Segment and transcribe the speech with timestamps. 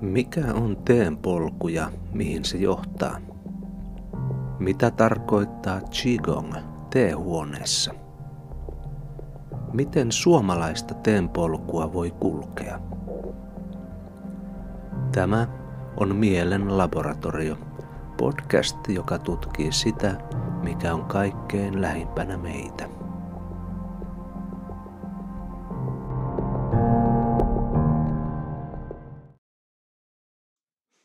[0.00, 3.16] Mikä on teen polku ja mihin se johtaa?
[4.58, 6.54] Mitä tarkoittaa Qigong
[6.90, 7.94] teehuoneessa?
[9.72, 12.80] Miten suomalaista teenpolkua voi kulkea?
[15.12, 15.46] Tämä
[15.96, 17.56] on Mielen laboratorio,
[18.16, 20.14] podcast, joka tutkii sitä,
[20.62, 22.99] mikä on kaikkein lähimpänä meitä.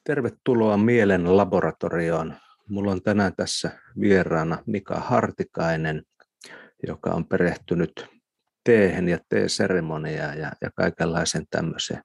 [0.05, 2.33] Tervetuloa Mielen laboratorioon.
[2.69, 6.03] Mulla on tänään tässä vieraana Mika Hartikainen,
[6.87, 8.05] joka on perehtynyt
[8.63, 12.01] teehen ja teeseremoniaan ja, ja kaikenlaisen tämmöiseen.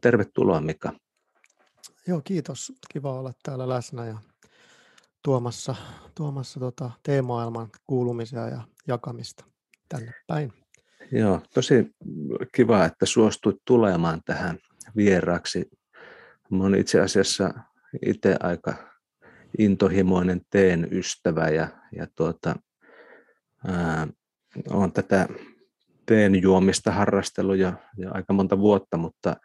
[0.00, 0.92] Tervetuloa Mika.
[2.06, 2.72] Joo, kiitos.
[2.92, 4.18] Kiva olla täällä läsnä ja
[5.22, 5.74] tuomassa,
[6.14, 9.44] tuomassa tota teemaailman kuulumisia ja jakamista
[9.88, 10.52] tänne päin.
[11.12, 11.90] Joo, tosi
[12.54, 14.58] kiva, että suostuit tulemaan tähän
[14.96, 15.70] vieraaksi
[16.54, 17.54] Mä olen itse asiassa
[18.06, 18.74] itse aika
[19.58, 22.56] intohimoinen teen ystävä ja, ja tuota,
[23.66, 24.06] ää,
[24.70, 25.28] olen tätä
[26.06, 29.36] teen juomista harrastellut jo, jo aika monta vuotta, mutta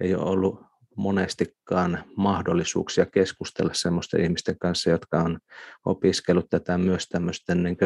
[0.00, 0.60] ei ole ollut
[0.96, 5.38] monestikaan mahdollisuuksia keskustella sellaisten ihmisten kanssa, jotka on
[5.84, 7.76] opiskellut tätä myös tämmöisten niin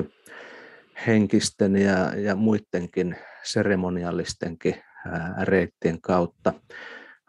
[1.06, 4.74] henkisten ja, ja muidenkin seremoniallistenkin
[5.06, 6.52] ää, reittien kautta.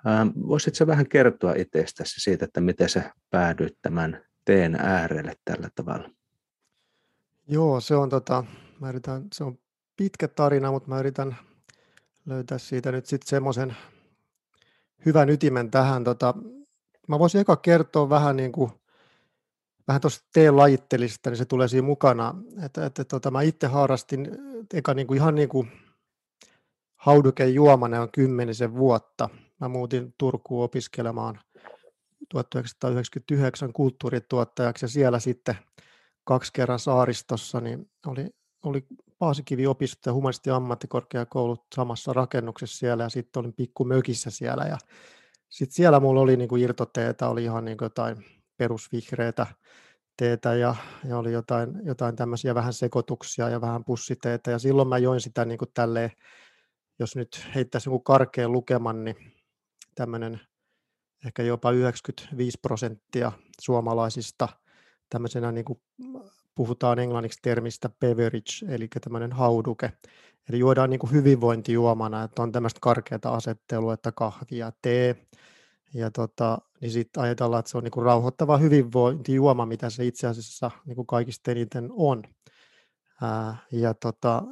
[0.07, 6.09] Ähm, voisitko vähän kertoa itsestäsi siitä, että miten sä päädyit tämän teen äärelle tällä tavalla?
[7.47, 8.43] Joo, se on, tota,
[8.79, 9.59] mä yritän, se on
[9.95, 11.37] pitkä tarina, mutta mä yritän
[12.25, 13.77] löytää siitä nyt sitten semmoisen
[15.05, 16.03] hyvän ytimen tähän.
[16.03, 16.33] Tota,
[17.07, 18.71] mä voisin eka kertoa vähän niin kuin,
[19.87, 22.35] vähän tuosta teen lajittelista, niin se tulee siinä mukana.
[22.65, 24.37] Että, että tota, mä itse harrastin
[24.73, 25.71] eka niin kuin ihan niin kuin
[26.95, 29.29] hauduken juomana on kymmenisen vuotta–
[29.61, 31.39] Mä muutin Turkuun opiskelemaan
[32.29, 35.55] 1999 kulttuurituottajaksi ja siellä sitten
[36.23, 38.29] kaksi kerran saaristossa, niin oli,
[38.63, 38.85] oli
[39.19, 44.77] Paasikivi opisto ja humanisti ammattikorkeakoulut samassa rakennuksessa siellä ja sitten olin pikku mökissä siellä ja
[45.49, 48.25] sitten siellä mulla oli niin kuin irtoteetä, oli ihan niin jotain
[48.57, 49.47] perusvihreitä
[50.17, 54.97] teetä ja, ja oli jotain, jotain tämmöisiä vähän sekoituksia ja vähän pussiteetä ja silloin mä
[54.97, 56.11] join sitä niin kuin tälleen,
[56.99, 59.36] jos nyt heittäisi joku karkeen lukeman, niin
[59.97, 60.41] tämmöinen
[61.25, 63.31] ehkä jopa 95 prosenttia
[63.61, 64.49] suomalaisista
[65.09, 65.81] tämmöisenä niin kuin
[66.55, 69.91] puhutaan englanniksi termistä beverage, eli tämmöinen hauduke.
[70.49, 75.27] Eli juodaan niin kuin hyvinvointijuomana, että on tämmöistä karkeata asettelua, että kahvi ja tee.
[75.93, 80.27] Ja tota, niin sitten ajatellaan, että se on niin kuin rauhoittava hyvinvointijuoma, mitä se itse
[80.27, 82.23] asiassa niin kuin kaikista eniten on.
[83.21, 84.43] Ää, ja tota,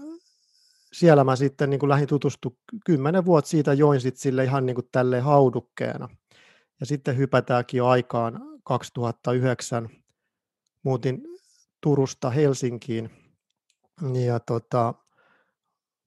[0.95, 4.75] siellä mä sitten niin kuin lähdin tutustu kymmenen vuotta siitä join sit sille ihan niin
[4.75, 6.09] kuin tälleen haudukkeena.
[6.79, 9.89] Ja sitten hypätäänkin jo aikaan 2009.
[10.83, 11.22] Muutin
[11.81, 13.09] Turusta Helsinkiin
[14.25, 14.94] ja tota,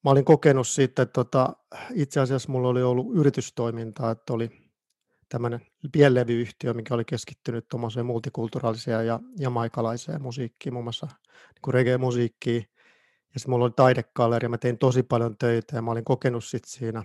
[0.05, 1.57] mä olin kokenut sitten, tota,
[1.95, 4.51] itse asiassa mulla oli ollut yritystoimintaa, että oli
[5.29, 5.61] tämmöinen
[5.93, 12.67] pienlevyyhtiö, mikä oli keskittynyt tuommoiseen multikulttuuraaliseen ja jamaikalaiseen musiikkiin, muun muassa niin reggae-musiikkiin
[13.47, 17.05] ja mulla oli taidekalleri, mä tein tosi paljon töitä ja mä olin kokenut sit siinä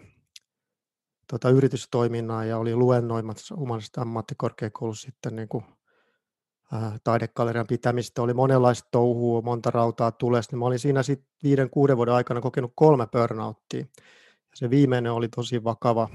[1.28, 5.64] tota, yritystoiminnaa ja oli luennoimassa humanisesta ammattikorkeakoulussa sitten niin kuin,
[6.74, 8.22] äh, taidekallerian pitämistä.
[8.22, 10.54] Oli monenlaista touhua, monta rautaa tulesta.
[10.54, 13.80] Niin mä olin siinä sitten viiden, kuuden vuoden aikana kokenut kolme burnouttia.
[13.80, 13.86] Ja
[14.56, 16.10] se viimeinen oli tosi vakava,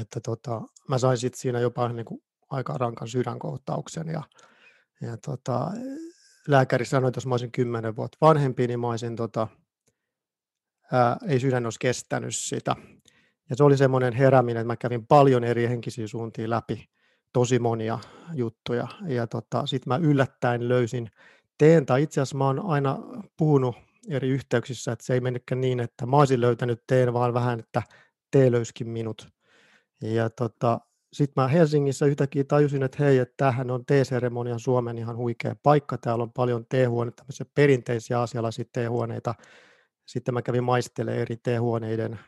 [0.00, 4.22] että tota, mä sain sitten siinä jopa niin kuin aika rankan sydänkohtauksen ja,
[5.00, 5.70] ja tota,
[6.46, 9.48] lääkäri sanoi, että jos mä olisin kymmenen vuotta vanhempi, niin mä olisin, tota,
[10.92, 12.76] ää, ei sydän olisi kestänyt sitä.
[13.50, 16.88] Ja se oli semmoinen herääminen, että mä kävin paljon eri henkisiä suuntia läpi,
[17.32, 17.98] tosi monia
[18.34, 18.88] juttuja.
[19.06, 21.10] Ja tota, sitten mä yllättäen löysin
[21.58, 22.98] teen, tai itse asiassa mä oon aina
[23.36, 23.76] puhunut
[24.08, 27.82] eri yhteyksissä, että se ei mennytkään niin, että mä olisin löytänyt teen, vaan vähän, että
[28.30, 29.28] tee löyskin minut.
[30.00, 30.80] Ja tota,
[31.12, 35.98] sitten mä Helsingissä yhtäkkiä tajusin, että hei, että tämähän on T-seremonian Suomen ihan huikea paikka.
[35.98, 39.34] Täällä on paljon T-huoneita, tämmöisiä perinteisiä asialaisia T-huoneita.
[40.06, 42.18] Sitten mä kävin maistelemaan eri T-huoneiden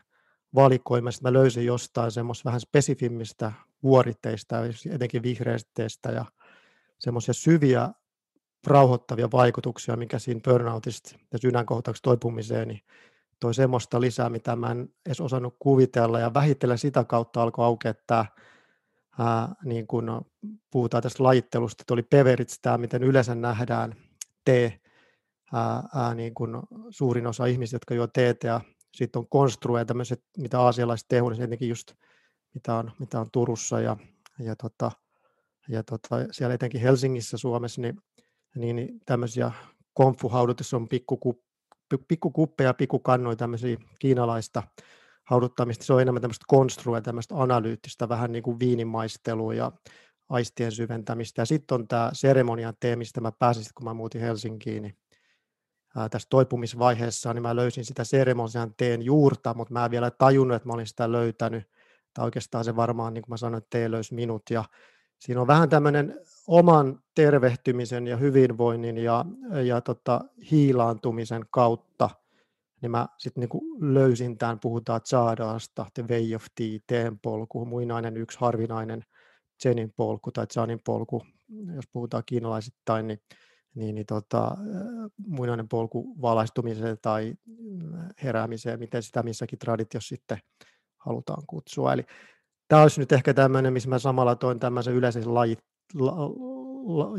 [0.55, 1.23] valikoimasta.
[1.23, 3.51] Mä löysin jostain semmoista vähän spesifimmistä
[3.83, 4.55] vuoritteista,
[4.91, 6.25] etenkin vihreistä ja
[6.99, 7.89] semmoisia syviä
[8.67, 12.81] rauhoittavia vaikutuksia, mikä siinä burnoutista ja sydänkohtauksesta toipumiseen, niin
[13.39, 17.93] toi semmoista lisää, mitä mä en edes osannut kuvitella, ja vähitellen sitä kautta alkoi aukeaa
[18.07, 18.25] tämä
[19.19, 20.21] ää, niin kun
[20.71, 23.95] puhutaan tästä lajittelusta, että oli peverits tämä, miten yleensä nähdään
[24.45, 24.79] tee,
[25.53, 28.61] ää, ää, niin kun suurin osa ihmisistä, jotka juo teetä, ja
[28.93, 31.93] sitten on konstrueja, tämmöiset, mitä aasialaiset tehdään, niin etenkin just
[32.53, 33.97] mitä on, mitä on Turussa ja,
[34.39, 34.91] ja, tota,
[35.69, 38.01] ja tota, siellä etenkin Helsingissä Suomessa, niin,
[38.55, 39.51] niin, niin tämmöisiä
[39.93, 41.43] konfuhaudutus on pikkuku,
[42.07, 44.63] pikkukuppeja, pikkukannoja, tämmöisiä kiinalaista
[45.29, 45.85] hauduttamista.
[45.85, 49.71] Se on enemmän tämmöistä konstrua, tämmöistä analyyttistä, vähän niin kuin viinimaistelua ja
[50.29, 51.41] aistien syventämistä.
[51.41, 54.97] Ja sitten on tämä seremonian tee, mistä mä pääsin, kun mä muutin Helsinkiin, niin
[55.95, 60.55] ää, tässä toipumisvaiheessa, niin mä löysin sitä seremonian teen juurta, mutta mä en vielä tajunnut,
[60.55, 61.63] että mä olin sitä löytänyt.
[62.13, 64.43] Tai oikeastaan se varmaan, niin kuin mä sanoin, että tee löysi minut.
[64.49, 64.63] Ja
[65.19, 69.25] siinä on vähän tämmöinen oman tervehtymisen ja hyvinvoinnin ja,
[69.65, 70.21] ja tota,
[70.51, 72.09] hiilaantumisen kautta,
[72.81, 76.45] niin mä sitten niin löysin tämän, puhutaan Chadaasta, The Way of
[76.87, 79.03] teen polku, muinainen yksi harvinainen
[79.63, 81.21] Zenin polku tai Chanin polku,
[81.75, 83.19] jos puhutaan kiinalaisittain, niin,
[83.75, 84.57] niin, niin tota,
[85.27, 87.35] muinainen polku valaistumiseen tai
[88.23, 90.37] heräämiseen, miten sitä missäkin traditiossa sitten
[90.97, 91.93] halutaan kutsua.
[91.93, 92.03] Eli
[92.67, 95.59] tämä olisi nyt ehkä tämmöinen, missä mä samalla toin tämmöisen yleisen lajit,
[95.93, 96.58] la, la,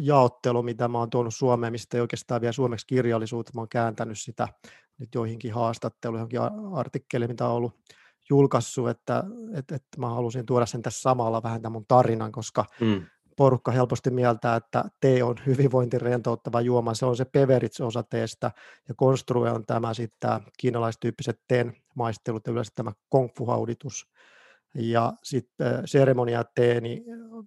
[0.01, 4.19] jaottelu, mitä mä oon tuonut Suomeen, mistä ei oikeastaan vielä suomeksi kirjallisuutta, mä oon kääntänyt
[4.21, 4.49] sitä
[4.99, 7.75] nyt joihinkin haastatteluihin, johonkin artikkeleihin, mitä on ollut
[8.31, 9.25] julkaissut, että,
[9.55, 13.07] että, että mä halusin tuoda sen tässä samalla vähän tämän mun tarinan, koska mm.
[13.37, 18.51] porukka helposti mieltää, että tee on hyvinvointirentouttava juoma, se on se beverage-osa teestä,
[18.89, 24.07] ja konstrue on tämä sitten kiinalaistyyppiset teen maistelut ja yleensä tämä kungfu-hauditus,
[24.75, 27.05] ja sitten seremonia tee, niin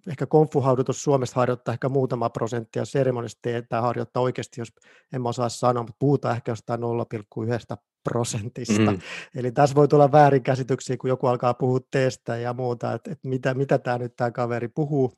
[0.08, 4.72] ehkä konfuhaudutus Suomesta harjoittaa ehkä muutama prosenttia, seremonista tämä harjoittaa oikeasti, jos
[5.12, 8.90] en mä osaa sanoa, mutta puhutaan ehkä jostain 0,1 prosentista.
[8.90, 8.98] Mm.
[9.34, 13.54] Eli tässä voi tulla väärinkäsityksiä, kun joku alkaa puhua teestä ja muuta, että, että mitä,
[13.54, 15.12] mitä tämä nyt tämä kaveri puhuu.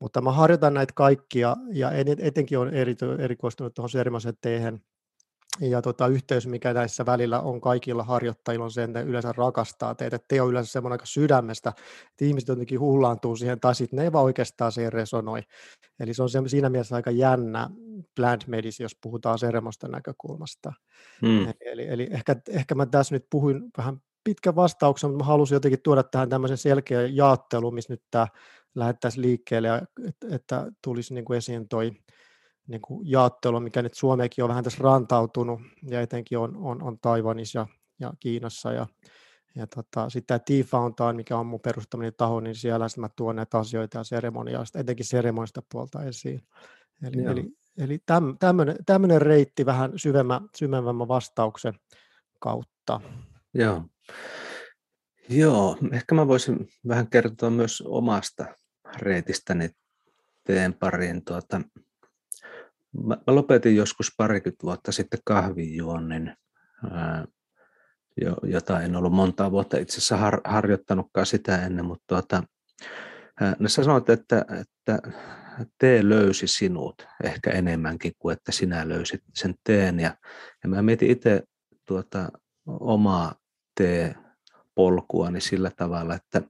[0.00, 4.80] Mutta mä harjoitan näitä kaikkia ja etenkin on eri, erikoistunut tuohon seremoniseen teehen
[5.60, 10.18] ja tota, yhteys, mikä näissä välillä on kaikilla harjoittajilla, on se, että yleensä rakastaa teitä.
[10.28, 11.72] Te on yleensä semmoinen aika sydämestä,
[12.10, 15.40] että ihmiset jotenkin hullaantuu siihen, tai sitten ne ei vaan oikeastaan siihen resonoi.
[16.00, 17.70] Eli se on siinä mielessä aika jännä
[18.16, 20.72] plant medicine, jos puhutaan seremosta näkökulmasta.
[21.26, 21.52] Hmm.
[21.60, 25.82] Eli, eli ehkä, ehkä mä tässä nyt puhuin vähän pitkä vastauksen, mutta mä halusin jotenkin
[25.82, 28.26] tuoda tähän tämmöisen selkeä jaottelu, missä nyt tämä
[28.74, 31.92] lähettäisiin liikkeelle, ja että, että tulisi niin kuin esiin toi
[32.68, 36.98] niin kuin jaottelu, mikä nyt Suomeekin on vähän tässä rantautunut, ja etenkin on, on, on
[36.98, 37.66] Taiwanissa ja,
[38.00, 38.86] ja Kiinassa, ja,
[39.54, 43.58] ja tota, sitten tämä T-Fountain, mikä on mun perustaminen taho, niin siellä mä tuon näitä
[43.58, 46.40] asioita ja seremoniasta, etenkin seremonista puolta esiin.
[47.02, 48.36] Eli, eli, eli täm,
[48.86, 51.74] tämmöinen reitti vähän syvemmä, syvemmän vastauksen
[52.40, 53.00] kautta.
[53.54, 53.84] Joo.
[55.28, 58.46] Joo, ehkä mä voisin vähän kertoa myös omasta
[58.96, 59.70] reitistäni
[60.44, 61.24] teen pariin.
[61.24, 61.60] Tuota,
[62.92, 66.36] Mä, mä lopetin joskus parikymmentä vuotta sitten kahvijuonnin,
[68.20, 72.42] jo, jota en ollut montaa vuotta itse asiassa har, harjoittanutkaan sitä ennen, mutta tuota,
[73.40, 74.98] ää, sä sanoit, että, että
[75.78, 80.00] tee löysi sinut ehkä enemmänkin kuin että sinä löysit sen teen.
[80.00, 80.16] Ja,
[80.62, 81.42] ja mä mietin itse
[81.86, 82.28] tuota,
[82.66, 83.34] omaa
[83.74, 86.42] tee-polkuani sillä tavalla, että,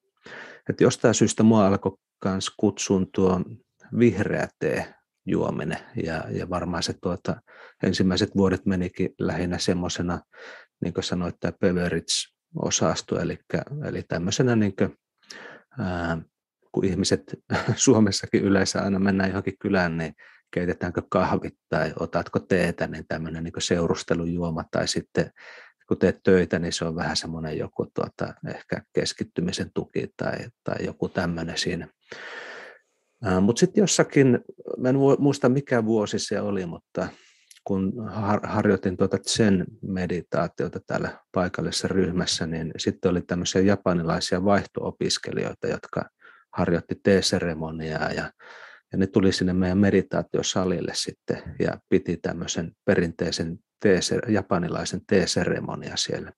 [0.69, 3.41] että jostain syystä mua alkoi myös kutsun tuo
[3.99, 4.95] vihreä tee
[5.27, 5.79] juominen.
[6.05, 7.37] Ja, ja varmaan se tuota,
[7.83, 10.21] ensimmäiset vuodet menikin lähinnä semmoisena,
[10.85, 13.39] niin kuin sanoit, tämä beverage-osasto, eli,
[13.85, 14.97] eli tämmöisenä niin kuin,
[15.79, 16.19] ää,
[16.73, 17.23] kun ihmiset
[17.77, 20.15] Suomessakin yleensä aina mennään johonkin kylään, niin
[20.55, 25.31] keitetäänkö kahvit tai otatko teetä, niin tämmöinen niin seurustelujuoma tai sitten
[25.89, 30.85] kun teet töitä, niin se on vähän semmoinen joku tuota, ehkä keskittymisen tuki tai, tai
[30.85, 31.89] joku tämmöinen siinä.
[33.41, 34.39] Mutta sitten jossakin,
[34.79, 37.09] mä en muista mikä vuosi se oli, mutta
[37.65, 37.93] kun
[38.43, 46.05] harjoitin tuota sen meditaatiota täällä paikallisessa ryhmässä, niin sitten oli tämmöisiä japanilaisia vaihto-opiskelijoita, jotka
[46.53, 48.33] harjoitti teeseremoniaa ja,
[48.93, 56.33] ja ne tuli sinne meidän meditaatiosalille sitten ja piti tämmöisen perinteisen teeser, japanilaisen teeseremonia siellä,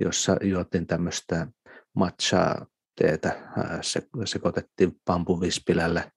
[0.00, 1.46] jossa juotin tämmöistä
[1.94, 2.66] matchaa
[2.96, 3.40] teetä,
[3.80, 6.10] se, sekoitettiin pampuvispilällä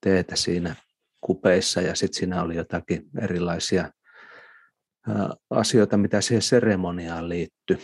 [0.00, 0.76] teetä siinä
[1.20, 3.92] kupeissa ja sitten siinä oli jotakin erilaisia
[5.50, 7.78] asioita, mitä siihen seremoniaan liittyi.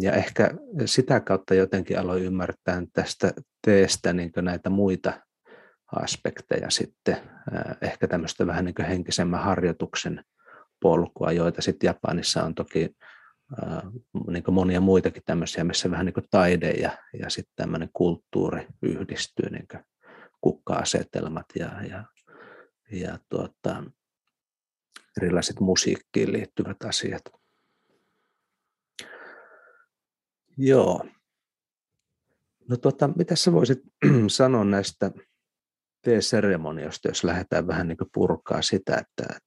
[0.00, 0.50] Ja ehkä
[0.84, 3.32] sitä kautta jotenkin aloin ymmärtää tästä
[3.66, 5.20] teestä niin näitä muita
[5.96, 7.16] aspekteja sitten,
[7.82, 10.24] ehkä tämmöistä vähän niin henkisemmän harjoituksen
[10.82, 12.96] polkua, joita sitten Japanissa on toki
[14.30, 18.66] niin kuin monia muitakin tämmöisiä, missä vähän niin kuin taide ja, ja sitten tämmöinen kulttuuri
[18.82, 19.84] yhdistyy, niin kuin
[20.40, 22.04] kukka-asetelmat ja, ja,
[22.90, 23.84] ja tuota,
[25.22, 27.22] erilaiset musiikkiin liittyvät asiat.
[30.56, 31.04] Joo.
[32.68, 33.82] No tota, mitä sä voisit
[34.28, 35.10] sanoa näistä
[36.02, 39.40] tee-seremoniosta, jos lähdetään vähän niin purkaa sitä, että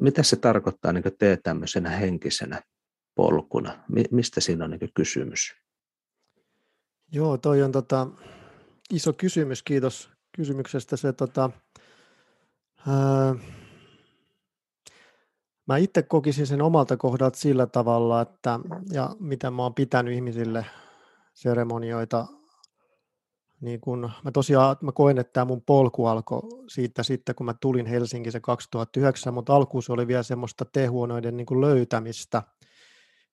[0.00, 2.62] mitä se tarkoittaa niin tee tämmöisenä henkisenä
[3.20, 3.72] polkuna?
[4.10, 5.54] Mistä siinä on niin kysymys?
[7.12, 8.06] Joo, toi on tota,
[8.92, 9.62] iso kysymys.
[9.62, 10.96] Kiitos kysymyksestä.
[10.96, 11.50] Se, tota,
[12.88, 13.34] ää,
[15.66, 18.60] mä itse kokisin sen omalta kohdalta sillä tavalla, että
[18.92, 20.66] ja mitä mä oon pitänyt ihmisille
[21.34, 22.26] seremonioita
[23.60, 27.54] niin kun, mä tosiaan mä koen, että tämä mun polku alkoi siitä sitten, kun mä
[27.60, 32.42] tulin Helsinkiin se 2009, mutta alkuun se oli vielä semmoista tehuonoiden niin löytämistä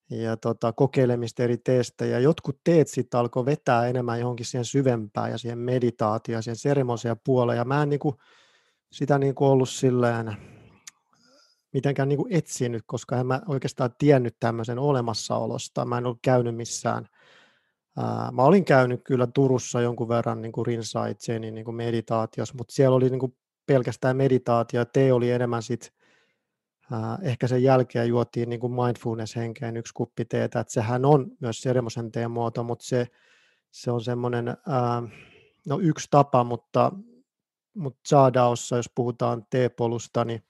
[0.09, 5.31] ja tota, kokeilemista eri teistä, ja jotkut teet sitten alkoi vetää enemmän johonkin siihen syvempään
[5.31, 8.15] ja siihen meditaatioon, siihen seremosia puoleen, ja mä en niin kuin,
[8.91, 10.37] sitä niin kuin ollut silleen
[11.73, 16.55] mitenkään niin kuin etsinyt, koska en mä oikeastaan tiennyt tämmöisen olemassaolosta, mä en ollut käynyt
[16.55, 17.07] missään
[18.31, 22.95] mä olin käynyt kyllä Turussa jonkun verran niin kuin rinsaitseen niin kuin meditaatiossa, mutta siellä
[22.95, 25.96] oli niin kuin pelkästään meditaatio, ja te oli enemmän sit, äh,
[27.21, 32.11] ehkä sen jälkeen juotiin niin kuin mindfulness-henkeen yksi kuppi teetä, että sehän on myös Seremosen
[32.11, 33.07] teen muoto, mutta se,
[33.71, 35.11] se on semmoinen, äh,
[35.67, 36.91] no yksi tapa, mutta,
[37.75, 40.43] mutta Chadaossa, jos puhutaan teepolusta, niin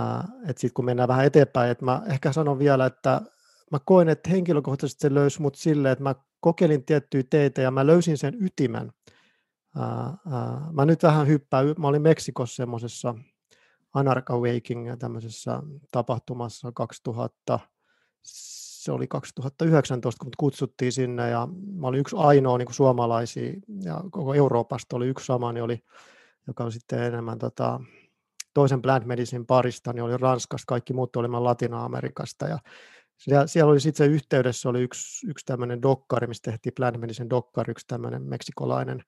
[0.00, 3.20] äh, että sitten kun mennään vähän eteenpäin, että mä ehkä sanon vielä, että
[3.72, 7.86] mä koen, että henkilökohtaisesti se löysi mut silleen, että mä kokeilin tiettyjä teitä ja mä
[7.86, 8.92] löysin sen ytimen.
[10.72, 13.14] mä nyt vähän hyppään, mä olin Meksikossa semmoisessa
[13.94, 17.58] Anarch Awakening tämmöisessä tapahtumassa 2000,
[18.22, 23.52] se oli 2019, kun kutsuttiin sinne ja mä olin yksi ainoa niin suomalaisia
[23.84, 25.84] ja koko Euroopasta oli yksi sama, niin oli,
[26.46, 27.80] joka on sitten enemmän tota,
[28.54, 32.58] toisen plant medicine parista, niin oli Ranskasta, kaikki muut olimme Latina-Amerikasta ja
[33.16, 37.70] siellä, siellä oli sitten yhteydessä oli yksi, yksi tämmöinen dokkari, missä tehtiin Plant Medicine dokkari,
[37.70, 39.04] yksi tämmöinen meksikolainen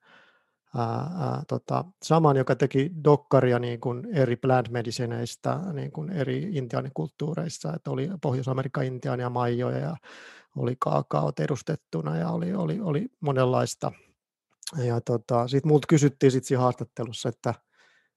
[0.77, 7.73] ää, tota, saman, joka teki dokkaria niin kuin eri plant medicineista niin kuin eri intiaanikulttuureissa,
[7.73, 9.95] että oli Pohjois-Amerikan intiaania maijoja ja
[10.55, 13.91] oli kaakaot edustettuna ja oli, oli, oli monenlaista.
[14.83, 17.53] Ja tota, sitten multa kysyttiin sitten siinä haastattelussa, että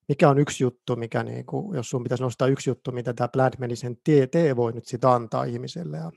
[0.08, 3.28] mikä on yksi juttu, mikä niin kuin, jos sun pitäisi nostaa yksi juttu, mitä tämä
[3.28, 3.96] Plant Medicine
[4.30, 5.96] tee voi nyt sitten antaa ihmiselle.
[5.96, 6.12] Ja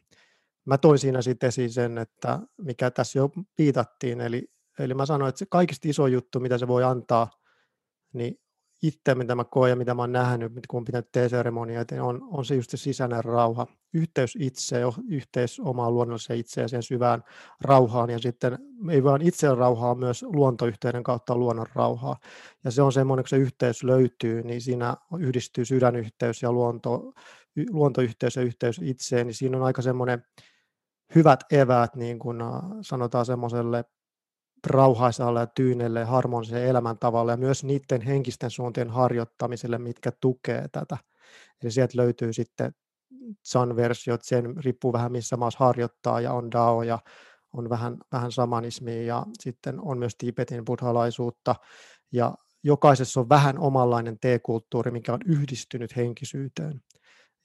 [0.66, 4.48] mä toin siinä sitten esiin sen, että mikä tässä jo viitattiin, eli,
[4.84, 7.30] eli mä sanoin, että se kaikista iso juttu, mitä se voi antaa,
[8.14, 8.40] niin
[8.82, 12.22] itse, mitä mä koen ja mitä mä oon nähnyt, kun on pitänyt teeseremonioita, niin on,
[12.32, 17.24] on se just se sisäinen rauha, yhteys itse, yhteys omaan luonnolliseen itseään, siihen syvään
[17.62, 18.58] rauhaan, ja sitten
[18.90, 22.18] ei vain itse rauhaa, myös luontoyhteyden kautta luonnon rauhaa.
[22.64, 27.14] Ja se on semmoinen, kun se yhteys löytyy, niin siinä yhdistyy sydänyhteys ja luonto,
[27.70, 30.24] luontoyhteys ja yhteys itseen, niin siinä on aika semmoinen
[31.16, 32.38] hyvät eväät, niin kuin
[32.82, 33.86] sanotaan semmoiselle
[34.68, 40.98] rauhaisalle ja tyynelle harmoniselle elämäntavalle ja myös niiden henkisten suuntien harjoittamiselle, mitkä tukee tätä.
[41.64, 42.72] Eli sieltä löytyy sitten
[43.48, 47.00] Chan-versiot, sen riippuu vähän missä maassa harjoittaa ja on Dao ja
[47.54, 51.56] on vähän, vähän samanismia ja sitten on myös Tibetin buddhalaisuutta
[52.12, 56.82] ja jokaisessa on vähän omanlainen teekulttuuri, mikä on yhdistynyt henkisyyteen.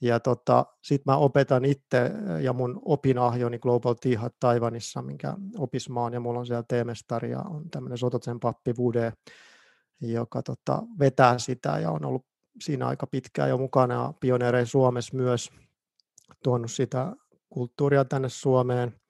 [0.00, 2.10] Ja tota, sitten mä opetan itse
[2.42, 7.70] ja mun opinahjoni Global Tea Taiwanissa, minkä opismaan, ja mulla on siellä teemestari ja on
[7.70, 9.12] tämmöinen Sototsen pappi Vude,
[10.00, 12.26] joka tota, vetää sitä ja on ollut
[12.60, 15.50] siinä aika pitkään jo mukana pioneerein Suomessa myös
[16.42, 17.12] tuonut sitä
[17.50, 19.00] kulttuuria tänne Suomeen,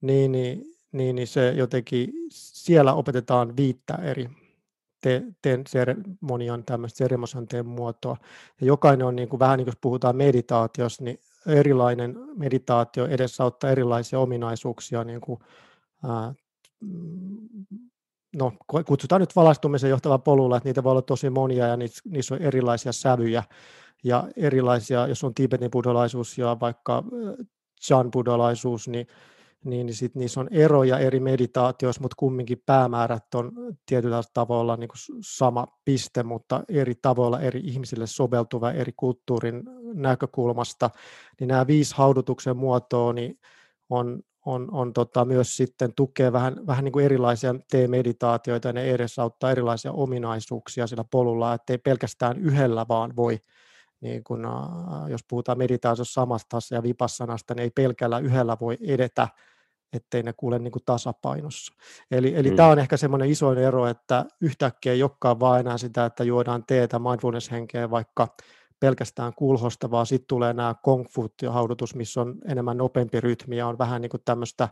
[0.00, 4.28] niin, niin, niin, niin se jotenkin, siellä opetetaan viittä eri
[5.02, 8.16] te, teen seremonian tämmöistä seremonian muotoa.
[8.60, 14.18] Ja jokainen on niin kuin, vähän niin kuin puhutaan meditaatiosta, niin erilainen meditaatio edesauttaa erilaisia
[14.18, 15.40] ominaisuuksia, niin kuin,
[16.04, 16.34] ää,
[18.36, 18.52] no,
[18.86, 22.42] kutsutaan nyt valaistumisen johtava polulla, että niitä voi olla tosi monia ja niissä, niissä on
[22.42, 23.42] erilaisia sävyjä
[24.04, 27.04] ja erilaisia, jos on Tibetin buddhalaisuus ja vaikka
[27.82, 29.06] Chan buddhalaisuus, niin
[29.64, 33.52] niin, niin sit niissä on eroja eri meditaatioissa, mutta kumminkin päämäärät on
[33.86, 39.62] tietyllä tavalla niin kuin sama piste, mutta eri tavoilla eri ihmisille soveltuva eri kulttuurin
[39.94, 40.90] näkökulmasta.
[41.40, 43.38] Niin nämä viisi haudutuksen muotoa niin
[43.90, 48.90] on, on, on tota, myös sitten tukee vähän, vähän niin kuin erilaisia tee-meditaatioita ja ne
[48.90, 53.38] edesauttaa erilaisia ominaisuuksia sillä polulla, ettei pelkästään yhdellä vaan voi
[54.02, 54.46] niin kun,
[55.08, 59.28] jos puhutaan meditaatiossa samasta ja vipassanasta, niin ei pelkällä yhdellä voi edetä,
[59.92, 61.74] ettei ne kuule niin kuin tasapainossa.
[62.10, 62.56] Eli, eli mm.
[62.56, 66.64] tämä on ehkä semmoinen isoin ero, että yhtäkkiä ei olekaan vaan enää sitä, että juodaan
[66.66, 68.28] teetä mindfulness-henkeä vaikka
[68.80, 73.66] pelkästään kulhosta, vaan sitten tulee nämä kung fu haudutus, missä on enemmän nopeampi rytmi ja
[73.66, 74.68] on vähän niin kuin tämmöistä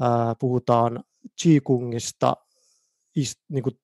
[0.00, 1.04] ää, puhutaan
[1.42, 2.36] Qigongista,
[3.16, 3.80] ist, niin kuin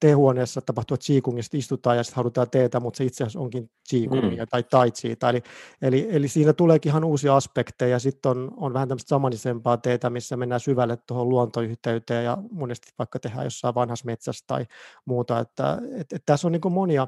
[0.00, 4.48] T-huoneessa tapahtuvat Qigongista istutaan ja sitten halutaan teetä, mutta se itse asiassa onkin Qigongia mm.
[4.50, 5.30] tai Tai Chiita.
[5.30, 5.42] Eli,
[5.82, 7.98] eli, eli siinä tuleekin ihan uusia aspekteja.
[7.98, 13.18] Sitten on, on vähän tämmöistä samanisempaa teetä, missä mennään syvälle tuohon luontoyhteyteen ja monesti vaikka
[13.18, 14.66] tehdään jossain vanhassa metsässä tai
[15.04, 15.38] muuta.
[15.38, 17.06] Että, et, et tässä on niin monia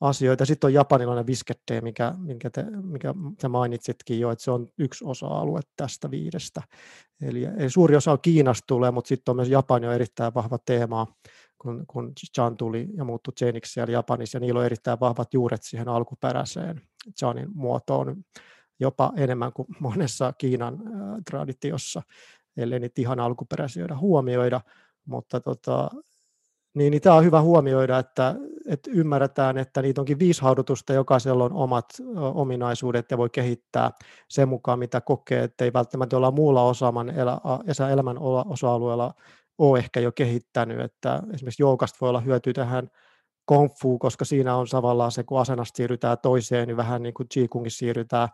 [0.00, 0.44] asioita.
[0.44, 5.04] Sitten on japanilainen viskette, mikä, mikä, te, mikä sä mainitsitkin jo, että se on yksi
[5.04, 6.62] osa-alue tästä viidestä.
[7.20, 10.58] Eli, eli suuri osa on Kiinasta tulee, mutta sitten on myös Japani on erittäin vahva
[10.58, 11.06] teema,
[11.58, 15.62] kun, kun Chan tuli ja muuttui Cheniksi siellä Japanissa, ja niillä on erittäin vahvat juuret
[15.62, 16.80] siihen alkuperäiseen
[17.18, 18.16] Chanin muotoon,
[18.80, 22.02] jopa enemmän kuin monessa Kiinan äh, traditiossa,
[22.56, 24.60] ellei niitä ihan alkuperäisiä huomioida,
[25.04, 25.90] mutta tota,
[26.76, 28.34] niin, niin tämä on hyvä huomioida, että,
[28.68, 31.84] että ymmärretään, että niitä onkin viisi haudutusta, jokaisella on omat
[32.16, 33.90] ominaisuudet ja voi kehittää
[34.28, 37.40] sen mukaan, mitä kokee, että ei välttämättä olla muulla osaaman elä,
[37.92, 38.18] elämän
[38.48, 39.14] osa-alueella
[39.58, 42.88] ole ehkä jo kehittänyt, että esimerkiksi joukasta voi olla hyötyä tähän
[43.44, 47.78] konfu, koska siinä on tavallaan se, kun asenasta siirrytään toiseen, niin vähän niin kuin Qigongissa
[47.78, 48.28] siirrytään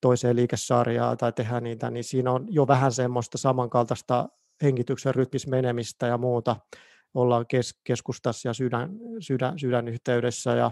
[0.00, 4.28] toiseen liikesarjaan tai tehdään niitä, niin siinä on jo vähän semmoista samankaltaista
[4.62, 6.56] hengityksen rytmismenemistä ja muuta,
[7.20, 10.70] ollaan kes, keskustassa ja sydän, sydän, sydänyhteydessä ja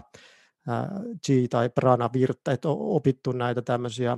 [1.25, 4.17] chi tai prana virta, että on opittu näitä tämmöisiä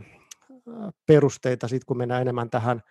[1.05, 2.81] perusteita sitten, kun mennään enemmän tähän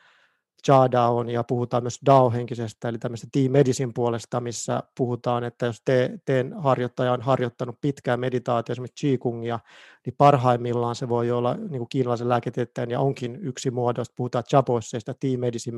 [0.65, 6.19] Chadaon ja puhutaan myös Dao-henkisestä, eli tämmöistä team medicine puolesta, missä puhutaan, että jos te,
[6.25, 9.61] teen harjoittaja on harjoittanut pitkään meditaatio, esimerkiksi Qigongia,
[10.07, 15.15] niin parhaimmillaan se voi olla niin kuin kiinalaisen lääketieteen ja onkin yksi muodo, puhutaan Chaboisseista,
[15.15, 15.77] team medicine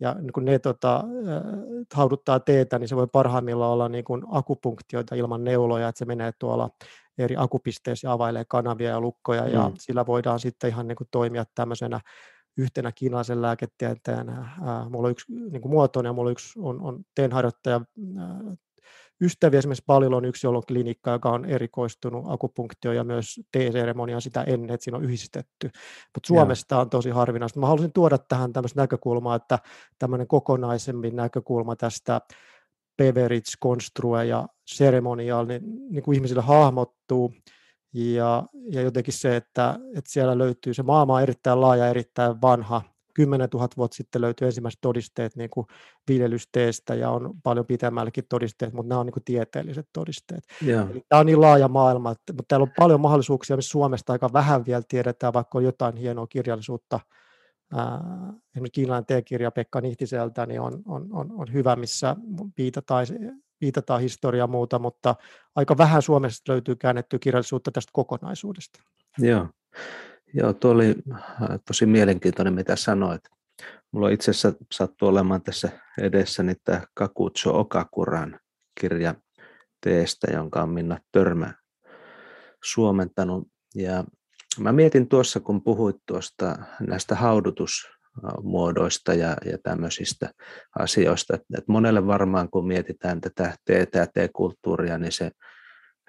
[0.00, 1.04] ja niin kun ne tota,
[1.94, 6.32] hauduttaa teetä, niin se voi parhaimmillaan olla niin kuin akupunktioita ilman neuloja, että se menee
[6.38, 6.70] tuolla
[7.18, 9.52] eri akupisteissä ja availee kanavia ja lukkoja, mm.
[9.52, 12.00] ja sillä voidaan sitten ihan niin kuin toimia tämmöisenä
[12.56, 14.26] yhtenä kiinalaisen lääketieteen
[14.90, 17.80] mulla on yksi niin kuin muotoinen ja mulla on yksi on, on teenharjoittaja
[19.20, 24.22] ystäviä, esimerkiksi paljon on yksi, jolla on klinikka, joka on erikoistunut akupunktioon ja myös T-seremoniaan
[24.22, 25.70] sitä ennen, että siinä on yhdistetty.
[26.14, 27.60] Mutta Suomesta on tosi harvinaista.
[27.60, 29.58] Mä haluaisin tuoda tähän tämmöistä näkökulmaa, että
[29.98, 32.20] tämmöinen kokonaisemmin näkökulma tästä
[32.96, 37.34] Beveridge, Construe ja seremonial, niin, niin kuin ihmisille hahmottuu,
[37.94, 42.82] ja, ja jotenkin se, että, että siellä löytyy, se maailma on erittäin laaja, erittäin vanha,
[43.14, 45.66] 10 000 vuotta sitten löytyi ensimmäiset todisteet niin kuin
[46.08, 50.44] viljelysteestä ja on paljon pitemmälläkin todisteet, mutta nämä on niin kuin tieteelliset todisteet.
[50.66, 50.90] Yeah.
[50.90, 54.32] Eli tämä on niin laaja maailma, että, mutta täällä on paljon mahdollisuuksia, missä Suomesta aika
[54.32, 57.00] vähän vielä tiedetään, vaikka on jotain hienoa kirjallisuutta.
[57.76, 58.00] Ää,
[58.54, 62.16] esimerkiksi kiinalainen T-kirja Pekka Nihtiseltä niin on, on, on, on hyvä, missä
[62.58, 63.06] viitataan,
[63.60, 65.14] viitataan historiaa muuta, mutta
[65.56, 68.80] aika vähän Suomesta löytyy käännettyä kirjallisuutta tästä kokonaisuudesta.
[69.18, 69.48] Joo.
[70.36, 71.20] Joo, tuo oli äh,
[71.66, 73.22] tosi mielenkiintoinen, mitä sanoit.
[73.92, 75.68] Mulla itse asiassa sattuu olemaan tässä
[75.98, 78.40] edessäni tämä Kakucho Okakuran
[78.80, 79.14] kirja
[79.80, 81.54] teestä, jonka on Minna Törmä
[82.64, 83.48] suomentanut.
[83.74, 84.04] Ja
[84.60, 90.30] mä mietin tuossa, kun puhuit tuosta näistä haudutusmuodoista ja, ja tämmöisistä
[90.78, 95.30] asioista, että, monelle varmaan kun mietitään tätä teetä ja teekulttuuria, niin se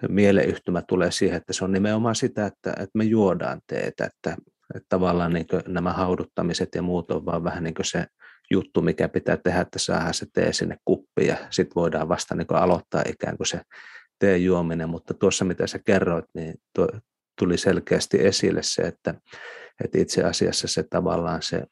[0.10, 4.38] mieleyhtymä tulee siihen, että se on nimenomaan sitä, että, että me juodaan teetä, että,
[4.76, 8.06] että tavallaan niin nämä hauduttamiset ja muut on vaan vähän niin se
[8.52, 12.48] juttu, mikä pitää tehdä, että saadaan se tee sinne kuppiin ja sitten voidaan vasta niin
[12.50, 13.62] aloittaa ikään kuin se
[14.20, 16.88] teen juominen, mutta tuossa mitä sä kerroit, niin tuo,
[17.40, 19.14] tuli selkeästi esille se, että,
[19.84, 21.64] että itse asiassa se tavallaan se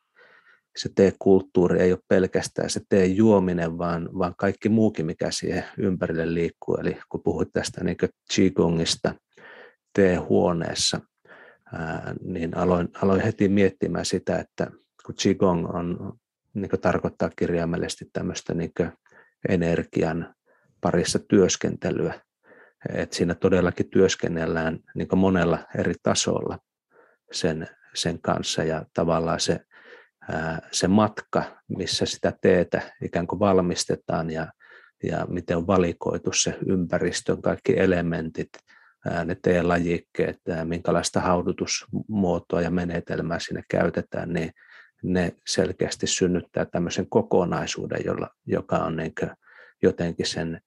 [0.78, 6.76] se tee-kulttuuri ei ole pelkästään se tee-juominen, vaan, vaan kaikki muukin, mikä siihen ympärille liikkuu.
[6.76, 7.98] Eli kun puhuit tästä niin
[8.36, 9.16] Qigongista
[9.94, 11.02] tee-huoneessa,
[11.74, 14.68] ää, niin aloin, aloin heti miettimään sitä, että
[15.06, 16.14] kun Qigong on,
[16.54, 18.72] niin tarkoittaa kirjaimellisesti tämmöistä niin
[19.50, 20.36] energian
[20.82, 22.22] parissa työskentelyä,
[22.94, 26.60] että siinä todellakin työskennellään niin monella eri tasolla
[27.32, 29.60] sen, sen kanssa ja tavallaan se
[30.72, 34.48] se matka, missä sitä teetä ikään kuin valmistetaan ja,
[35.04, 38.50] ja miten on valikoitu se ympäristön kaikki elementit,
[39.26, 44.52] ne teelajikkeet, minkälaista haudutusmuotoa ja menetelmää sinne käytetään, niin
[45.04, 49.14] ne selkeästi synnyttää tämmöisen kokonaisuuden, jolla, joka on niin
[49.82, 50.62] jotenkin sen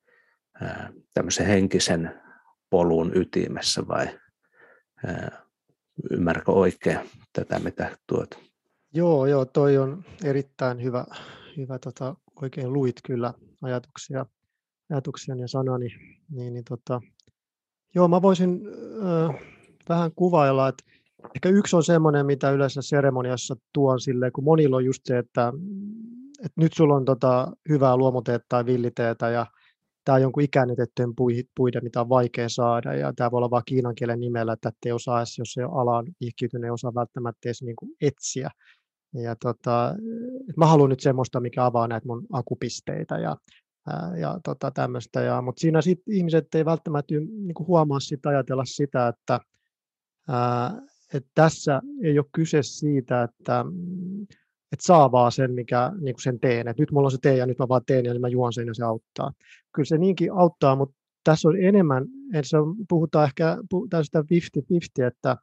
[1.15, 2.23] tämmöisen henkisen
[2.71, 4.21] polun ytimessä vai
[6.11, 6.99] ymmärrätkö oikein
[7.33, 8.56] tätä, mitä tuot?
[8.97, 11.05] Joo, joo, toi on erittäin hyvä,
[11.57, 14.27] hyvä tota, oikein luit kyllä ajatuksia,
[14.91, 15.89] ajatuksia ja sanani.
[16.31, 17.01] Niin, niin, tota,
[17.95, 18.61] joo, mä voisin
[19.03, 19.35] äh,
[19.89, 20.85] vähän kuvailla, että
[21.35, 25.53] Ehkä yksi on semmoinen, mitä yleensä seremoniassa tuon silleen, kun monilla on just se, että,
[26.45, 29.47] että nyt sulla on tota hyvää luomuteetta tai villiteetä ja
[30.05, 31.15] tämä on jonkun ikäännetettyjen
[31.57, 34.93] puiden, mitä on vaikea saada, ja tämä voi olla vain kiinan kielen nimellä, että ei
[34.93, 38.51] osaa jos ei ole alaan ihkiytynyt, ei osaa välttämättä edes niin kuin etsiä.
[39.23, 39.95] Ja tota,
[40.57, 43.37] mä haluan nyt semmoista, mikä avaa näitä mun akupisteitä ja,
[44.21, 45.21] ja tota, tämmöistä.
[45.21, 49.41] Ja, mutta siinä sit ihmiset ei välttämättä niin kuin huomaa sitä, ajatella sitä, että,
[50.29, 50.83] ää,
[51.15, 53.65] että tässä ei ole kyse siitä, että
[54.73, 56.69] että saa vaan sen, mikä niin kuin sen teen.
[56.69, 58.53] Et nyt mulla on se tee ja nyt mä vaan teen ja niin mä juon
[58.53, 59.33] sen ja se auttaa.
[59.75, 62.07] Kyllä se niinkin auttaa, mutta tässä on enemmän,
[62.43, 62.57] se
[62.89, 63.57] puhutaan ehkä
[63.91, 65.37] tästä 50-50, että,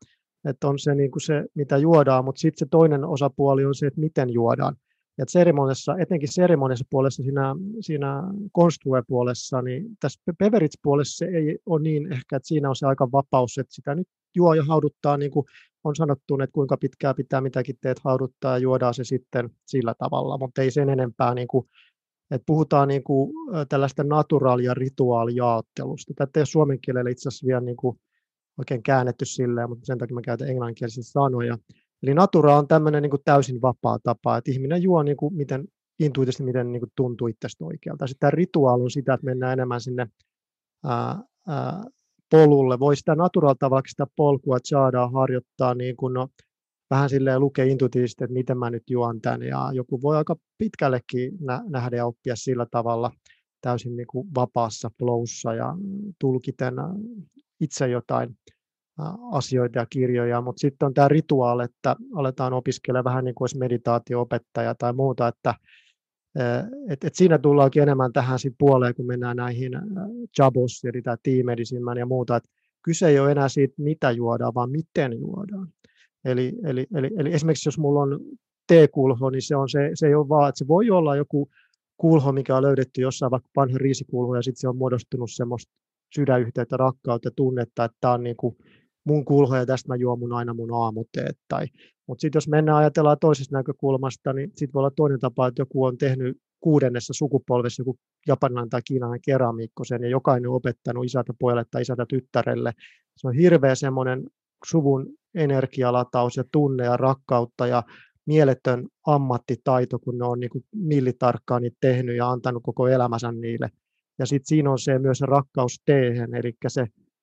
[0.46, 3.88] että on se, niin kuin se, mitä juodaan, mutta sitten se toinen osapuoli on se,
[3.88, 4.76] että miten juodaan.
[5.18, 12.14] Ja seremoniassa, etenkin seremoniassa puolessa, siinä, siinä konstrue-puolessa, niin tässä beverage-puolessa se ei ole niin
[12.14, 15.46] ehkä, että siinä on se aika vapaus, että sitä nyt juo ja hauduttaa, niin kuin
[15.84, 20.38] on sanottu, että kuinka pitkää pitää mitäkin teet hauduttaa ja juodaan se sitten sillä tavalla,
[20.38, 21.66] mutta ei sen enempää, niin kuin,
[22.32, 23.34] että puhutaan niin kuin
[23.70, 26.14] tällaista naturaali- ja rituaalijaottelusta.
[26.16, 28.00] Tätä ei ole suomen kielellä itse asiassa vielä niin kuin
[28.58, 31.58] oikein käännetty silleen, mutta sen takia mä käytän englanninkielisiä sanoja.
[32.04, 35.68] Eli natura on tämmöinen niin täysin vapaa tapa, että ihminen juo niin kuin miten
[36.00, 38.08] intuitiivisesti, miten niin kuin tuntuu itsestä oikealta.
[38.08, 40.08] Sitten tämä rituaali on sitä, että mennään enemmän sinne
[40.86, 41.84] ää, ää,
[42.32, 42.80] polulle.
[42.80, 46.28] Voi sitä naturaalta vaikka sitä polkua saadaan harjoittaa niin kuin no,
[46.90, 49.44] vähän silleen lukea intuitiivisesti, että miten mä nyt juon tämän.
[49.44, 51.32] Ja joku voi aika pitkällekin
[51.70, 53.12] nähdä ja oppia sillä tavalla
[53.62, 55.76] täysin niin kuin vapaassa flowssa ja
[56.20, 56.74] tulkiten
[57.64, 58.38] itse jotain
[59.32, 63.58] asioita ja kirjoja, mutta sitten on tämä rituaali, että aletaan opiskella vähän niin kuin olisi
[63.58, 65.56] meditaatioopettaja tai muuta, että
[66.90, 69.72] et, et siinä tullaankin enemmän tähän sit puoleen, kun mennään näihin
[70.40, 72.50] jabos, eli tämä tiimedisimän ja muuta, että
[72.84, 75.68] kyse ei ole enää siitä, mitä juodaan, vaan miten juodaan.
[76.26, 78.20] Eli, eli, eli, eli esimerkiksi jos mulla on
[78.68, 81.50] teekulho, niin se, on se, se ei ole vaan, että se voi olla joku
[81.98, 85.74] kulho, mikä on löydetty jossain vaikka vanha riisikulho, ja sitten se on muodostunut semmoista
[86.16, 88.56] sydänyhteyttä, rakkautta, tunnetta, että tämä on niin kuin
[89.06, 91.38] mun kulho ja tästä mä juon mun aina mun aamuteet.
[91.48, 91.68] Tai,
[92.08, 95.84] mutta sitten jos mennään ajatellaan toisesta näkökulmasta, niin sitten voi olla toinen tapa, että joku
[95.84, 97.98] on tehnyt kuudennessa sukupolvessa joku
[98.28, 102.72] japanilainen tai kiinalainen keramiikko sen, ja jokainen on opettanut isältä pojalle tai isältä tyttärelle.
[103.18, 104.24] Se on hirveä semmoinen
[104.66, 107.84] suvun energialataus ja tunne ja rakkautta ja
[108.26, 113.70] mieletön ammattitaito, kun ne on niin kuin millitarkkaan niitä tehnyt ja antanut koko elämänsä niille.
[114.20, 116.82] Ja sitten siinä on se myös se rakkaus teehen, eli se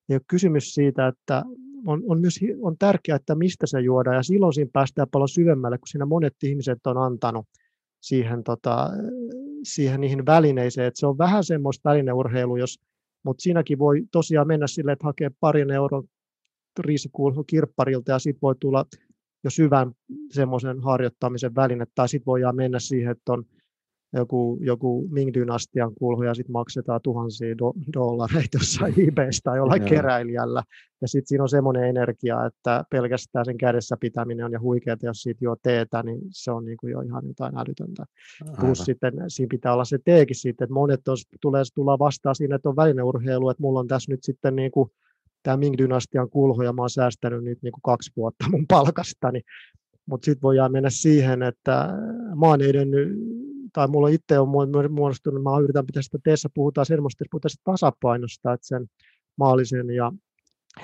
[0.08, 1.42] ei ole kysymys siitä, että
[1.86, 5.78] on, on myös on tärkeää, että mistä se juodaan, ja silloin siinä päästään paljon syvemmälle,
[5.78, 7.46] kun siinä monet ihmiset on antanut
[8.00, 8.90] siihen, tota,
[9.62, 12.78] siihen niihin välineisiin, että se on vähän semmoista välineurheilua, jos,
[13.22, 16.04] mutta siinäkin voi tosiaan mennä silleen, että hakee parin euron
[16.78, 18.86] riisikulhu kirpparilta, ja sitten voi tulla
[19.44, 19.92] jo syvän
[20.30, 23.44] semmoisen harjoittamisen väline, tai sitten voidaan mennä siihen, että on
[24.12, 30.62] joku, joku Ming-dynastian kulhu ja sitten maksetaan tuhansia do, dollareita jossain eBaystä tai jollain keräilijällä.
[31.00, 35.22] Ja sitten siinä on semmoinen energia, että pelkästään sen kädessä pitäminen on ja huikeaa, jos
[35.22, 38.04] siitä jo teetä, niin se on niinku jo ihan jotain älytöntä.
[38.42, 38.56] Aivan.
[38.60, 42.56] Plus sitten siinä pitää olla se teekin sitten, että monet tos, tulee tulla vastaan siinä,
[42.56, 44.90] että on välineurheilu, että mulla on tässä nyt sitten niinku
[45.42, 49.40] tämä Ming-dynastian kulho ja mä oon säästänyt nyt niinku kaksi vuotta mun palkastani.
[50.06, 51.88] Mutta sitten voidaan mennä siihen, että
[52.40, 53.08] mä oon edennyt
[53.72, 54.48] tai mulla itse on
[54.90, 58.86] muodostunut, mä yritän pitää sitä teessä, puhutaan semmoista, että puhutaan tasapainosta, että sen
[59.36, 60.12] maallisen ja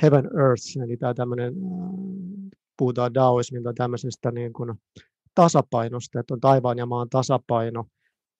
[0.03, 1.55] heaven earth, eli tämä tämmöinen,
[2.79, 4.75] puhutaan daoismin tai tämmöisestä niin kuin
[5.35, 7.85] tasapainosta, että on taivaan ja maan tasapaino,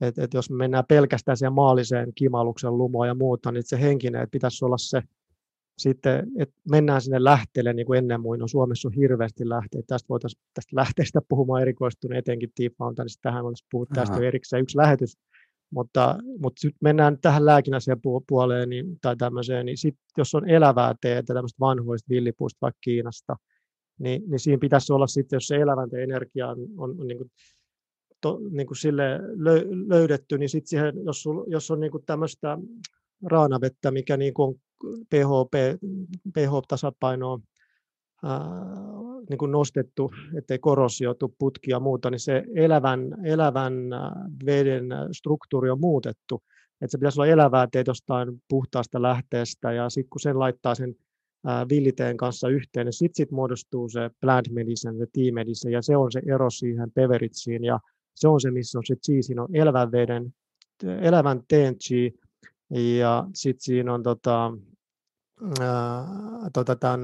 [0.01, 4.23] että, että jos me mennään pelkästään siihen maalliseen kimaluksen lumoon ja muuta, niin se henkinen,
[4.23, 5.03] että pitäisi olla se
[5.79, 8.49] sitten, että mennään sinne lähteelle niin kuin ennen muinoin.
[8.49, 9.87] Suomessa on hirveästi lähteitä.
[9.87, 13.21] Tästä voitaisiin tästä lähteestä puhumaan erikoistunut, etenkin Deep Mountainista.
[13.23, 15.19] Tähän olisi puhuttu tästä erikseen yksi lähetys.
[15.71, 20.95] Mutta, mutta sitten mennään tähän lääkinnäiseen puoleen niin, tai tämmöiseen, niin sit, jos on elävää
[21.01, 23.37] teetä, tämmöistä vanhoista villipuista vaikka Kiinasta,
[23.99, 27.31] niin, niin siinä pitäisi olla sitten, jos se elävän energia on, on, on niin kuin,
[28.21, 29.21] to, niin kuin sille
[29.89, 32.59] löydetty, niin sitten siihen, jos, sul, jos on niin kuin tämmöistä
[33.27, 34.55] raanavettä, mikä niin kuin on
[35.11, 35.29] pH,
[36.33, 37.41] pH-tasapainoa
[39.31, 43.75] niin kuin nostettu, ettei korosioitu putki ja muuta, niin se elävän, elävän
[44.47, 46.43] veden struktuuri on muutettu.
[46.81, 47.87] Että se pitäisi olla elävää teet
[48.49, 50.95] puhtaasta lähteestä, ja sitten kun sen laittaa sen
[51.69, 55.97] villiteen kanssa yhteen, niin sitten sit muodostuu se plant medicine, se tea medicine, ja se
[55.97, 57.81] on se ero siihen peveritsiin, ja
[58.15, 60.35] se on se, missä on se siinä on elävän veden,
[61.01, 62.15] elävän teen chi,
[62.71, 64.53] ja sitten siinä on tota,
[65.61, 66.07] ää,
[66.53, 67.01] tota, tämän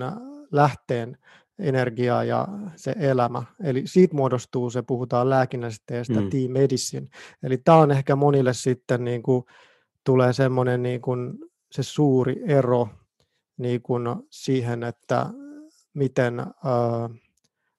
[0.52, 1.18] lähteen
[1.58, 3.42] energia ja se elämä.
[3.64, 6.30] Eli siitä muodostuu se, puhutaan lääkinnästä teestä, mm.
[6.30, 7.08] team medicine.
[7.42, 9.44] Eli tämä on ehkä monille sitten niin kuin,
[10.04, 11.38] tulee semmoinen niin kuin,
[11.72, 12.88] se suuri ero
[13.56, 15.26] niin kuin siihen, että
[15.94, 17.20] miten, äh,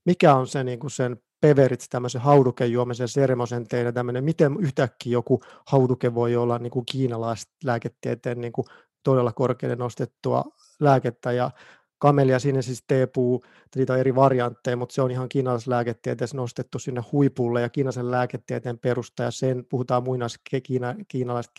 [0.05, 5.41] mikä on se niin kuin sen peverit, tämmöisen haudukejuomisen sermosentein ja tämmöinen, miten yhtäkkiä joku
[5.67, 8.65] hauduke voi olla niin kuin kiinalaislääketieteen niin kuin
[9.03, 10.43] todella korkealle nostettua
[10.79, 11.31] lääkettä.
[11.31, 11.51] Ja
[11.97, 13.43] kamelia sinne siis teepuu,
[13.75, 18.79] niitä on eri variantteja, mutta se on ihan kiinalaislääketieteessä nostettu sinne huipulle ja kiinalaisen lääketieteen
[18.79, 19.23] perusta.
[19.23, 21.53] Ja sen puhutaan muinaisesta kiina, kiinalaisesta,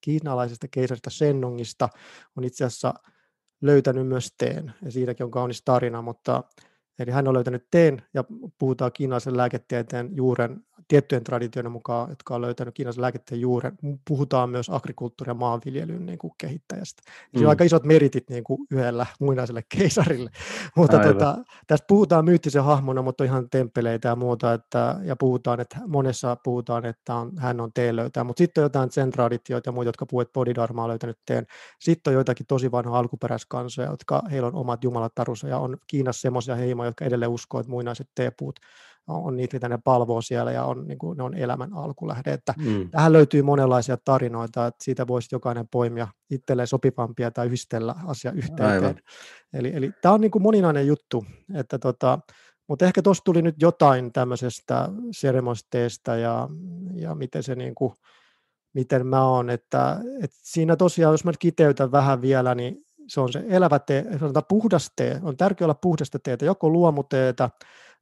[0.00, 1.88] kiinalaisesta keisarista Sennongista,
[2.36, 2.94] on itse asiassa
[3.62, 4.72] löytänyt myös teen.
[4.84, 6.42] Ja siitäkin on kaunis tarina, mutta
[6.98, 8.24] Eli hän on löytänyt teen ja
[8.58, 13.78] puhutaan kiinalaisen lääketieteen juuren tiettyjen traditioiden mukaan, jotka on löytänyt kiinalaisen lääketieteen juuren.
[14.08, 17.02] Puhutaan myös agrikulttuuri- ja maanviljelyn niin kuin kehittäjästä.
[17.06, 17.38] Mm.
[17.38, 20.30] Se on aika isot meritit niin kuin yhdellä muinaiselle keisarille.
[20.76, 24.52] mutta tota, tästä puhutaan myyttisen hahmona, mutta ihan temppeleitä ja muuta.
[24.52, 28.24] Että, ja puhutaan, että monessa puhutaan, että on, hän on teen löytää.
[28.24, 31.46] Mutta sitten on jotain sen traditioita ja muita, jotka puhuvat, että Bodhidharma on löytänyt teen.
[31.80, 36.54] Sitten on joitakin tosi vanhoja alkuperäiskansoja, jotka heillä on omat jumalatarunsa ja on Kiinassa semmoisia
[36.54, 38.60] heimoja, jotka edelleen uskoo, että muinaiset teepuut
[39.08, 42.32] on niitä, mitä ne palvoo siellä ja on, niin kuin, ne on elämän alkulähde.
[42.32, 42.90] Että mm.
[42.90, 49.00] Tähän löytyy monenlaisia tarinoita, että siitä voisi jokainen poimia itselleen sopivampia tai yhdistellä asia yhteyteen.
[49.52, 51.24] Eli, eli tämä on niin kuin moninainen juttu,
[51.54, 52.18] että tota,
[52.68, 56.48] mutta ehkä tuossa tuli nyt jotain tämmöisestä seremonisteesta ja,
[56.94, 57.92] ja miten se niin kuin,
[58.74, 63.32] miten mä oon, että, että siinä tosiaan, jos mä kiteytän vähän vielä, niin se on
[63.32, 67.50] se elävä tee, sanotaan puhdas tee, on tärkeää olla puhdasta teetä, joko luomuteetä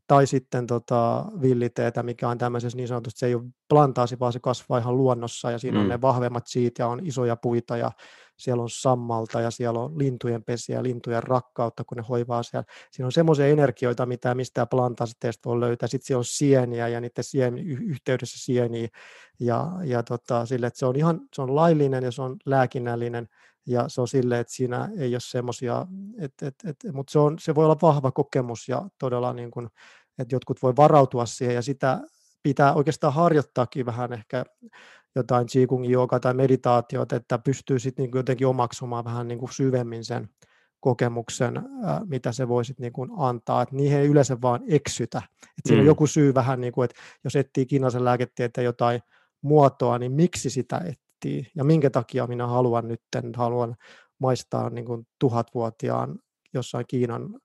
[0.07, 4.41] tai sitten tota villiteetä, mikä on tämmöisessä niin sanotusti, se ei ole plantaasi, vaan se
[4.41, 5.83] kasvaa ihan luonnossa ja siinä mm.
[5.83, 7.91] on ne vahvemmat siitä ja on isoja puita ja
[8.37, 12.65] siellä on sammalta ja siellä on lintujen pesiä ja lintujen rakkautta, kun ne hoivaa siellä.
[12.91, 15.87] Siinä on semmoisia energioita, mitä mistä plantaasiteesta voi löytää.
[15.87, 18.89] Sitten siellä on sieniä ja niiden sien, yhteydessä sieniä
[19.41, 23.29] ja, ja tota, sille, että se on ihan se on laillinen ja se on lääkinnällinen
[23.67, 25.87] ja se on silleen, että siinä ei ole semmoisia,
[26.93, 29.69] mutta se, on, se voi olla vahva kokemus ja todella niin kuin,
[30.19, 32.01] että jotkut voi varautua siihen ja sitä
[32.43, 34.45] pitää oikeastaan harjoittaakin vähän ehkä
[35.17, 40.05] jotain qigong yoga tai meditaatiota, että pystyy sitten niin jotenkin omaksumaan vähän niin kuin syvemmin
[40.05, 40.29] sen
[40.81, 41.63] kokemuksen,
[42.07, 45.23] mitä se voisi niin kuin antaa, että niihin ei yleensä vaan eksytä.
[45.43, 45.85] Että siinä mm.
[45.85, 49.01] on joku syy vähän, niin kuin, että jos etsii kiinalaisen lääketieteen jotain
[49.43, 53.01] muotoa, niin miksi sitä et, miettii ja minkä takia minä haluan nyt,
[53.37, 53.77] haluan
[54.19, 56.19] maistaa niin kuin tuhatvuotiaan
[56.55, 57.41] jossain Kiinan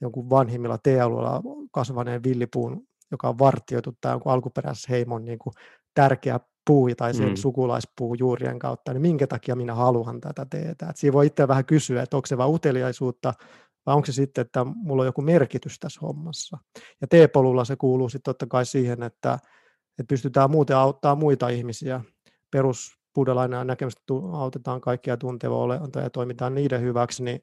[0.00, 5.54] jonkun vanhimmilla teealueilla kasvaneen villipuun, joka on vartioitu tai jonkun alkuperäisheimon niin kuin
[5.94, 7.36] tärkeä puu tai sen mm.
[7.36, 10.86] sukulaispuu juurien kautta, niin minkä takia minä haluan tätä teetä.
[10.90, 13.34] Et siinä voi itse vähän kysyä, että onko se vain uteliaisuutta
[13.86, 16.58] vai onko se sitten, että mulla on joku merkitys tässä hommassa.
[17.00, 19.38] Ja teepolulla se kuuluu sitten totta kai siihen, että,
[19.98, 22.00] että pystytään muuten auttaa muita ihmisiä
[22.50, 27.40] perus buddhalainen näkemys, että autetaan kaikkia tuntevaa olenta ja toimitaan niiden hyväksi, niin,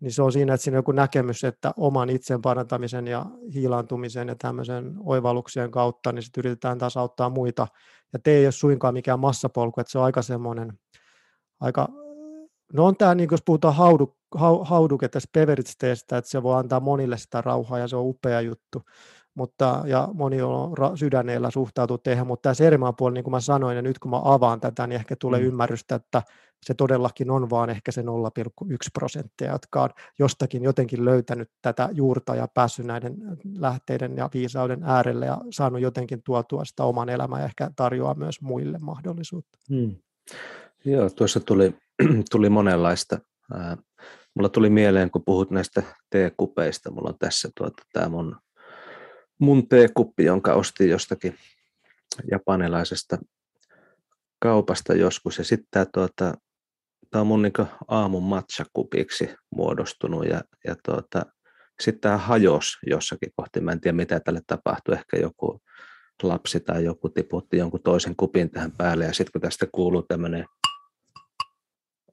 [0.00, 4.28] niin se on siinä, että siinä on joku näkemys, että oman itsen parantamisen ja hiilaantumisen
[4.28, 7.66] ja tämmöisen oivalluksien kautta, niin sitten yritetään taas auttaa muita.
[8.12, 10.72] Ja te ei ole suinkaan mikään massapolku, että se on aika semmoinen,
[11.60, 11.88] aika,
[12.72, 14.16] no on tämä, niin jos puhutaan haudu,
[14.62, 18.82] hauduke tästä Peveritsteestä, että se voi antaa monille sitä rauhaa ja se on upea juttu
[19.34, 23.76] mutta, ja moni on ra- sydäneellä suhtautuu tehdä, mutta tämä sermaapuoli, niin kuin mä sanoin,
[23.76, 25.46] ja nyt kun mä avaan tätä, niin ehkä tulee mm.
[25.46, 26.22] ymmärrystä, että
[26.66, 28.06] se todellakin on vaan ehkä se 0,1
[28.92, 33.14] prosenttia, jotka on jostakin jotenkin löytänyt tätä juurta ja päässyt näiden
[33.58, 38.40] lähteiden ja viisauden äärelle ja saanut jotenkin tuotua sitä oman elämän ja ehkä tarjoaa myös
[38.40, 39.58] muille mahdollisuutta.
[39.68, 39.96] Hmm.
[40.84, 41.74] Joo, tuossa tuli,
[42.32, 43.18] tuli monenlaista.
[44.34, 48.36] mulla tuli mieleen, kun puhut näistä teekupeista, mulla on tässä tuota, tämä mun
[49.42, 51.34] mun teekuppi, jonka ostin jostakin
[52.30, 53.18] japanilaisesta
[54.38, 55.38] kaupasta joskus.
[55.38, 56.34] Ja sitten tämä tuota,
[57.14, 57.52] on mun niin
[57.88, 61.22] aamun matchakupiksi muodostunut ja, ja tuota,
[61.80, 63.60] sitten tämä hajos jossakin kohti.
[63.60, 64.94] Mä en tiedä mitä tälle tapahtui.
[64.94, 65.62] Ehkä joku
[66.22, 70.46] lapsi tai joku tiputti jonkun toisen kupin tähän päälle ja sitten kun tästä kuuluu tämmöinen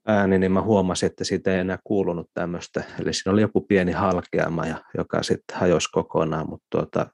[0.08, 2.84] ääni, niin mä huomasin, että siitä ei enää kuulunut tämmöistä.
[3.00, 7.08] Eli siinä oli joku pieni halkeama, ja, joka sitten hajosi kokonaan, mutta tuota,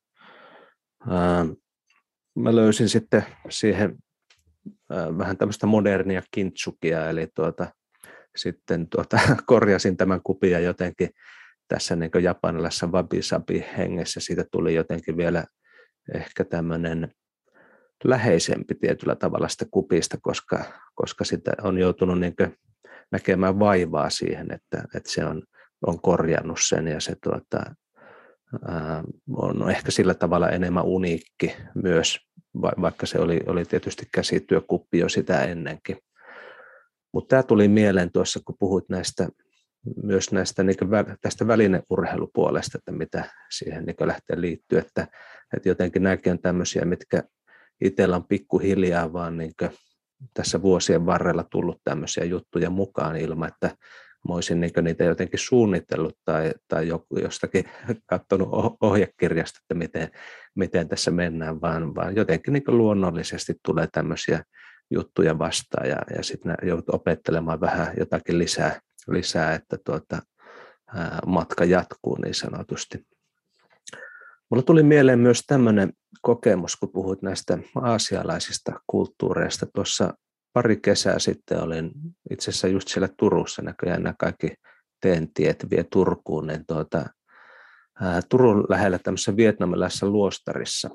[2.35, 3.97] mä löysin sitten siihen
[4.89, 7.67] vähän tämmöistä modernia kintsukia, eli tuota,
[8.35, 11.09] sitten tuota, korjasin tämän kupia jotenkin
[11.67, 14.19] tässä niin japanilaisessa wabi-sabi hengessä.
[14.19, 15.45] Siitä tuli jotenkin vielä
[16.15, 17.13] ehkä tämmöinen
[18.03, 20.63] läheisempi tietyllä tavalla sitä kupista, koska,
[20.95, 22.35] koska sitä on joutunut niin
[23.11, 25.43] näkemään vaivaa siihen, että, että se on,
[25.87, 27.75] on korjannut sen ja se tuota,
[29.37, 32.19] on ehkä sillä tavalla enemmän uniikki myös,
[32.61, 35.97] vaikka se oli, oli tietysti käsityökuppi jo sitä ennenkin.
[37.13, 39.29] Mutta tämä tuli mieleen tuossa, kun puhuit näistä,
[40.03, 40.77] myös näistä niin
[41.21, 45.07] tästä välineurheilupuolesta, että mitä siihen niin lähtee liittyä, että,
[45.55, 47.23] että jotenkin nämäkin on tämmöisiä, mitkä
[47.81, 49.51] itsellä on pikkuhiljaa vaan niin
[50.33, 53.77] tässä vuosien varrella tullut tämmöisiä juttuja mukaan ilman, että
[54.27, 56.88] mä olisin niin niitä jotenkin suunnitellut tai, tai
[57.21, 57.65] jostakin
[58.09, 58.49] katsonut
[58.81, 60.09] ohjekirjasta, että miten,
[60.55, 64.43] miten tässä mennään, vaan, vaan jotenkin niin luonnollisesti tulee tämmöisiä
[64.91, 70.21] juttuja vastaan ja, ja sitten joudut opettelemaan vähän jotakin lisää, lisää että tuota,
[71.25, 73.05] matka jatkuu niin sanotusti.
[74.49, 79.65] Mulla tuli mieleen myös tämmöinen kokemus, kun puhuit näistä aasialaisista kulttuureista.
[79.75, 80.13] Tuossa
[80.55, 81.91] pari kesää sitten olin
[82.31, 84.53] itse asiassa just siellä Turussa, näköjään nämä kaikki
[85.33, 87.05] tiet vie Turkuun, niin tuota,
[88.01, 90.89] ää, Turun lähellä tämmöisessä vietnamilaisessa luostarissa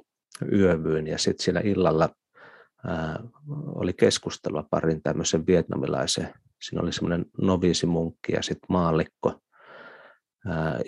[0.52, 2.08] yövyin ja sitten siellä illalla
[2.86, 3.20] ää,
[3.74, 9.40] oli keskustelua parin tämmöisen vietnamilaisen, siinä oli semmoinen noviisimunkki ja sitten maallikko,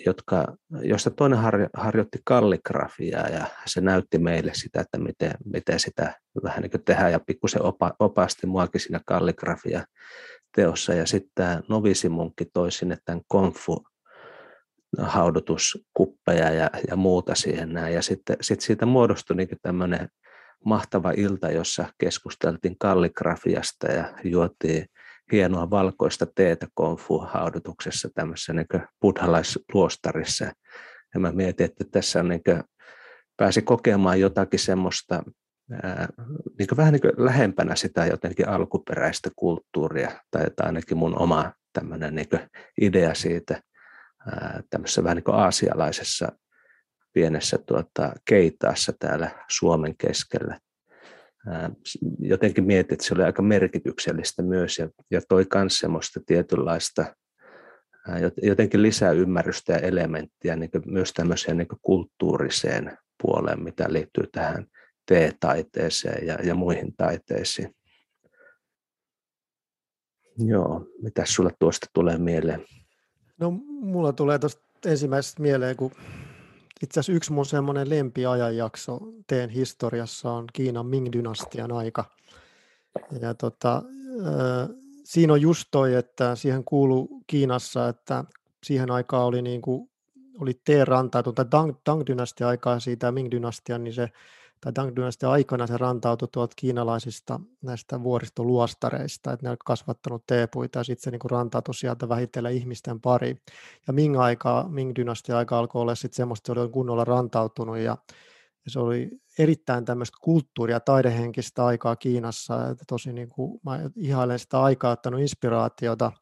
[0.06, 1.38] jotka, josta toinen
[1.74, 7.12] harjoitti kalligrafiaa ja se näytti meille sitä, että miten, miten sitä vähän niin kuin tehdään
[7.12, 9.84] ja pikkusen opa, opasti muakin siinä kalligrafia
[10.56, 10.94] teossa.
[10.94, 13.84] Ja sitten tämä novisimunkki toi sinne tämän konfu
[14.98, 17.94] haudutuskuppeja ja, ja muuta siihen näin.
[17.94, 20.08] Ja sitten sit siitä muodostui niin tämmöinen
[20.64, 24.86] mahtava ilta, jossa keskusteltiin kalligrafiasta ja juotiin
[25.32, 28.66] hienoa valkoista teetä konfu-haudutuksessa tämmöisessä niin
[29.00, 30.44] buddhalaisluostarissa.
[31.14, 32.62] Ja mä mietin, että tässä on niin kuin,
[33.36, 35.22] pääsi kokemaan jotakin semmoista
[36.58, 42.28] niin vähän niin lähempänä sitä jotenkin alkuperäistä kulttuuria, tai, ainakin mun oma tämmöinen niin
[42.80, 43.62] idea siitä
[44.70, 46.32] tämmöisessä vähän niin kuin aasialaisessa
[47.12, 50.58] pienessä tuota, keitaassa täällä Suomen keskellä
[52.18, 57.14] jotenkin mietin, että se oli aika merkityksellistä myös ja, ja toi myös semmoista tietynlaista
[58.42, 64.66] jotenkin lisää ymmärrystä ja elementtiä niin myös tämmöiseen niin kulttuuriseen puoleen, mitä liittyy tähän
[65.06, 67.74] T-taiteeseen ja, ja muihin taiteisiin.
[70.38, 72.64] Joo, mitä sulle tuosta tulee mieleen?
[73.40, 75.92] No mulla tulee tuosta ensimmäisestä mieleen, kun
[76.82, 82.04] itse asiassa yksi mun semmoinen lempiajanjakso teen historiassa on Kiinan Ming-dynastian aika.
[83.20, 83.82] Ja tota,
[85.04, 88.24] siinä on just toi, että siihen kuuluu Kiinassa, että
[88.64, 89.90] siihen aikaan oli, niin kuin,
[90.40, 94.08] oli T-rantautunut, tai Dang, Dang-dynastian aikaa siitä Ming-dynastian, niin se
[94.64, 100.84] tai Tang-dynastian aikana se rantautui tuolta kiinalaisista näistä vuoristoluostareista, että ne on kasvattanut teepuita ja
[100.84, 103.36] sitten se niin rantautui sieltä vähitellen ihmisten pari.
[103.86, 107.96] Ja Ming-aika, Ming-dynastian aika alkoi olla sitten semmoista, se oli kunnolla rantautunut ja,
[108.64, 112.68] ja se oli erittäin tämmöistä kulttuuria taidehenkistä aikaa Kiinassa.
[112.68, 116.12] Että tosi niin kuin, mä ihailen sitä aikaa, ottanut inspiraatiota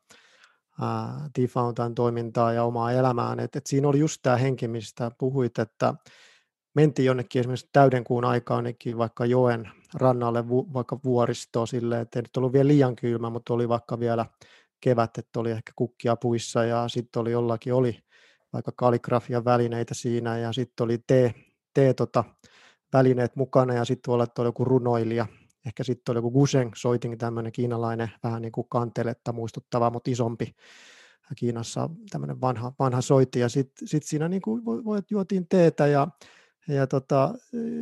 [1.33, 3.41] T-Fountain toimintaa ja omaa elämään.
[3.41, 5.95] Et, et siinä oli just tämä henki, mistä puhuit, että
[6.75, 8.65] mentiin jonnekin esimerkiksi täydenkuun aikaan
[8.97, 13.55] vaikka joen rannalle vu, vaikka vuoristoon silleen, että ei nyt ollut vielä liian kylmä, mutta
[13.55, 14.27] oli vaikka vielä
[14.81, 17.99] kevät, että oli ehkä kukkia puissa ja sitten oli jollakin oli
[18.53, 21.35] vaikka kaligrafian välineitä siinä ja sitten oli tee,
[21.75, 22.25] tee tota,
[22.93, 25.27] välineet mukana ja sitten voi että oli joku runoilija,
[25.67, 30.55] ehkä sitten oli joku Guseng soitin tämmöinen kiinalainen vähän niin kuin kanteletta muistuttava, mutta isompi
[31.37, 33.41] Kiinassa tämmöinen vanha, vanha soitti.
[33.41, 34.63] Ja sitten sit siinä niin kuin
[35.11, 36.09] juotiin teetä ja
[36.69, 37.35] ja, tota,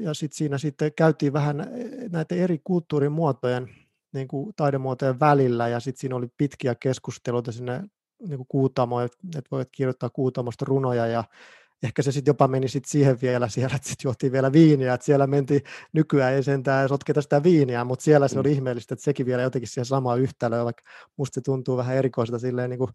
[0.03, 3.69] ja sit siinä sitten käytiin vähän eh, näitä eri kulttuurimuotojen
[4.13, 5.69] niin kuin taidemuotojen välillä.
[5.69, 7.83] Ja sitten siinä oli pitkiä keskusteluita sinne
[8.29, 11.07] niin kuin Kuutamoon, että voit kirjoittaa Kuutamosta runoja.
[11.07, 11.25] Ja
[11.83, 15.05] ehkä se sitten jopa meni sit siihen vielä siellä, että sitten juotiin vielä viiniä, että
[15.05, 15.61] siellä mentiin,
[15.93, 18.41] nykyään ei sentään sotketa sitä viiniä, mutta siellä se mm.
[18.41, 20.83] oli ihmeellistä, että sekin vielä jotenkin siihen samaan yhtälöön, vaikka
[21.17, 22.91] musta se tuntuu vähän erikoiselta silleen niin kuin,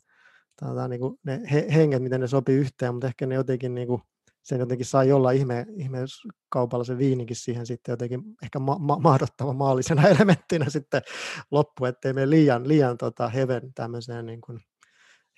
[0.89, 1.41] niin kuin ne
[1.73, 4.01] henget, miten ne sopii yhteen, mutta ehkä ne jotenkin niin kuin,
[4.43, 5.99] sen jotenkin sai olla ihme, ihme
[6.49, 11.01] kaupalla se viinikin siihen sitten jotenkin ehkä ma- ma- mahdottava maallisena elementtinä sitten
[11.51, 14.59] loppu, ettei mene liian, liian tota heven tämmöiseen niin kuin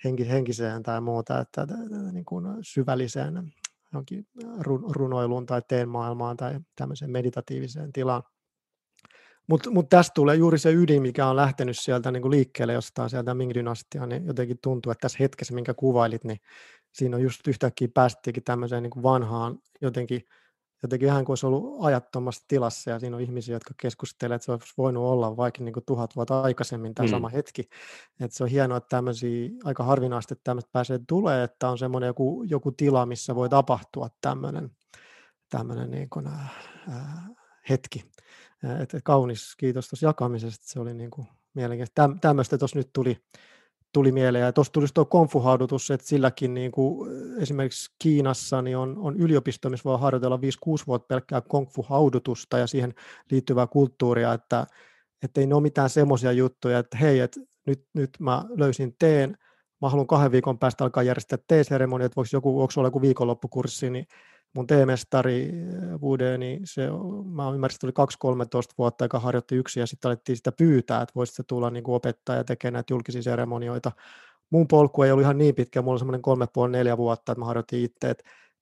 [0.04, 1.66] henki, henkiseen tai muuta, että
[2.12, 3.52] niin kuin syvälliseen
[3.92, 4.26] jonkin
[4.88, 8.22] runoiluun tai teen maailmaan tai tämmöiseen meditatiiviseen tilaan.
[9.46, 13.10] Mutta mut tästä tulee juuri se ydin, mikä on lähtenyt sieltä niin kuin liikkeelle jostain
[13.10, 16.40] sieltä Ming-dynastiaan, niin jotenkin tuntuu, että tässä hetkessä, minkä kuvailit, niin
[16.92, 20.22] siinä on just yhtäkkiä päästettiinkin tämmöiseen niin kuin vanhaan jotenkin,
[20.82, 24.52] jotenkin ihan kuin olisi ollut ajattomassa tilassa ja siinä on ihmisiä, jotka keskustelevat, että se
[24.52, 27.10] olisi voinut olla vaikka niin kuin tuhat vuotta aikaisemmin tämä mm.
[27.10, 27.62] sama hetki.
[28.20, 32.06] Että se on hienoa, että tämmöisiä aika harvinaisesti että tämmöistä pääsee tulee, että on semmoinen
[32.06, 34.70] joku, joku tila, missä voi tapahtua tämmöinen,
[35.48, 36.50] tämmöinen niin kuin, äh,
[37.68, 38.04] hetki.
[38.82, 42.18] Et, et kaunis, kiitos tuossa jakamisesta, se oli niin kuin mielenkiintoista.
[42.20, 43.16] Tämmöistä tuossa nyt tuli,
[43.92, 44.44] tuli mieleen.
[44.44, 47.10] Ja tuossa tulisi tuo konfuhaudutus, että silläkin niin kuin
[47.42, 50.40] esimerkiksi Kiinassa niin on, on yliopisto, missä voi harjoitella 5-6
[50.86, 52.94] vuotta pelkkää konfuhaudutusta ja siihen
[53.30, 54.66] liittyvää kulttuuria, että,
[55.22, 59.36] että ei ne ole mitään semmoisia juttuja, että hei, että nyt, nyt mä löysin teen,
[59.82, 63.90] mä haluan kahden viikon päästä alkaa järjestää teeseremonia, että voisi joku, onko sulla joku viikonloppukurssi,
[63.90, 64.06] niin
[64.56, 65.52] mun teemestari
[66.00, 66.88] Bude, eh, niin se,
[67.24, 68.34] mä ymmärsin, että oli
[68.70, 72.44] 2-13 vuotta, joka harjoitti yksin, ja sitten alettiin sitä pyytää, että voisi tulla niin opettaja
[72.44, 73.92] tekemään näitä julkisia seremonioita.
[74.50, 77.40] Mun polku ei ollut ihan niin pitkä, mulla oli semmoinen kolme puoli neljä vuotta, että
[77.40, 78.14] mä harjoitin itse,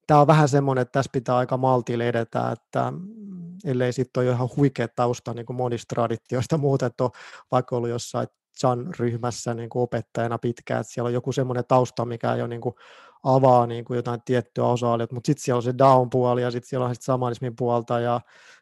[0.07, 4.31] tämä on vähän semmoinen, että tässä pitää aika maltille edetä, että mm, ellei sitten ole
[4.31, 7.11] ihan huikea tausta niin kuin monista traditioista muuta, että on
[7.51, 8.29] vaikka ollut jossain
[8.59, 12.75] Chan-ryhmässä niin kuin opettajana pitkään, että siellä on joku semmoinen tausta, mikä jo niin kuin
[13.25, 16.87] avaa niin kuin jotain tiettyä osa-aluetta, mutta sitten siellä on se down-puoli ja sitten siellä
[16.87, 18.21] on sit samanismin puolta ja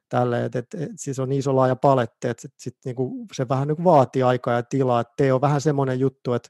[0.09, 3.69] tälle, että et, et, siis on iso laaja paletti, että sit, sit, niinku, se vähän
[3.69, 6.49] niinku vaatii aikaa ja tilaa, että tee on vähän semmoinen juttu, että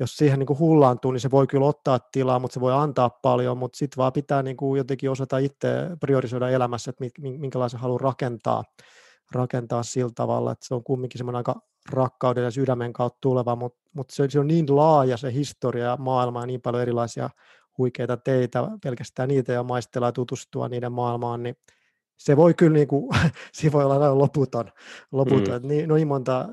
[0.00, 3.58] jos siihen niinku hullaantuu, niin se voi kyllä ottaa tilaa, mutta se voi antaa paljon,
[3.58, 5.68] mutta sitten vaan pitää niinku jotenkin osata itse
[6.00, 8.64] priorisoida elämässä, että minkälaisen haluaa rakentaa,
[9.32, 11.60] rakentaa sillä tavalla, että se on kumminkin semmoinen aika
[11.90, 16.40] rakkauden ja sydämen kautta tuleva, mutta, mutta se, se on niin laaja se historia maailma
[16.40, 17.30] ja niin paljon erilaisia
[17.78, 21.56] huikeita teitä, pelkästään niitä ja maistella ja tutustua niiden maailmaan, niin
[22.16, 23.08] se voi kyllä niin kuin,
[23.52, 24.72] siinä voi olla loputon,
[25.12, 25.62] loputon.
[25.62, 25.68] Mm.
[25.68, 26.48] Niin, no niin, monta,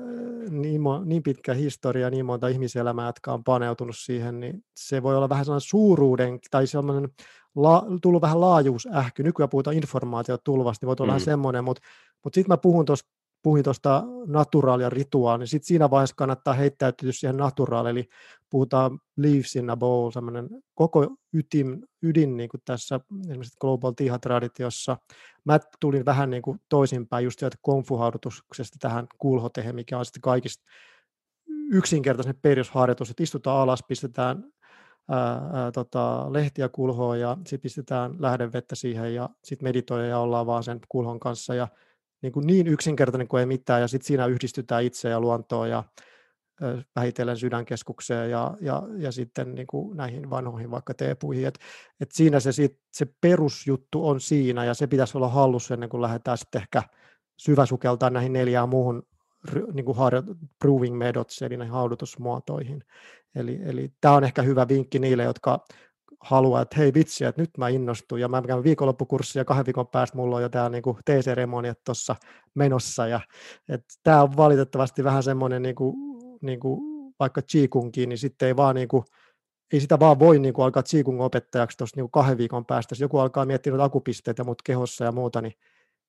[0.50, 5.28] niin, niin pitkä historia, niin monta ihmiselämää, jotka on paneutunut siihen, niin se voi olla
[5.28, 7.08] vähän sellainen suuruuden tai sellainen
[7.56, 9.22] la, tullut vähän laajuusähky.
[9.22, 11.08] Nykyään puhutaan informaatiotulvasta, niin voi olla mm.
[11.08, 11.82] vähän semmoinen, mutta,
[12.24, 13.10] mutta sitten mä puhun tuosta
[13.44, 18.08] puhuin tuosta naturaalia rituaali, niin sitten siinä vaiheessa kannattaa heittäytyä siihen naturaali, eli
[18.50, 24.96] puhutaan leaves in a bowl, semmoinen koko ydin, ydin niin kuin tässä esimerkiksi Global Tiha-traditiossa.
[25.44, 30.64] Mä tulin vähän niin kuin toisinpäin just sieltä konfuhaudutuksesta tähän kulhotehen, mikä on sitten kaikista
[31.70, 34.44] yksinkertaisen perusharjoitus, että istutaan alas, pistetään
[35.10, 40.46] ää, ää, tota, lehtiä kulhoon ja sitten pistetään lähdevettä siihen ja sitten meditoidaan ja ollaan
[40.46, 41.68] vaan sen kulhon kanssa ja
[42.24, 45.84] niin, kuin niin yksinkertainen kuin ei mitään, ja sitten siinä yhdistytään itse ja luontoon ja
[46.96, 51.46] vähitellen sydänkeskukseen ja, ja, ja sitten niin kuin näihin vanhoihin vaikka teepuihin.
[51.46, 51.58] Et,
[52.00, 56.02] et siinä se, sit, se perusjuttu on siinä, ja se pitäisi olla hallussa ennen kuin
[56.02, 56.82] lähdetään sitten ehkä
[57.36, 59.02] syväsukeltaa näihin neljään muuhun
[59.72, 59.98] niin kuin
[60.58, 62.84] proving methods, eli näihin haudutusmuotoihin.
[63.34, 65.64] Eli, eli tämä on ehkä hyvä vinkki niille, jotka
[66.20, 68.20] haluaa, että hei vitsi, että nyt mä innostun.
[68.20, 72.16] Ja mä käyn viikonloppukurssia ja kahden viikon päästä mulla on jo tämä niinku T-seremoniat tuossa
[72.54, 73.06] menossa.
[73.06, 73.20] Ja
[74.02, 75.94] tämä on valitettavasti vähän semmoinen niinku,
[76.42, 76.80] niinku,
[77.20, 79.04] vaikka Qigongkin, niin sitten ei vaan niinku,
[79.72, 83.18] ei sitä vaan voi niinku alkaa Qigong opettajaksi tuossa niinku kahden viikon päästä, jos joku
[83.18, 85.52] alkaa miettiä akupisteitä mut kehossa ja muuta, niin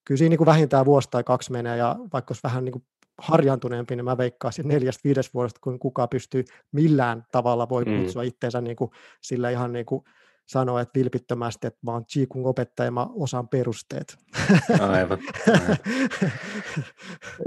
[0.05, 1.77] kyllä siinä niinku vähintään vuosi tai kaksi menee.
[1.77, 2.81] Ja vaikka olisi vähän niinku
[3.17, 8.01] harjantuneempi, niin mä veikkaisin neljästä viidestä vuodesta, kun kukaan pystyy millään tavalla voi mm.
[8.01, 8.91] kutsua itseensä niin kuin,
[9.21, 10.03] sillä ihan niin kuin
[10.45, 14.17] sanoa, että vilpittömästi, että mä oon Qigong opettaja ja mä osaan perusteet.
[14.79, 14.89] Aivan.
[14.89, 15.19] aivan.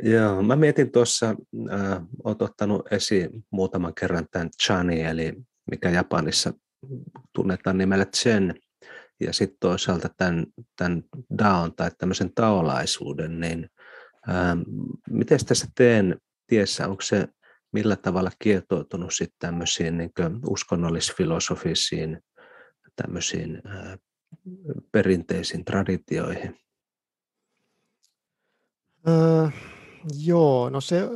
[0.13, 1.27] Joo, mä mietin tuossa,
[1.73, 5.33] äh, oot ottanut esiin muutaman kerran tämän Chani, eli
[5.71, 6.53] mikä Japanissa
[7.33, 8.55] tunnetaan nimellä Chen,
[9.21, 10.47] ja sitten toisaalta tämän,
[10.77, 11.03] tämän
[11.39, 13.71] Daon tai tämmöisen taolaisuuden, niin
[14.29, 14.61] Ähm,
[15.11, 17.29] Miten tässä teen tiessä, onko se
[17.73, 20.11] millä tavalla kietoutunut sitten tämmöisiin niin
[20.49, 22.23] uskonnollisfilosofisiin
[22.97, 23.99] tämmöisiin ää,
[24.93, 26.61] perinteisiin traditioihin?
[29.09, 29.49] Öö,
[30.25, 31.09] joo, no se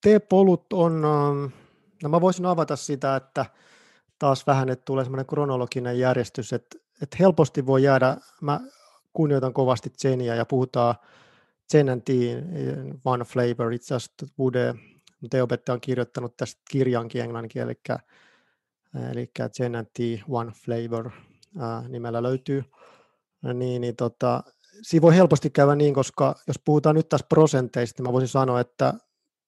[0.00, 1.02] T-polut on,
[2.02, 3.46] no mä voisin avata sitä, että
[4.18, 8.60] taas vähän, että tulee semmoinen kronologinen järjestys, että, että helposti voi jäädä, mä
[9.12, 10.94] kunnioitan kovasti Zenia ja puhutaan
[11.72, 12.36] Zen and Tea,
[13.04, 14.74] One Flavor, itse asiassa Bude,
[15.30, 17.74] teopettaja on kirjoittanut tästä kirjankin englannin eli,
[19.10, 21.10] eli Zen and Tea, One Flavor
[21.58, 22.64] ää, nimellä löytyy,
[23.54, 24.42] niin, niin tota,
[24.82, 28.60] siinä voi helposti käydä niin, koska jos puhutaan nyt taas prosenteista, niin mä voisin sanoa,
[28.60, 28.94] että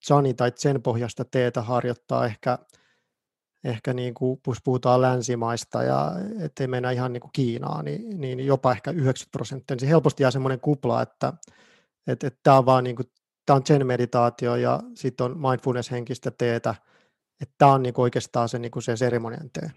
[0.07, 2.59] Chani tai Zen pohjasta teetä harjoittaa ehkä,
[3.65, 8.47] ehkä niin kuin, jos puhutaan länsimaista ja ettei mennä ihan niin kuin Kiinaan, niin, niin
[8.47, 11.33] jopa ehkä 90 prosenttia, niin se helposti jää semmoinen kupla, että
[12.07, 13.07] että et tämä on vaan niin kuin,
[13.47, 16.75] tämä on zen-meditaatio ja sitten on mindfulness-henkistä teetä,
[17.41, 19.71] että tämä on niin oikeastaan se, niin kuin se seremonian tee.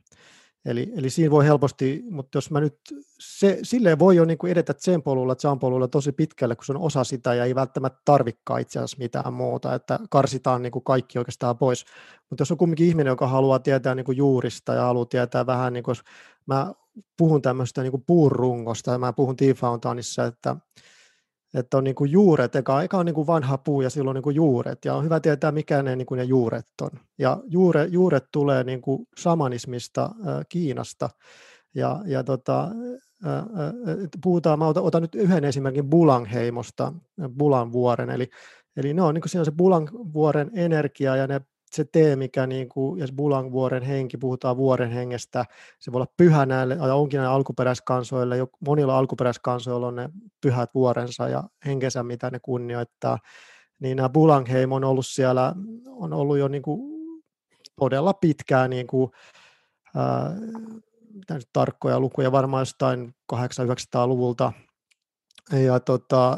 [0.66, 2.78] Eli, eli siinä voi helposti, mutta jos mä nyt,
[3.20, 6.72] se, silleen voi jo niin kuin edetä sen polulla, Chan polulla tosi pitkälle, kun se
[6.72, 10.84] on osa sitä ja ei välttämättä tarvikaan itse asiassa mitään muuta, että karsitaan niin kuin
[10.84, 11.86] kaikki oikeastaan pois.
[12.30, 15.74] Mutta jos on kumminkin ihminen, joka haluaa tietää niin kuin juurista ja haluaa tietää vähän,
[15.74, 15.96] niin kuin,
[16.46, 16.74] mä
[17.18, 20.56] puhun tämmöistä niin kuin puurungosta mä puhun T-Fountainissa, että
[21.54, 24.16] että on niin kuin juuret, eka, eka on niin kuin vanha puu ja silloin on
[24.16, 26.90] niin kuin juuret, ja on hyvä tietää, mikä ne, niin kuin ne juuret on.
[27.18, 31.10] Ja juure, juuret tulee niin kuin shamanismista äh, Kiinasta,
[31.76, 32.64] ja, ja tota,
[33.26, 33.44] äh,
[34.24, 36.94] puhutaan, mä otan, otan nyt yhden esimerkin Bulangheimosta,
[37.38, 38.28] Bulan vuoren, eli,
[38.78, 41.42] eli ne on, niin kuin siinä on se Bulan vuoren energia, ja ne
[41.72, 45.46] se tee, mikä niin kuin, jos Bulang vuoren henki, puhutaan vuoren hengestä,
[45.80, 50.10] se voi olla pyhä näille, onkin näille alkuperäiskansoille, jo, monilla alkuperäiskansoilla on ne
[50.42, 53.20] pyhät vuorensa ja henkensä, mitä ne kunnioittaa,
[53.80, 55.56] niin nämä Bulangheim on ollut siellä,
[55.88, 56.98] on ollut jo niin kuin
[57.80, 59.12] todella pitkään niin kuin,
[59.96, 60.36] ää,
[61.54, 64.54] tarkkoja lukuja, varmaan jostain 800-900-luvulta,
[65.66, 66.38] ja tota,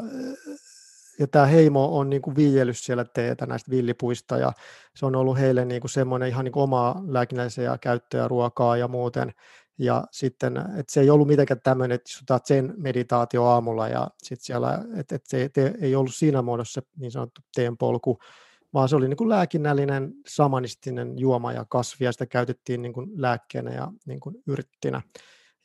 [1.20, 4.52] ja tämä heimo on niin kuin viljellyt siellä teetä näistä villipuista ja
[4.96, 8.88] se on ollut heille niin kuin semmoinen ihan niin kuin omaa lääkinnällisiä käyttöä, ruokaa ja
[8.88, 9.32] muuten.
[9.78, 14.44] Ja sitten, että se ei ollut mitenkään tämmöinen, että istutaan sen meditaatio aamulla ja sitten
[14.44, 18.18] siellä, että, että se te, ei ollut siinä muodossa niin sanottu teen polku,
[18.74, 23.10] vaan se oli niin kuin lääkinnällinen samanistinen juoma ja kasvi ja sitä käytettiin niin kuin
[23.14, 25.02] lääkkeenä ja niin kuin yrttinä.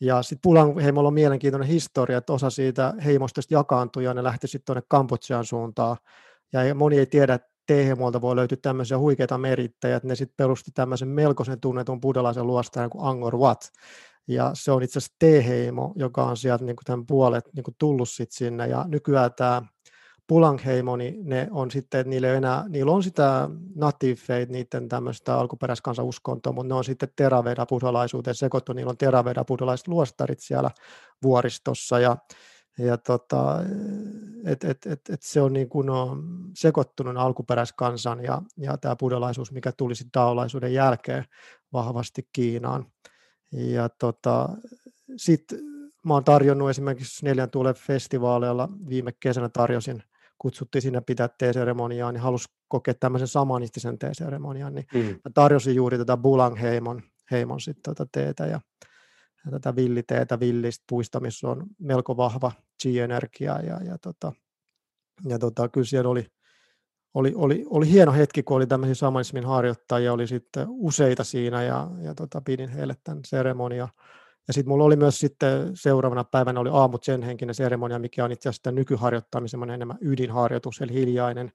[0.02, 4.48] Ja sitten Pulan heimolla on mielenkiintoinen historia, että osa siitä heimosta jakaantui ja ne lähti
[4.48, 5.98] sitten tuonne Kambodžan suuntaan.
[6.54, 10.72] Ja moni ei tiedä, että T-heimolta voi löytyä tämmöisiä huikeita merittäjä, että ne sitten perusti
[10.74, 13.72] tämmöisen melkoisen tunnetun buddhalaisen luostajan kuin Angkor Wat.
[14.28, 17.76] Ja se on itse asiassa T-heimo, joka on sieltä niin kuin tämän puolet niin kuin
[17.80, 18.68] tullut sit sinne.
[18.68, 19.62] Ja nykyään tämä
[20.28, 25.38] Pulangheimo, niin ne on sitten, että niillä, enää, niillä on sitä native faith, niiden tämmöistä
[25.38, 30.72] alkuperäiskansauskontoa, mutta ne on sitten teraveda buddhalaisuuteen sekoittu, niillä on teraveda buddhalaiset luostarit siellä
[31.24, 32.18] vuoristossa ja,
[32.78, 33.60] ja tota,
[34.46, 36.24] et, et, et, et se on niin kuin on
[36.56, 41.26] sekoittunut alkuperäiskansan ja, ja tämä buddhalaisuus, mikä tuli sitten daolaisuuden jälkeen
[41.74, 42.86] vahvasti Kiinaan.
[43.52, 44.50] Ja tota,
[45.18, 45.60] sitten
[46.06, 50.04] mä oon tarjonnut esimerkiksi Neljän tuulen festivaaleilla, viime kesänä tarjosin–
[50.38, 55.00] kutsuttiin sinne pitää teeseremoniaa, niin halusi kokea tämmöisen samanistisen teeseremonian, niin mm.
[55.02, 58.62] mä tarjosin juuri tätä Bulang heimon, heimon sit tätä teetä ja,
[59.46, 62.52] ja tätä villiteetä villistä puista, missä on melko vahva
[62.84, 64.32] chi-energia ja, ja, tota,
[65.28, 66.28] ja tota, kyllä siellä oli,
[67.14, 71.88] oli, oli, oli hieno hetki, kun oli tämmöisiä samanismin harjoittajia, oli sitten useita siinä ja,
[72.02, 73.88] ja tota, pidin heille tämän seremonia
[74.48, 78.32] ja sitten mulla oli myös sitten seuraavana päivänä oli aamut sen henkinen seremonia, mikä on
[78.32, 81.52] itse asiassa nykyharjoittamisen enemmän ydinharjoitus, eli hiljainen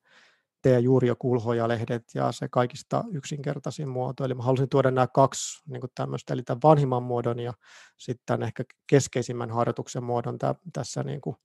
[0.63, 4.25] tee juuri jo kulhoja-lehdet ja se kaikista yksinkertaisin muoto.
[4.25, 7.53] Eli mä halusin tuoda nämä kaksi niin tämmöistä, eli tämän vanhimman muodon ja
[7.97, 10.39] sitten ehkä keskeisimmän harjoituksen muodon
[10.73, 11.37] tässä niin kuin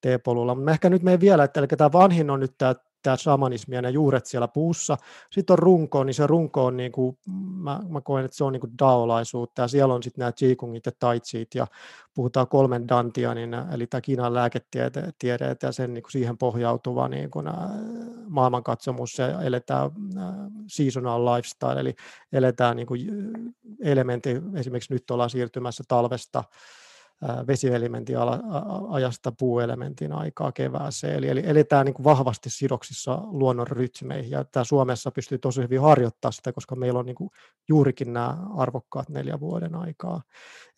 [0.00, 0.54] T-polulla.
[0.54, 3.90] Mutta ehkä nyt menen vielä, että eli tämä vanhin on nyt tämä tämä shamanismi ja
[3.90, 4.96] juuret siellä puussa.
[5.30, 7.18] Sitten on runko, niin se runko on, niin kuin,
[7.56, 10.86] mä, mä koen, että se on niin kuin daolaisuutta, ja siellä on sitten nämä qigongit
[10.86, 11.66] ja taitsit, ja
[12.14, 17.46] puhutaan kolmen dantianin, eli tämä Kiinan lääketiede ja sen niin kuin siihen pohjautuva niin kuin,
[18.28, 19.90] maailmankatsomus, ja eletään
[20.66, 21.94] seasonal lifestyle, eli
[22.32, 23.00] eletään niin kuin
[23.82, 26.44] elementti, esimerkiksi nyt ollaan siirtymässä talvesta
[27.46, 28.16] vesielementin
[28.90, 31.16] ajasta puuelementin aikaa kevääseen.
[31.16, 36.32] Eli, eli eletään niin vahvasti sidoksissa luonnon rytmeihin, ja tämä Suomessa pystyy tosi hyvin harjoittamaan
[36.32, 37.30] sitä, koska meillä on niin kuin
[37.68, 40.22] juurikin nämä arvokkaat neljä vuoden aikaa.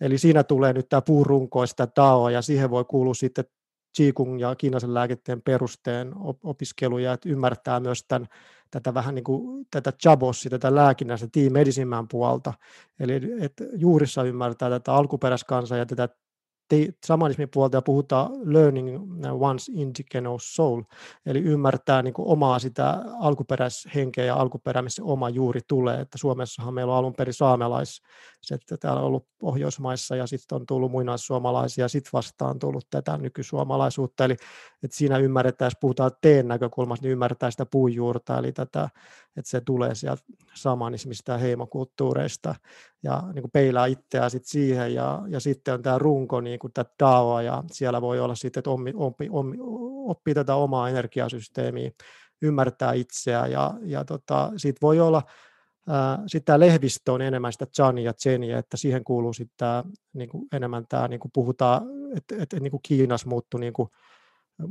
[0.01, 3.45] Eli siinä tulee nyt tämä puurunko, sitä Dao, ja siihen voi kuulua sitten
[3.99, 6.13] Qigong ja kiinaisen lääketteen perusteen
[6.43, 8.29] opiskeluja, että ymmärtää myös tämän,
[8.71, 12.55] tätä vähän niin kuin tätä jabossi, tätä lääkinnästä, team puolta.
[13.01, 16.09] Eli että juurissa ymmärtää tätä alkuperäiskansaa ja tätä
[17.07, 20.83] samanismin puolta ja puhutaan learning one's indigenous soul,
[21.27, 26.75] eli ymmärtää niin kuin omaa sitä alkuperäishenkeä ja alkuperä, missä oma juuri tulee, että Suomessahan
[26.75, 28.03] meillä on alun perin saamelais,
[28.51, 34.25] että täällä on ollut Pohjoismaissa ja sitten on tullut muinaissuomalaisia, sitten vastaan tullut tätä nykysuomalaisuutta,
[34.25, 34.37] eli
[34.83, 38.89] että siinä ymmärretään, jos puhutaan teen näkökulmasta, niin ymmärretään sitä puunjuurta, eli tätä,
[39.37, 40.23] että se tulee sieltä
[40.55, 42.55] samanismista ja heimokulttuureista
[43.03, 46.73] ja niin kuin peilaa itseään sit siihen ja, ja sitten on tämä runko, niin kuin
[46.73, 49.59] tätä DAOa ja siellä voi olla sitten, että oppi, oppi, oppi,
[50.07, 51.91] oppii tätä omaa energiasysteemiä,
[52.43, 55.23] ymmärtää itseä ja, ja tota, siitä voi olla
[56.27, 60.29] sitten tämä lehvistö on enemmän sitä Chania ja Chenia, että siihen kuuluu sitten tämä, niin
[60.29, 61.83] kuin enemmän tämä, niin kuin puhutaan,
[62.17, 63.89] että, että niin kuin Kiinassa muuttui niin kuin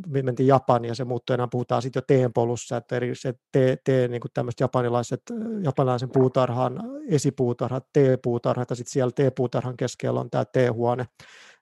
[0.07, 3.33] me mentiin Japaniin ja se muuttui enää puhutaan sitten jo teen polussa, että eri se
[3.51, 5.21] tee, tee niin tämmöiset japanilaiset,
[5.63, 11.05] japanilaisen puutarhan esipuutarhat, teepuutarhat ja sitten siellä teepuutarhan keskellä on tämä teehuone.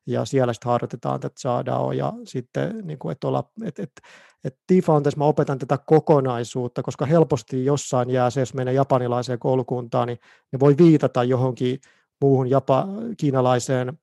[0.07, 4.01] Ja siellä sitten harjoitetaan tätä saadao ja sitten niin kuin, että, olla, että, että,
[4.43, 10.07] että T-Founders mä opetan tätä kokonaisuutta, koska helposti jossain jää se, jos menee japanilaiseen koulukuntaan,
[10.07, 10.20] niin
[10.51, 11.80] ne voi viitata johonkin
[12.22, 13.97] muuhun japa, kiinalaiseen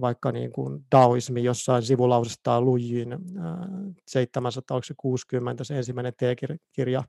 [0.00, 3.16] vaikka niin kuin Daoismi jossain sivulausesta Lujin
[4.06, 7.04] 760, se ensimmäinen T-kirja,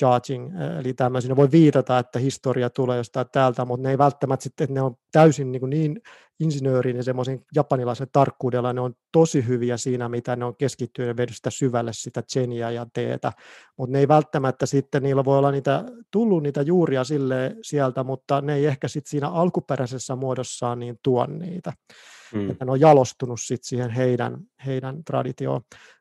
[0.00, 1.36] charging, eli tämmöisiä.
[1.36, 4.94] voi viitata, että historia tulee jostain täältä, mutta ne ei välttämättä sitten, että ne on
[5.12, 6.00] täysin niin, niin
[6.40, 11.26] insinöörin ja semmoisen japanilaisen tarkkuudella, ne on tosi hyviä siinä, mitä ne on keskittynyt ja
[11.30, 13.32] sitä syvälle sitä Chenia ja teetä,
[13.78, 18.40] mutta ne ei välttämättä sitten, niillä voi olla niitä, tullut niitä juuria sille sieltä, mutta
[18.40, 21.72] ne ei ehkä sitten siinä alkuperäisessä muodossaan niin tuon niitä.
[22.34, 22.50] Mm.
[22.50, 25.60] Että ne on jalostunut sitten siihen heidän, heidän traditioon.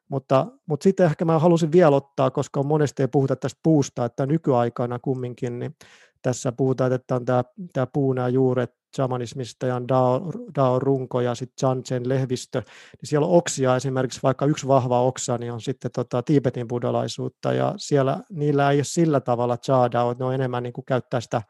[0.09, 4.05] Mutta, mutta sitten ehkä mä halusin vielä ottaa, koska on monesti ei puhuta tästä puusta,
[4.05, 5.75] että nykyaikana kumminkin, niin
[6.21, 7.43] tässä puhutaan, että on tämä,
[7.73, 13.27] tämä puun ja juuret shamanismista ja Dao, Dao runko ja sitten Chanchen lehvistö, niin siellä
[13.27, 18.19] on oksia esimerkiksi, vaikka yksi vahva oksa, niin on sitten tota, Tiibetin buddhalaisuutta, ja siellä
[18.29, 21.41] niillä ei ole sillä tavalla chadao, että ne on enemmän niin kuin käyttää sitä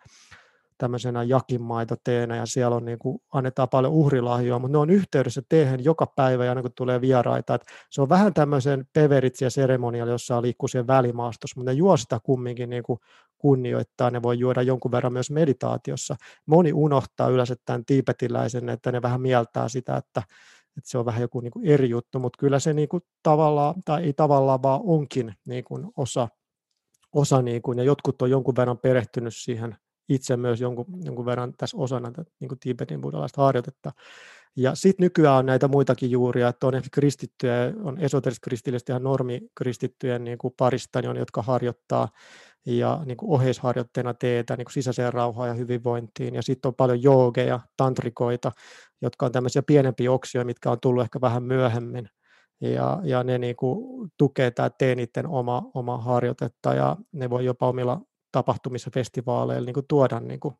[0.78, 5.84] tämmöisenä jakinmaitoteenä ja siellä on niin kuin, annetaan paljon uhrilahjoa, mutta ne on yhteydessä teehen
[5.84, 7.56] joka päivä ja aina kun tulee vieraita.
[7.56, 11.98] että se on vähän tämmöisen peveritsi ja seremoniali, jossa liikkuu siihen välimaastossa, mutta ne juo
[11.98, 13.00] sitä kumminkin niin kuin
[13.38, 16.16] kunnioittaa, ne voi juoda jonkun verran myös meditaatiossa.
[16.46, 20.24] Moni unohtaa yleensä tämän tiipetiläisen, että ne vähän mieltää sitä, että,
[20.78, 23.76] että se on vähän joku niin kuin eri juttu, mutta kyllä se niin kuin tavallaan,
[23.86, 26.28] tai ei tavallaan, vaan onkin niin kuin osa,
[27.14, 29.76] osa niin kuin, ja jotkut on jonkun verran perehtynyt siihen
[30.10, 33.92] itse myös jonkun, jonkun verran tässä osana niin kuin Tibetin buddhalaista harjoitetta.
[34.58, 40.24] Ja sitten nykyään on näitä muitakin juuria, että on ehkä kristittyjä, on esoteris-kristillistä ja normikristittyjen
[40.24, 42.10] niin kuin parista, jotka harjoittaa
[42.66, 46.36] ja niin kuin oheisharjoitteena teetä niin kuin sisäiseen rauhaan ja hyvinvointiin.
[46.36, 48.52] Ja sitten on paljon joogeja, tantrikoita,
[49.02, 52.10] jotka on tämmöisiä pienempiä oksia, mitkä on tullut ehkä vähän myöhemmin.
[52.62, 57.68] Ja, ja ne niin kuin tukee tämä teenitten oma, oma harjoitetta ja ne voi jopa
[57.68, 58.02] omilla
[58.36, 60.56] tapahtumissa, festivaaleilla niin kuin tuoda niin kuin.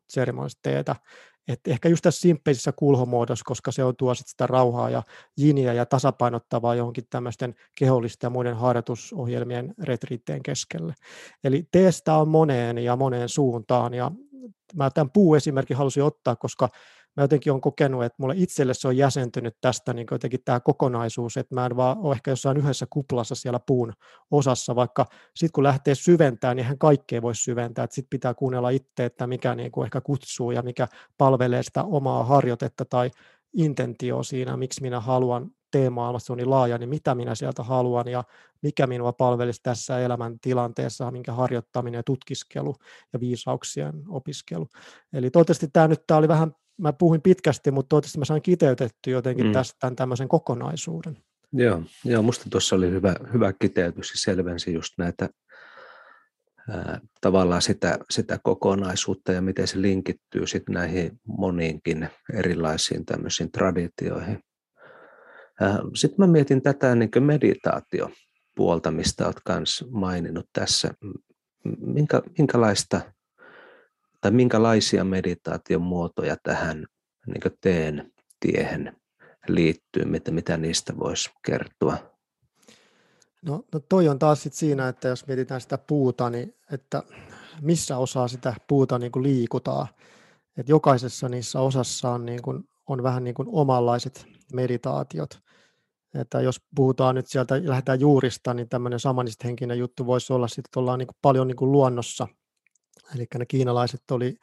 [1.48, 5.02] Et ehkä just tässä simppisissä kulhomuodossa, koska se on tuo sit sitä rauhaa ja
[5.36, 10.94] jiniä ja tasapainottavaa johonkin tämmöisten kehollisten ja muiden harjoitusohjelmien retriitteen keskelle.
[11.44, 14.10] Eli teestä on moneen ja moneen suuntaan ja
[14.74, 16.68] mä tämän puuesimerkin halusin ottaa, koska
[17.16, 21.36] mä jotenkin olen kokenut, että mulle itselle se on jäsentynyt tästä niin jotenkin tämä kokonaisuus,
[21.36, 23.92] että mä en vaan ole ehkä jossain yhdessä kuplassa siellä puun
[24.30, 29.04] osassa, vaikka sitten kun lähtee syventämään, niin eihän kaikkea voi syventää, sitten pitää kuunnella itse,
[29.04, 30.88] että mikä niin kuin ehkä kutsuu ja mikä
[31.18, 33.10] palvelee sitä omaa harjoitetta tai
[33.54, 38.24] intentio siinä, miksi minä haluan teemaailmassa on niin laaja, niin mitä minä sieltä haluan ja
[38.62, 42.74] mikä minua palvelisi tässä elämän tilanteessa, minkä harjoittaminen ja tutkiskelu
[43.12, 44.66] ja viisauksien opiskelu.
[45.12, 49.10] Eli toivottavasti tämä nyt tämä oli vähän mä puhuin pitkästi, mutta toivottavasti mä sain kiteytetty
[49.10, 49.52] jotenkin mm.
[49.52, 51.18] tästä tämän tämmöisen kokonaisuuden.
[51.52, 55.28] Joo, joo musta tuossa oli hyvä, hyvä kiteytys ja selvensi just näitä
[56.68, 64.40] ää, tavallaan sitä, sitä kokonaisuutta ja miten se linkittyy sitten näihin moniinkin erilaisiin tämmöisiin traditioihin.
[65.94, 70.94] Sitten mä mietin tätä niin meditaatiopuolta, mistä olet myös maininnut tässä.
[71.80, 73.00] Minkä, minkälaista
[74.26, 76.86] tai minkälaisia meditaation muotoja tähän
[77.26, 78.96] niin teen tiehen
[79.48, 81.96] liittyy, mitä, mitä niistä voisi kertoa?
[83.42, 87.02] No, no toi on taas sit siinä, että jos mietitään sitä puuta, niin että
[87.60, 89.88] missä osaa sitä puuta niin liikutaan.
[90.56, 95.40] että jokaisessa niissä osassa on, niin kuin, on vähän niin kuin omanlaiset meditaatiot.
[96.14, 99.00] Että jos puhutaan nyt sieltä, lähdetään juurista, niin tämmöinen
[99.44, 102.28] henkinen juttu voisi olla, että ollaan niin paljon niin luonnossa
[103.14, 104.36] Eli ne kiinalaiset oli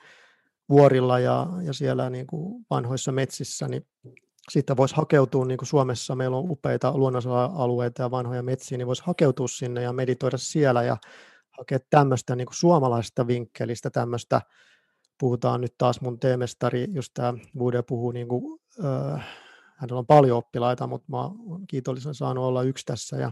[0.70, 3.88] vuorilla ja, ja siellä niin kuin vanhoissa metsissä, niin
[4.52, 9.04] siitä voisi hakeutua, niin kuin Suomessa meillä on upeita luonnonsuojelualueita ja vanhoja metsiä, niin voisi
[9.06, 10.98] hakeutua sinne ja meditoida siellä ja
[11.58, 14.42] hakea tämmöistä niin kuin suomalaisesta vinkkelistä, tämmöistä,
[15.20, 19.28] puhutaan nyt taas mun teemestari, just tämä Vuode puhuu, niin kuin, äh,
[19.76, 23.32] hänellä on paljon oppilaita, mutta mä olen kiitollisen saanut olla yksi tässä ja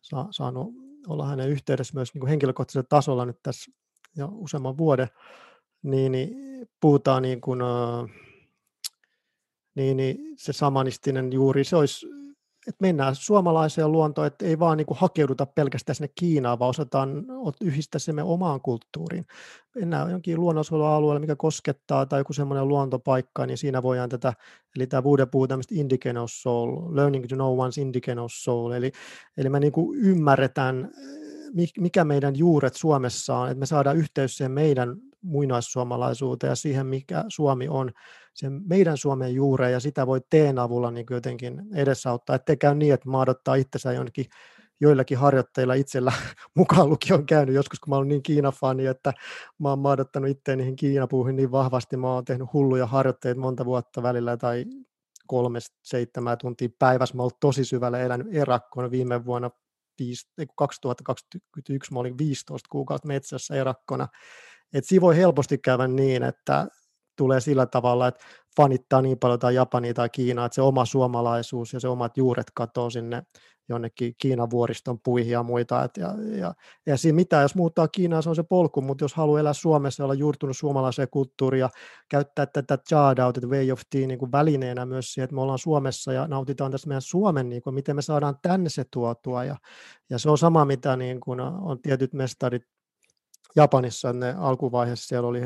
[0.00, 0.74] sa, saanut
[1.06, 3.72] olla hänen yhteydessä myös niin kuin henkilökohtaisella tasolla nyt tässä
[4.18, 5.08] jo useamman vuoden,
[5.82, 6.36] niin, niin
[6.80, 7.58] puhutaan niin kuin,
[9.74, 12.06] niin, niin se samanistinen juuri, se olisi
[12.68, 17.24] että mennään suomalaiseen luontoon, että ei vaan niin kuin hakeuduta pelkästään sinne Kiinaan, vaan osataan
[17.60, 19.26] yhdistää se omaan kulttuuriin.
[19.74, 24.32] Mennään jonkin luonnonsuojelualueelle, mikä koskettaa, tai joku semmoinen luontopaikka, niin siinä voidaan tätä,
[24.76, 28.92] eli tämä Buddha puhuu tämmöistä indigenous soul, learning to know one's indigenous soul, eli,
[29.36, 30.90] eli me niin kuin ymmärretään,
[31.80, 37.24] mikä meidän juuret Suomessa on, että me saadaan yhteys siihen meidän muinaissuomalaisuuteen ja siihen, mikä
[37.28, 37.90] Suomi on,
[38.34, 42.94] sen meidän Suomen juureen, ja sitä voi teen avulla niin jotenkin edesauttaa, ettei käy niin,
[42.94, 44.26] että maadottaa itsensä jonnekin
[44.80, 46.12] joillakin harjoitteilla itsellä.
[46.54, 49.12] Mukaan luki on käynyt joskus, kun mä olen niin Kiina-fani, että
[49.58, 54.02] mä oon maadottanut itseäni niihin Kiinapuuhin niin vahvasti, mä oon tehnyt hulluja harjoitteita monta vuotta
[54.02, 54.64] välillä tai
[55.26, 59.50] kolmesta seitsemän tuntia päivässä, mä oon tosi syvälle elänyt erakkoon viime vuonna
[60.56, 64.08] 2021 mä olin 15 kuukautta metsässä erakkona,
[64.74, 66.66] et siinä voi helposti käydä niin, että
[67.16, 68.24] tulee sillä tavalla, että
[68.56, 72.46] fanittaa niin paljon tai Japania tai Kiinaa, että se oma suomalaisuus ja se omat juuret
[72.54, 73.22] katoo sinne
[73.68, 75.84] jonnekin Kiinan vuoriston puihin ja muita.
[75.84, 76.54] Et ja, ja,
[76.86, 80.04] ja siinä mitään, jos muuttaa Kiinaa, se on se polku, mutta jos haluaa elää Suomessa
[80.04, 81.70] olla juurtunut suomalaiseen kulttuuriin ja
[82.08, 85.58] käyttää tätä Chadao, tätä Way of Tea niin kuin välineenä myös siihen, että me ollaan
[85.58, 89.44] Suomessa ja nautitaan tästä meidän Suomen, niin kuin, miten me saadaan tänne se tuotua.
[89.44, 89.56] Ja,
[90.10, 92.62] ja se on sama, mitä niin kuin on tietyt mestarit
[93.56, 95.40] Japanissa ne alkuvaiheessa siellä oli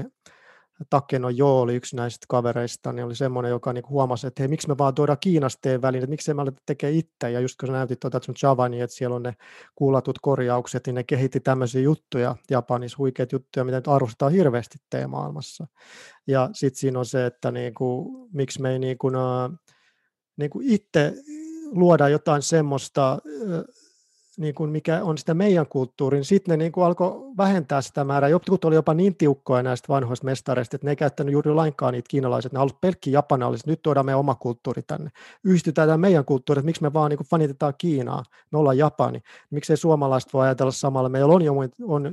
[0.91, 4.69] Takeno Jo oli yksi näistä kavereista, niin oli semmoinen, joka niinku huomasi, että hei, miksi
[4.69, 7.73] me vaan tuodaan Kiinasta väliin, että miksi me aleta tekemään itse, ja just kun sä
[7.73, 9.33] näytit tuota sun Javani, että siellä on ne
[9.75, 15.67] kuulatut korjaukset, niin ne kehitti tämmöisiä juttuja Japanissa, huikeat juttuja, mitä nyt arvostetaan hirveästi teemaailmassa.
[16.27, 19.11] Ja sitten siinä on se, että niinku, miksi me ei niinku,
[20.37, 21.15] niinku itse
[21.71, 23.19] luoda jotain semmoista,
[24.37, 28.29] niin kuin mikä on sitä meidän kulttuurin, sitten ne niin kuin alkoi vähentää sitä määrää.
[28.29, 32.09] Jotkut oli jopa niin tiukkoja näistä vanhoista mestareista, että ne ei käyttänyt juuri lainkaan niitä
[32.09, 35.11] kiinalaiset, ne ollut pelkki japanalaiset, nyt tuodaan meidän oma kulttuuri tänne.
[35.45, 39.23] Yhdistetään tämä meidän kulttuuri, että miksi me vaan niin kuin fanitetaan Kiinaa, me ollaan Japani.
[39.51, 41.55] Miksei suomalaiset voi ajatella samalla, meillä on jo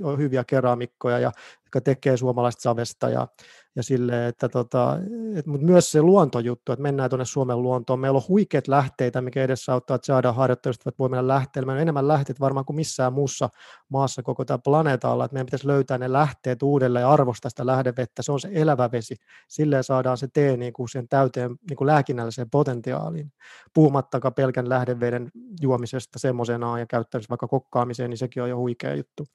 [0.04, 1.32] on hyviä keramikkoja, ja,
[1.70, 3.28] jotka tekee suomalaista savesta ja
[3.76, 4.98] ja sille, että tota,
[5.36, 8.00] et, mutta myös se luontojuttu, että mennään tuonne Suomen luontoon.
[8.00, 11.66] Meillä on huikeat lähteitä, mikä auttaa, että saadaan harjoittelusta, että voi mennä lähteille.
[11.66, 13.50] Meillä on enemmän lähteet varmaan kuin missään muussa
[13.90, 18.22] maassa koko tämä planeetalla, että meidän pitäisi löytää ne lähteet uudelleen ja arvostaa sitä lähdevettä.
[18.22, 19.16] Se on se elävä vesi.
[19.48, 23.32] Silleen saadaan se tee niin kuin sen täyteen niin kuin lääkinnälliseen potentiaaliin.
[23.74, 29.26] Puhumattakaan pelkän lähdeveden juomisesta semmoisenaan ja käyttämistä vaikka kokkaamiseen, niin sekin on jo huikea juttu.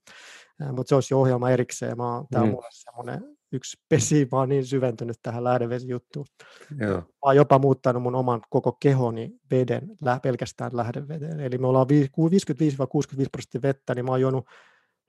[0.73, 1.97] Mutta se olisi jo ohjelma erikseen.
[1.97, 2.55] Mä, tämä on mm.
[2.55, 6.27] mulle semmoinen yksi pesi, mä oon niin syventynyt tähän lähdevesijuttuun.
[6.81, 6.97] Joo.
[6.97, 9.91] Mä oon jopa muuttanut mun oman koko kehoni veden,
[10.23, 11.41] pelkästään lähdeveden.
[11.41, 14.47] Eli me ollaan 55-65 prosenttia vettä, niin mä oon juonut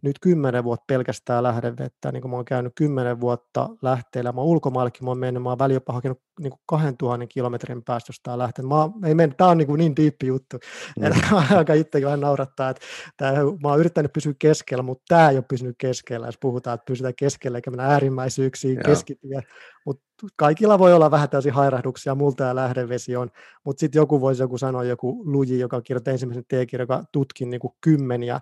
[0.01, 5.03] nyt kymmenen vuotta pelkästään lähdevettä, niin kun mä oon käynyt kymmenen vuotta lähteellä, mä ulkomaillekin
[5.03, 8.67] mä oon mennyt, mä oon väli jopa hakenut niin kuin 2000 kilometrin päästä jostain lähteen.
[8.67, 10.57] Mä, ei men, tää on niin, kuin niin diippi juttu,
[10.99, 11.03] mm.
[11.03, 11.19] että
[11.57, 12.85] aika itsekin vähän naurattaa, että
[13.17, 16.85] tää, mä oon yrittänyt pysyä keskellä, mutta tämä ei ole pysynyt keskellä, jos puhutaan, että
[16.85, 19.41] pysytään keskellä, eikä mennä äärimmäisyyksiin keskityä,
[19.85, 20.03] mutta
[20.35, 23.29] kaikilla voi olla vähän täysin hairahduksia, multa ja lähdevesi on,
[23.65, 27.59] mutta sitten joku voisi joku sanoa, joku Luji, joka kirjoitti ensimmäisen T-kirjan, joka tutki niin
[27.59, 28.41] kuin kymmeniä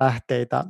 [0.00, 0.64] lähteitä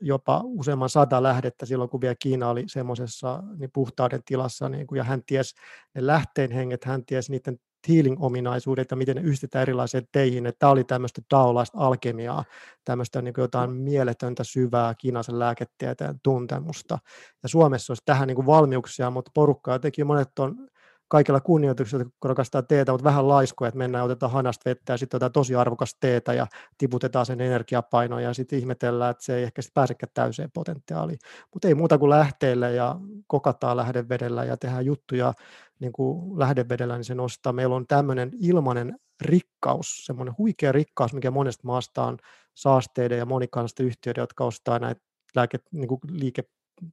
[0.00, 4.96] jopa useamman sata lähdettä silloin, kun vielä Kiina oli semmoisessa niin puhtauden tilassa, niin kuin,
[4.96, 5.54] ja hän ties
[5.94, 10.46] ne lähteen henget, hän ties niiden healing-ominaisuudet ja miten ne yhdistetään erilaisiin teihin.
[10.46, 12.44] Että tämä oli tämmöistä taolaista alkemiaa,
[12.84, 16.98] tämmöistä niin jotain mieletöntä syvää kiinaisen lääketieteen tuntemusta.
[17.42, 20.68] Ja Suomessa olisi tähän niin kuin valmiuksia, mutta porukkaa jotenkin monet on
[21.08, 25.16] kaikilla kunnioituksella, kun rakastaa teetä, mutta vähän laiskoja, että mennään, otetaan hanasta vettä ja sitten
[25.16, 26.46] otetaan tosi arvokas teetä ja
[26.78, 31.18] tiputetaan sen energiapainoja ja sitten ihmetellään, että se ei ehkä pääsekään täyseen potentiaaliin.
[31.54, 32.96] Mutta ei muuta kuin lähteelle ja
[33.26, 35.34] kokataan lähdevedellä ja tehdään juttuja
[35.80, 37.52] niin kuin lähdevedellä, niin se nostaa.
[37.52, 42.18] Meillä on tämmöinen ilmainen rikkaus, semmoinen huikea rikkaus, mikä monesta maasta on
[42.54, 45.00] saasteiden ja monikansallisten yhtiöiden, jotka ostaa näitä
[45.34, 46.42] lääke, niin kuin liike,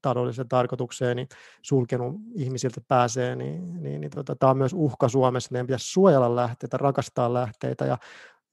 [0.02, 1.28] taloudelliseen tarkoitukseen niin
[1.62, 5.50] sulkenut ihmisiltä pääsee, niin, niin, niin tota, tämä on myös uhka Suomessa.
[5.52, 7.98] Meidän pitäisi suojella lähteitä, rakastaa lähteitä ja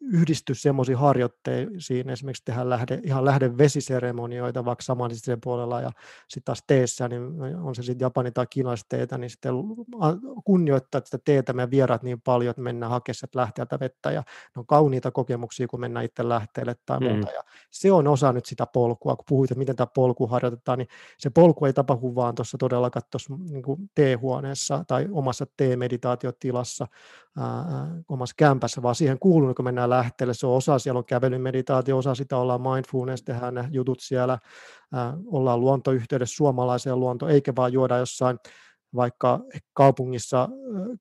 [0.03, 5.91] yhdisty semmoisiin harjoitteisiin, esimerkiksi tehdä lähde, ihan lähdevesiseremonioita vaikka samanistisen puolella ja
[6.29, 7.23] sitten taas teessä, niin
[7.63, 9.55] on se sitten japani tai kiinalaisteetä, niin sitten
[10.45, 14.61] kunnioittaa sitä teetä meidän vieraat niin paljon, että mennään hakemaan sieltä lähteeltä vettä ja ne
[14.61, 17.07] on kauniita kokemuksia, kun mennään itse lähteelle tai mm.
[17.07, 17.31] muuta.
[17.31, 20.89] Ja se on osa nyt sitä polkua, kun puhuit, että miten tämä polku harjoitetaan, niin
[21.19, 26.87] se polku ei tapahdu vaan tuossa todellakaan tuossa niin teehuoneessa tai omassa teemeditaatiotilassa,
[27.39, 30.35] ää, omassa kämpässä, vaan siihen kuuluu, kun mennään lähteelle.
[30.35, 34.39] Se on osa, siellä on kävelymeditaatio, osa sitä ollaan mindfulness, tehdään ne jutut siellä,
[35.27, 38.39] ollaan luontoyhteydessä suomalaiseen luontoon, eikä vaan juoda jossain
[38.95, 39.41] vaikka
[39.73, 40.49] kaupungissa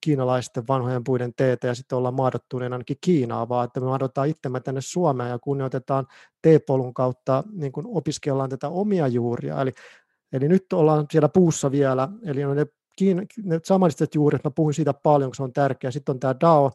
[0.02, 4.60] kiinalaisten vanhojen puiden teetä ja sitten ollaan maadottuneen ainakin Kiinaa, vaan että me maadotaan itsemme
[4.60, 6.08] tänne Suomeen ja kunnioitetaan
[6.42, 9.62] teepolun kautta, niin kuin opiskellaan tätä omia juuria.
[9.62, 9.72] Eli,
[10.34, 12.66] eli nyt ollaan siellä puussa vielä, eli ne,
[12.98, 15.92] kiin, ne samaniset juuret, mä puhuin siitä paljon, kun se on tärkeä.
[15.92, 16.72] Sitten on tämä DAO,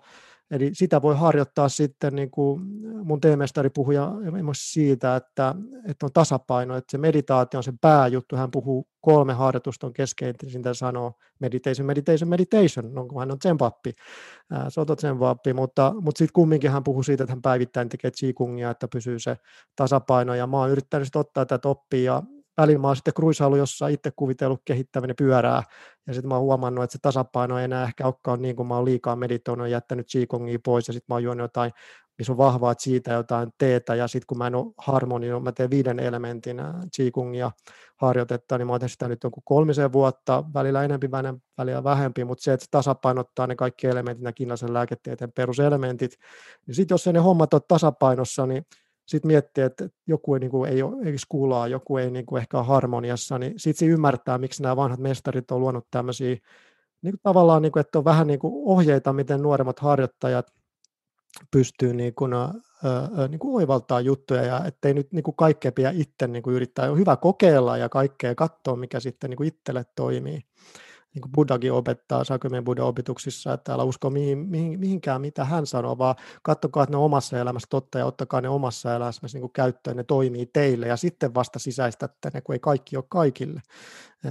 [0.50, 2.62] Eli sitä voi harjoittaa sitten, niin kuin
[3.04, 3.94] mun teemestari puhui
[4.52, 5.54] siitä, että,
[5.88, 8.36] että on tasapaino, että se meditaatio on se pääjuttu.
[8.36, 13.92] Hän puhuu kolme harjoitusta on keskeisintä sanoo meditation, meditation, meditation, kun hän on tsempappi,
[14.68, 18.88] soto tsempappi, mutta, mutta sitten kumminkin hän puhuu siitä, että hän päivittäin tekee qigongia, että
[18.88, 19.36] pysyy se
[19.76, 22.22] tasapaino, ja mä oon yrittänyt ottaa tätä oppia, ja
[22.56, 25.62] välillä mä oon sitten kruisailu, jossa itse kuvitellut kehittäminen pyörää,
[26.06, 28.76] ja sitten mä oon huomannut, että se tasapaino ei enää ehkä olekaan niin kuin mä
[28.76, 31.72] oon liikaa meditoinut, jättänyt Qigongia pois, ja sitten mä oon juonut jotain,
[32.18, 35.70] missä on vahvaa siitä jotain teetä, ja sitten kun mä en ole harmoni, mä teen
[35.70, 36.56] viiden elementin
[36.96, 37.50] Qigongia
[37.96, 41.10] harjoitetta, niin mä oon sitä nyt jonkun kolmisen vuotta, välillä enempi,
[41.58, 46.16] välillä vähempi, mutta se, että se tasapainottaa ne kaikki elementit, nämä kiinalaisen lääketieteen peruselementit,
[46.66, 48.64] niin sitten jos ei ne hommat ole tasapainossa, niin
[49.06, 52.40] sitten miettii, että joku ei, niin kuin, ei, ole, ei skuulaa, joku ei niin kuin
[52.40, 56.36] ehkä ole harmoniassa, niin sitten se ymmärtää, miksi nämä vanhat mestarit on luonut tämmöisiä
[57.02, 60.46] niin kuin tavallaan, niin kuin, että on vähän niin kuin ohjeita, miten nuoremmat harjoittajat
[61.50, 65.72] pystyy niin kuin, ä, ä, niin kuin oivaltaa juttuja ja ettei nyt niin kuin kaikkea
[65.72, 66.90] pidä itse niin kuin yrittää.
[66.90, 70.40] On hyvä kokeilla ja kaikkea katsoa, mikä sitten niin kuin itselle toimii
[71.16, 75.66] niin kuin Buddhakin opettaa Sakymien Buddha opetuksissa, että älä usko mihin, mihin, mihinkään, mitä hän
[75.66, 79.96] sanoo, vaan katsokaa, ne omassa elämässä totta ja ottakaa ne omassa elämässä niin kuin käyttöön,
[79.96, 83.60] ne toimii teille ja sitten vasta sisäistätte ne, kun ei kaikki ole kaikille.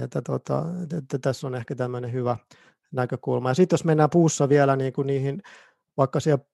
[0.02, 0.64] Että, tota,
[0.98, 2.36] että tässä on ehkä tämmöinen hyvä
[2.92, 3.50] näkökulma.
[3.50, 5.42] Ja sitten jos mennään puussa vielä niin kuin niihin,
[5.96, 6.44] vaikka siellä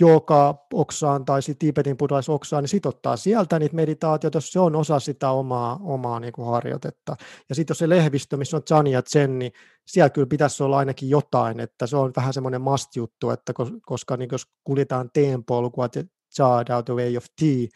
[0.00, 1.96] joka oksaan tai Tibetin
[2.28, 6.32] oksaan, niin sitten ottaa sieltä niitä meditaatioita, jos se on osa sitä omaa, omaa niin
[6.32, 7.16] kuin harjoitetta.
[7.48, 9.52] Ja sitten jos se lehvistö, missä on Chan ja Zen, niin
[9.86, 14.28] siellä kyllä pitäisi olla ainakin jotain, että se on vähän semmoinen must-juttu, että koska niin
[14.32, 15.88] jos kuljetaan teen polkua,
[16.36, 17.66] Chad out the way of tea,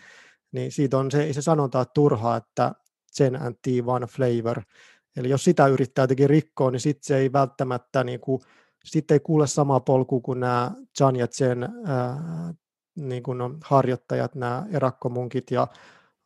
[0.53, 2.73] niin siitä on se, se sanonta turhaa, että
[3.17, 4.63] Zen and tea one flavor.
[5.17, 8.41] Eli jos sitä yrittää jotenkin rikkoa, niin sitten se ei välttämättä niin kuin
[8.85, 10.71] sitten ei kuule samaa polkua kuin nämä
[11.01, 11.27] Jan ja
[11.85, 12.55] ää,
[12.97, 15.67] niin kuin harjoittajat, nämä erakkomunkit ja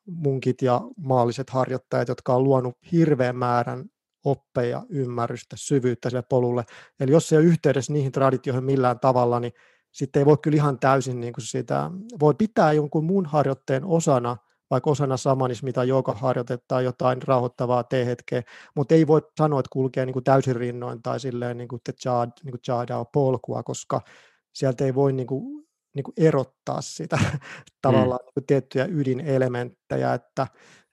[0.07, 3.85] munkit ja maalliset harjoittajat, jotka on luonut hirveän määrän
[4.25, 6.65] oppeja, ymmärrystä, syvyyttä sille polulle.
[7.01, 9.53] Eli jos se ei ole yhteydessä niihin traditioihin millään tavalla, niin
[9.93, 11.91] sitten ei voi kyllä ihan täysin niin kuin sitä,
[12.21, 14.37] voi pitää jonkun muun harjoitteen osana,
[14.71, 18.43] vaikka osana samanismi tai joka harjoitetta jotain rauhoittavaa T-hetkeä,
[18.77, 21.93] mutta ei voi sanoa, että kulkee niin kuin täysin rinnoin tai silleen niin kuin te
[21.93, 24.01] chad, niin kuin polkua, koska
[24.53, 27.19] sieltä ei voi niin kuin, niin kuin erottaa sitä
[27.83, 28.33] tavallaan mm.
[28.37, 30.47] niin tiettyjä ydinelementtejä, että,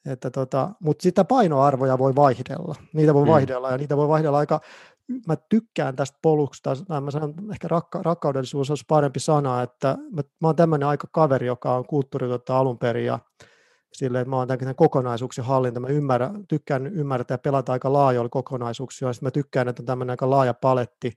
[0.06, 2.76] että tota, mutta sitä painoarvoja voi vaihdella.
[2.94, 3.32] Niitä voi mm.
[3.32, 4.62] vaihdella ja niitä voi vaihdella aika
[5.28, 10.22] mä tykkään tästä polusta, tai mä sanon ehkä rakka, rakkaudellisuus olisi parempi sana, että mä,
[10.42, 13.20] mä oon tämmöinen aika kaveri, joka on kulttuuritotta alun perin ja
[13.94, 18.30] silleen, että mä oon tämän kokonaisuuksien hallinta, mä ymmärrän, tykkään ymmärtää ja pelata aika laajoilla
[18.30, 21.12] kokonaisuuksia, ja mä tykkään, että on tämmöinen aika laaja paletti,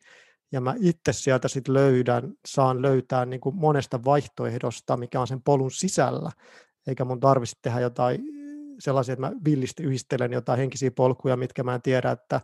[0.52, 5.42] ja mä itse sieltä sitten löydän, saan löytää niin kuin monesta vaihtoehdosta, mikä on sen
[5.42, 6.30] polun sisällä,
[6.86, 8.20] eikä mun tarvitsisi tehdä jotain
[8.78, 12.40] sellaisia, että mä villisti yhdistelen jotain henkisiä polkuja, mitkä mä en tiedä, että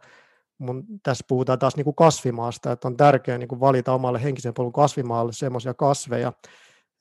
[0.59, 4.55] mun, tässä puhutaan taas niin kuin kasvimaasta, että on tärkeää niin kuin valita omalle henkisen
[4.55, 6.33] polun kasvimaalle semmoisia kasveja,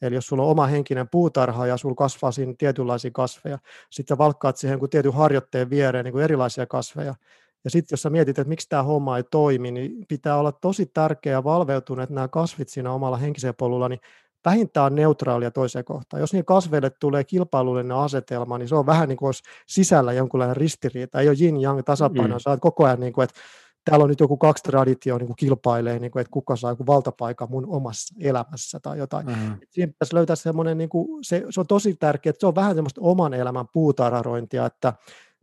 [0.02, 4.58] Eli jos sulla on oma henkinen puutarha ja sulla kasvaa siinä tietynlaisia kasveja, sitten valkkaat
[4.58, 7.16] siihen kuin tietyn harjoitteen viereen niin kuin erilaisia kasveja.
[7.64, 10.86] Ja sitten jos sä mietit, että miksi tämä homma ei toimi, niin pitää olla tosi
[10.86, 14.00] tärkeä ja valveutunut, että nämä kasvit siinä omalla henkisellä polulla, niin
[14.46, 16.22] vähintään neutraalia toiseen kohtaan.
[16.22, 20.58] Jos niin kasveille tulee kilpailullinen asetelma, niin se on vähän niin kuin olisi sisällä jonkunlainen
[20.58, 21.20] ristiriita.
[21.20, 22.40] Ei ole yin-yang tasapaino, mm.
[22.40, 23.40] sä koko ajan niin kuin, että
[23.86, 26.86] täällä on nyt joku kaksi traditioa niin kuin kilpailee, niin kuin, että kuka saa joku
[26.88, 29.28] valtapaikan mun omassa elämässä tai jotain.
[29.28, 29.58] Mm.
[29.70, 32.76] Siinä pitäisi löytää semmoinen, niin kuin, se, se on tosi tärkeää, että se on vähän
[32.76, 34.94] semmoista oman elämän puutarharointia, että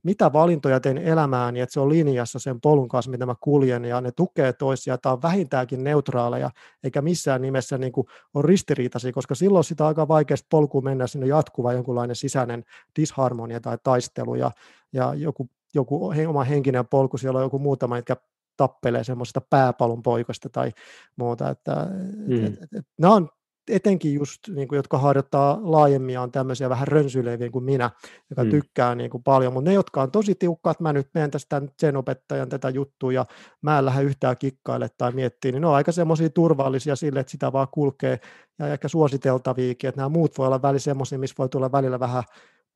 [0.06, 4.00] mitä valintoja teen elämään, että se on linjassa sen polun kanssa, mitä mä kuljen, ja
[4.00, 6.50] ne tukee toisiaan, tai on vähintäänkin neutraaleja,
[6.84, 11.06] eikä missään nimessä niin kuin ole ristiriitaisia, koska silloin sitä on aika vaikeasti polkuun mennä
[11.06, 12.64] sinne jatkuva jonkunlainen sisäinen
[13.00, 14.50] disharmonia tai taistelu, ja,
[14.92, 18.16] ja joku joku oma henkinen polku, siellä on joku muutama, jotka
[18.56, 20.72] tappelee semmoista pääpalon poikasta tai
[21.16, 21.50] muuta.
[21.50, 21.86] Että,
[22.26, 22.44] mm.
[22.46, 23.28] et, et, et, nämä on
[23.70, 27.90] etenkin just, niin kuin, jotka harjoittaa laajemmin, on tämmöisiä vähän rönsyileviä kuin minä,
[28.30, 28.50] joka mm.
[28.50, 31.62] tykkää niin kuin, paljon, mutta ne, jotka on tosi tiukka, että mä nyt menen tästä
[31.78, 33.24] sen opettajan tätä juttua ja
[33.62, 37.30] mä en lähde yhtään kikkaille tai miettiä, niin ne on aika semmoisia turvallisia sille, että
[37.30, 38.20] sitä vaan kulkee
[38.58, 42.22] ja ehkä suositeltaviikin, että nämä muut voi olla välillä semmoisia, missä voi tulla välillä vähän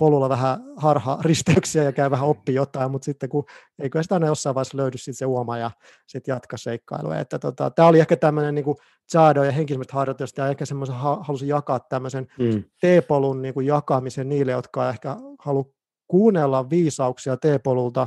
[0.01, 3.45] polulla vähän harha risteyksiä ja käy vähän oppi jotain, mutta sitten kun
[3.83, 5.71] eikö sitä aina jossain vaiheessa löydy sit se uoma ja
[6.07, 7.19] sitten jatka seikkailua.
[7.19, 8.65] Että tota, tämä oli ehkä tämmöinen niin
[9.11, 12.65] Chado ja henkilöstä harjoitusta ja ehkä semmoisen halusin jakaa tämmöisen mm.
[12.81, 15.65] T-polun niin jakamisen niille, jotka ehkä haluaa
[16.09, 18.07] kuunnella viisauksia T-polulta,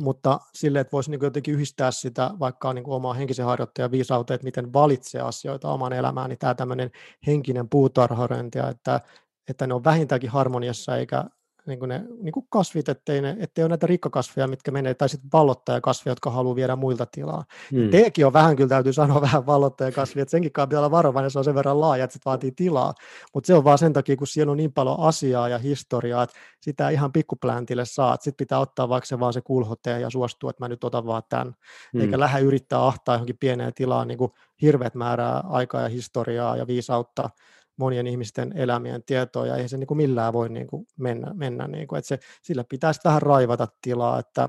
[0.00, 4.34] mutta sille, että voisi niin jotenkin yhdistää sitä vaikka niin kuin omaa henkisen harjoittajan viisauteen,
[4.34, 6.90] että miten valitsee asioita oman elämään, niin tämä tämmöinen
[7.26, 9.00] henkinen puutarharointi, että,
[9.48, 11.24] että ne on vähintäänkin harmoniassa eikä
[11.66, 15.08] niin kuin ne niin kuin kasvit, ettei, ne, ettei ole näitä rikkakasveja, mitkä menee, tai
[15.08, 17.44] sitten vallottajakasveja, jotka haluaa viedä muilta tilaa.
[17.70, 17.90] Hmm.
[17.90, 21.44] Teekin on vähän, kyllä täytyy sanoa vähän vallottajakasvi, että senkin pitää olla varovainen, se on
[21.44, 22.94] sen verran laaja, että se vaatii tilaa,
[23.34, 26.36] mutta se on vaan sen takia, kun siellä on niin paljon asiaa ja historiaa, että
[26.60, 30.64] sitä ihan pikkupläntille saat, sitten pitää ottaa vaikka se vaan se kulhoteen ja suostua, että
[30.64, 31.54] mä nyt otan vaan tämän,
[31.92, 32.00] hmm.
[32.00, 34.32] eikä lähde yrittää ahtaa johonkin pieneen tilaan niin kuin
[34.62, 37.30] hirveät määrää aikaa ja historiaa ja viisautta,
[37.76, 41.68] monien ihmisten elämien tietoa, ja ei se niin kuin millään voi niin kuin mennä, mennä
[41.68, 44.48] niin kuin, että se, sillä pitäisi vähän raivata tilaa, että,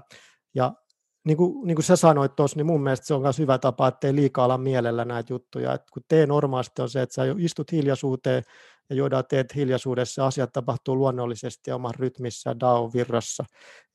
[0.55, 0.74] ja
[1.26, 3.88] niin kuin, niin kuin sä sanoit tuossa, niin mun mielestä se on myös hyvä tapa,
[3.88, 7.71] ettei liikaa olla mielellä näitä juttuja, että kun tee normaalisti on se, että sä istut
[7.71, 8.43] hiljaisuuteen
[8.90, 13.46] ja juodaan teet hiljaisuudessa, asiat tapahtuu luonnollisesti ja oman rytmissä DAO-virrassa,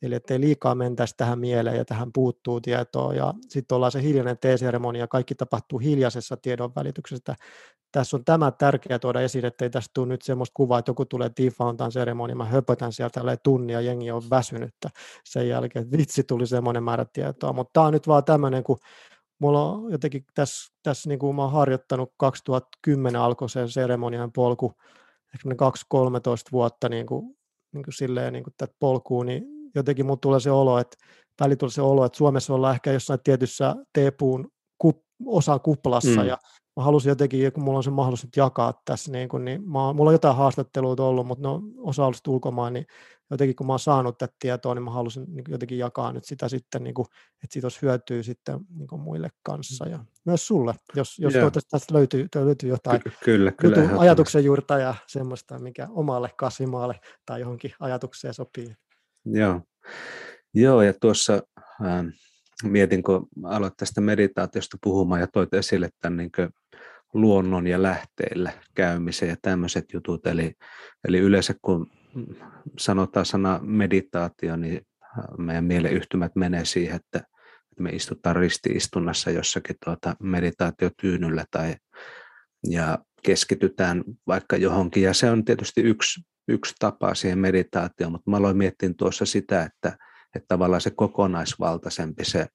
[0.03, 4.39] eli ettei liikaa mentäisi tähän mieleen ja tähän puuttuu tietoa, ja sitten ollaan se hiljainen
[4.39, 7.34] teeseremonia, kaikki tapahtuu hiljaisessa tiedon välityksessä.
[7.93, 11.30] Tässä on tämä tärkeää tuoda esiin, ettei tästä tule nyt semmoista kuvaa, että joku tulee
[11.43, 14.89] defauntan seremonia, mä höpötän sieltä tunnin ja jengi on väsynyttä
[15.24, 18.78] sen jälkeen, vitsi tuli semmoinen määrä tietoa, mutta tämä on nyt vaan tämmöinen, kun
[19.39, 24.72] mulla on jotenkin tässä, tässä niin kuin mä oon harjoittanut 2010 alkoi se seremonian polku,
[25.34, 25.49] ehkä
[25.95, 25.99] 2-13
[26.53, 27.36] vuotta niin kuin,
[27.72, 30.97] niin kuin silleen niin kuin tätä polkuun, niin jotenkin mulla tulee se olo, että
[31.41, 36.26] väli tulee se olo, että Suomessa ollaan ehkä jossain tietyssä teepuun kup, osa kuplassa mm.
[36.26, 36.39] ja
[36.78, 40.08] mä halusin jotenkin, kun mulla on se mahdollisuus jakaa tässä, niin, kun, niin mä, mulla
[40.10, 42.86] on jotain haastatteluita ollut, mutta ne on osa ollut ulkomaan, niin
[43.30, 46.48] jotenkin kun mä oon saanut tätä tietoa, niin mä halusin niin jotenkin jakaa nyt sitä
[46.48, 47.06] sitten, niin kuin,
[47.44, 51.32] että siitä olisi hyötyä sitten niin kuin muille kanssa ja myös sulle, jos, jos
[51.70, 57.00] tästä löytyy, löytyy jotain Ky- kyllä, kyllä, jutun, ajatuksen juurta ja semmoista, mikä omalle kasvimaalle
[57.26, 58.76] tai johonkin ajatukseen sopii.
[59.24, 59.60] Joo,
[60.54, 61.42] Joo ja tuossa
[61.84, 62.06] ähm,
[62.64, 66.30] mietin, kun aloit tästä meditaatiosta puhumaan ja toit esille tämän niin
[67.14, 70.26] luonnon ja lähteillä käymisen ja tämmöiset jutut.
[70.26, 70.54] Eli,
[71.09, 71.90] eli yleensä kun
[72.78, 74.86] sanotaan sana meditaatio, niin
[75.38, 77.22] meidän mieleyhtymät menee siihen, että
[77.80, 81.74] me istutaan ristiistunnassa jossakin tuota meditaatiotyynyllä tai
[82.66, 85.02] ja keskitytään vaikka johonkin.
[85.02, 89.62] Ja se on tietysti yksi, yksi tapa siihen meditaatioon, mutta mä aloin miettiä tuossa sitä,
[89.62, 89.96] että,
[90.34, 92.46] että tavallaan se kokonaisvaltaisempi se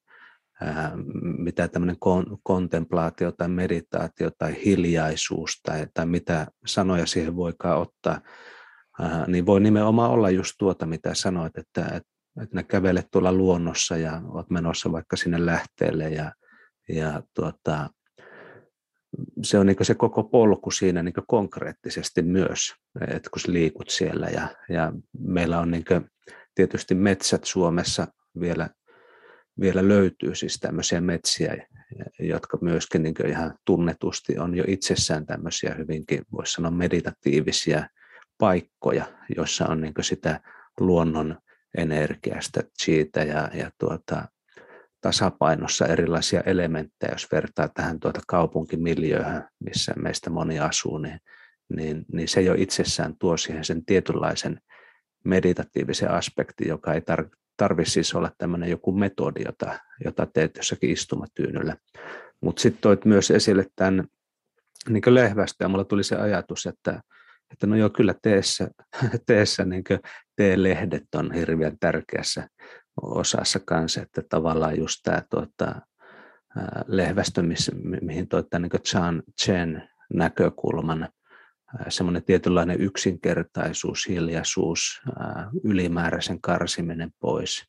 [1.38, 8.22] mitä tämmöinen kon, kontemplaatio tai meditaatio tai hiljaisuus tai, tai mitä sanoja siihen voikaan ottaa,
[9.28, 12.10] niin voi nimenomaan olla just tuota, mitä sanoit, että, että,
[12.42, 16.32] että ne kävelet tuolla luonnossa ja olet menossa vaikka sinne lähteelle ja,
[16.90, 17.90] ja tuota,
[19.44, 22.74] se on niin se koko polku siinä niin konkreettisesti myös,
[23.08, 25.86] että kun liikut siellä ja, ja meillä on niin
[26.56, 28.08] tietysti metsät Suomessa
[28.40, 28.70] vielä
[29.60, 31.68] vielä löytyy siis tämmöisiä metsiä,
[32.20, 37.88] jotka myöskin niin ihan tunnetusti on jo itsessään tämmöisiä hyvinkin, voisi sanoa meditatiivisia
[38.38, 40.40] paikkoja, joissa on niin sitä
[40.80, 41.38] luonnon
[41.78, 44.28] energiasta, siitä ja, ja tuota,
[45.04, 51.20] tasapainossa erilaisia elementtejä, jos vertaa tähän tuota kaupunkimiljööhön, missä meistä moni asuu, niin,
[51.76, 54.60] niin, niin se jo itsessään tuo siihen sen tietynlaisen
[55.26, 60.90] meditatiivisen aspektin, joka ei tar- tarvitse siis olla tämmöinen joku metodi, jota, jota teet jossakin
[60.90, 61.76] istumatyynyllä.
[62.42, 64.08] Mutta sitten toit myös esille tämän
[64.90, 67.02] niin lehvästä ja mulla tuli se ajatus, että,
[67.52, 68.68] että no joo, kyllä teessä,
[69.28, 69.84] teessä niin
[70.36, 72.48] T-lehdet on hirveän tärkeässä
[73.02, 75.82] osassa kanssa, että tavallaan just tämä tuota,
[76.88, 77.44] lehvästö,
[78.02, 81.10] mihin tämän niin Chan Chen näkökulman,
[81.90, 85.02] semmoinen tietynlainen yksinkertaisuus, hiljaisuus,
[85.64, 87.64] ylimääräisen karsiminen pois.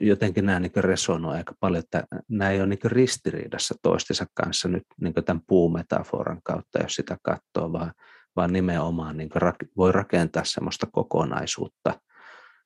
[0.00, 4.82] Jotenkin nämä niin resonoivat aika paljon, että nämä ei ole niin ristiriidassa toistensa kanssa nyt
[5.00, 7.92] niin tämän puumetaforan kautta, jos sitä katsoo, vaan,
[8.36, 9.30] vaan nimenomaan niin
[9.76, 12.00] voi rakentaa semmoista kokonaisuutta,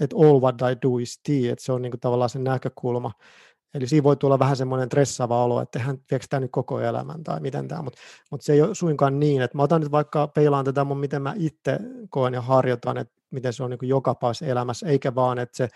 [0.00, 3.12] että all what I do is tea, että se on niin kuin tavallaan se näkökulma.
[3.74, 7.24] Eli siinä voi tulla vähän semmoinen stressaava olo, että hän viekö tämä nyt koko elämän
[7.24, 10.28] tai miten tämä, mutta, mutta se ei ole suinkaan niin, että mä otan nyt vaikka
[10.28, 11.78] peilaan tätä mun, miten mä itse
[12.10, 15.68] koen ja harjoitan, että miten se on niin joka päivässä elämässä, eikä vaan, että se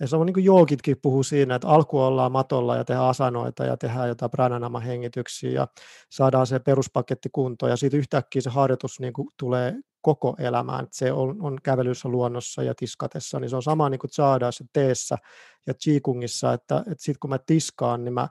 [0.00, 3.64] ja se on niin kuin joogitkin puhuu siinä, että alku ollaan matolla ja tehdään asanoita
[3.64, 5.68] ja tehdään jotain prananama-hengityksiä ja
[6.10, 10.86] saadaan se peruspaketti kuntoon ja sitten yhtäkkiä se harjoitus niin kuin tulee koko elämään.
[10.90, 14.10] Se on, on kävelyssä luonnossa ja tiskatessa, niin se on sama niin kuin
[14.50, 15.18] se teessä
[15.66, 18.28] ja qigungissa, että, että sitten kun mä tiskaan, niin mä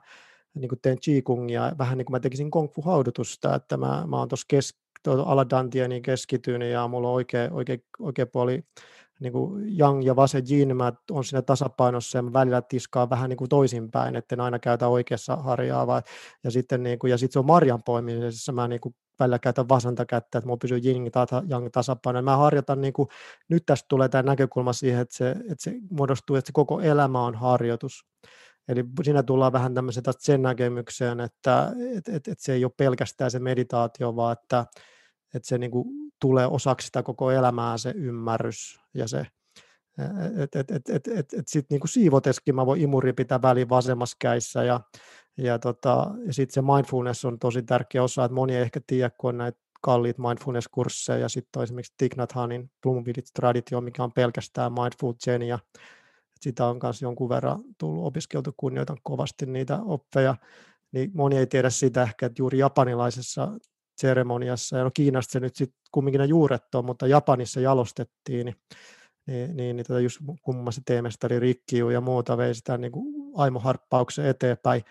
[0.54, 4.18] niin kuin teen qigungia vähän niin kuin mä tekisin kung fu haudutusta, että mä, mä
[4.18, 4.74] oon tuossa kes,
[5.06, 8.62] aladantia niin keskitynyt ja mulla on oikea, oikea, oikea puoli
[9.24, 13.30] niin kuin yang ja vase yin, mä on siinä tasapainossa ja mä välillä tiskaa vähän
[13.30, 16.02] niin kuin toisinpäin, etten aina käytä oikeassa harjaa, vaan,
[16.44, 19.68] ja sitten niin kuin, ja sitten se on marjan poimimisessa, mä niin kuin välillä käytän
[19.68, 22.22] vasenta kättä, että mulla pysyy yin ja yang tasapaino.
[22.22, 23.08] Mä harjoitan, niin kuin,
[23.48, 27.22] nyt tästä tulee tämä näkökulma siihen, että se, että se muodostuu, että se koko elämä
[27.22, 28.06] on harjoitus.
[28.68, 33.30] Eli siinä tullaan vähän tämmöiseen sen näkemykseen, että et, et, et se ei ole pelkästään
[33.30, 34.66] se meditaatio, vaan että,
[35.34, 35.88] että se niin kuin
[36.20, 39.26] tulee osaksi sitä koko elämää se ymmärrys ja se,
[40.42, 44.16] että et, et, et, et, et sitten niin siivoteskin mä voin imuri pitää väliin vasemmassa
[44.20, 44.80] käissä ja,
[45.36, 49.10] ja, tota, ja sitten se mindfulness on tosi tärkeä osa, että moni ei ehkä tiedä,
[49.10, 52.70] kun on näitä kalliit mindfulness-kursseja ja sitten on esimerkiksi Thich Nhat Hanin
[53.34, 55.58] Traditio, mikä on pelkästään mindful Zen ja
[56.40, 60.36] sitä on myös jonkun verran tullut opiskeltu, kunnioitan kovasti niitä oppeja,
[60.92, 63.48] niin moni ei tiedä sitä ehkä, että juuri japanilaisessa
[63.96, 68.56] seremoniassa, ja no Kiinasta se nyt sitten kumminkin ne juuret on, mutta Japanissa jalostettiin, niin,
[69.26, 72.92] niin, niin, niin tota just kun muun muassa teemestari Rikkiu ja muuta vei sitä niin
[72.92, 74.82] kuin aimoharppauksen eteenpäin,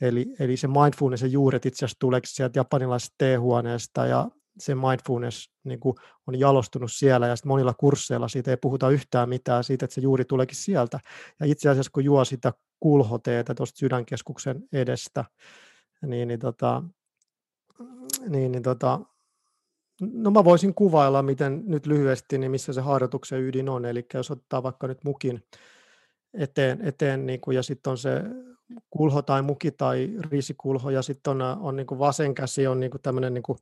[0.00, 4.28] eli, eli se mindfulness ja juuret itse asiassa tuleekin sieltä japanilaisesta teehuoneesta, ja
[4.58, 5.96] se mindfulness niin kuin
[6.26, 10.00] on jalostunut siellä, ja sitten monilla kursseilla siitä ei puhuta yhtään mitään siitä, että se
[10.00, 11.00] juuri tuleekin sieltä.
[11.40, 15.24] Ja itse asiassa kun juo sitä kulhoteeta tuosta sydänkeskuksen edestä,
[16.06, 16.82] niin, niin tota,
[18.28, 19.00] niin, niin tota,
[20.00, 23.84] no mä voisin kuvailla, miten nyt lyhyesti, niin missä se harjoituksen ydin on.
[23.84, 25.42] Eli jos ottaa vaikka nyt mukin
[26.34, 28.22] eteen, eteen niin kuin, ja sitten on se
[28.90, 32.90] kulho tai muki tai riisikulho, ja sitten on, on niin kuin vasen käsi on niin
[32.90, 33.58] kuin tämmöinen niin kuin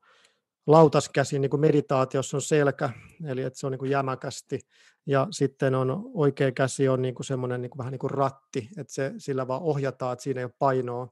[0.66, 2.90] lautaskäsi niin kuin meditaatiossa on selkä,
[3.24, 4.58] eli että se on niin kuin jämäkästi,
[5.06, 8.68] ja sitten on oikea käsi on niin kuin semmoinen niin kuin, vähän niin kuin ratti,
[8.76, 11.08] että se, sillä vaan ohjataan, että siinä ei ole painoa,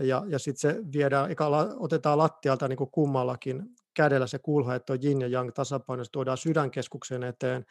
[0.00, 1.46] ja, ja sitten se viedään, eka
[1.76, 3.62] otetaan lattialta niin kuin kummallakin
[3.94, 7.64] kädellä se kulho, että on yin ja yang tasapaino, se tuodaan sydänkeskuksen eteen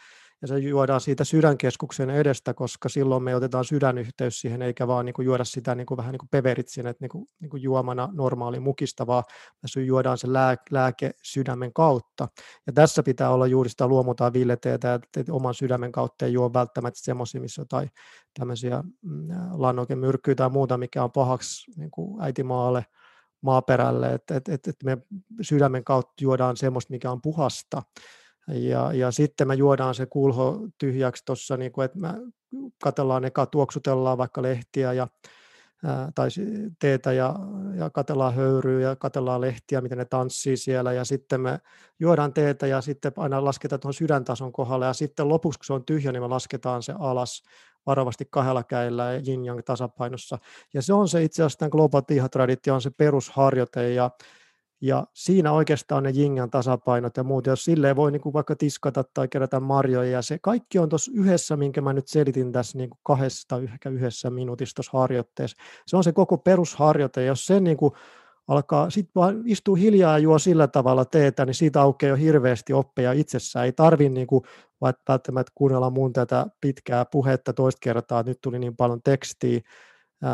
[0.43, 5.13] ja se juodaan siitä sydänkeskuksen edestä, koska silloin me otetaan sydänyhteys siihen, eikä vaan niin
[5.13, 8.09] kuin juoda sitä niin kuin, vähän niin kuin peveritsin, että niin kuin, niin kuin juomana
[8.13, 9.23] normaali mukista, vaan
[9.75, 12.27] me juodaan se lää, lääke sydämen kautta.
[12.67, 16.99] Ja tässä pitää olla juuri sitä luomutaan villeteetä, että oman sydämen kautta ei juo välttämättä
[17.03, 17.87] semmoisia, missä on tai
[18.39, 22.85] tämmöisiä mm, lannokemyrkkyjä tai muuta, mikä on pahaksi niin kuin äitimaalle,
[23.41, 24.97] maaperälle, että, että, että me
[25.41, 27.81] sydämen kautta juodaan semmoista, mikä on puhasta.
[28.48, 32.10] Ja, ja sitten me juodaan se kulho tyhjäksi tuossa, niin että me
[32.84, 35.07] katellaan eka, tuoksutellaan vaikka lehtiä ja,
[35.86, 36.28] ää, tai
[36.80, 37.36] teetä ja,
[37.76, 40.94] ja katellaan höyryä ja katellaan lehtiä, miten ne tanssii siellä.
[40.94, 41.60] Ja sitten me
[41.99, 44.86] juodaan teetä ja sitten aina lasketaan tuohon sydäntason kohdalle.
[44.86, 47.44] Ja sitten lopuksi, kun se on tyhjä, niin me lasketaan se alas
[47.86, 50.38] varovasti kahdella käillä ja yin yang tasapainossa.
[50.74, 52.02] Ja se on se itse asiassa tämän global
[52.74, 53.94] on se perusharjoite.
[53.94, 54.11] Ja,
[54.84, 59.03] ja siinä oikeastaan ne jingän tasapainot ja muut, jos silleen voi niin kuin vaikka tiskata
[59.14, 62.89] tai kerätä marjoja, ja se kaikki on tuossa yhdessä, minkä mä nyt selitin tässä niin
[62.89, 65.57] kuin kahdesta ehkä yhdessä minuutissa tuossa harjoitteessa.
[65.88, 67.93] Se on se koko perusharjoite, ja jos se niin kuin
[68.47, 72.73] alkaa, sitten vaan istuu hiljaa ja juo sillä tavalla teetä, niin siitä aukeaa jo hirveästi
[72.73, 73.65] oppeja itsessään.
[73.65, 74.43] Ei tarvi niin kuin,
[75.07, 79.60] välttämättä kuunnella mun tätä pitkää puhetta toista kertaa, että nyt tuli niin paljon tekstiä,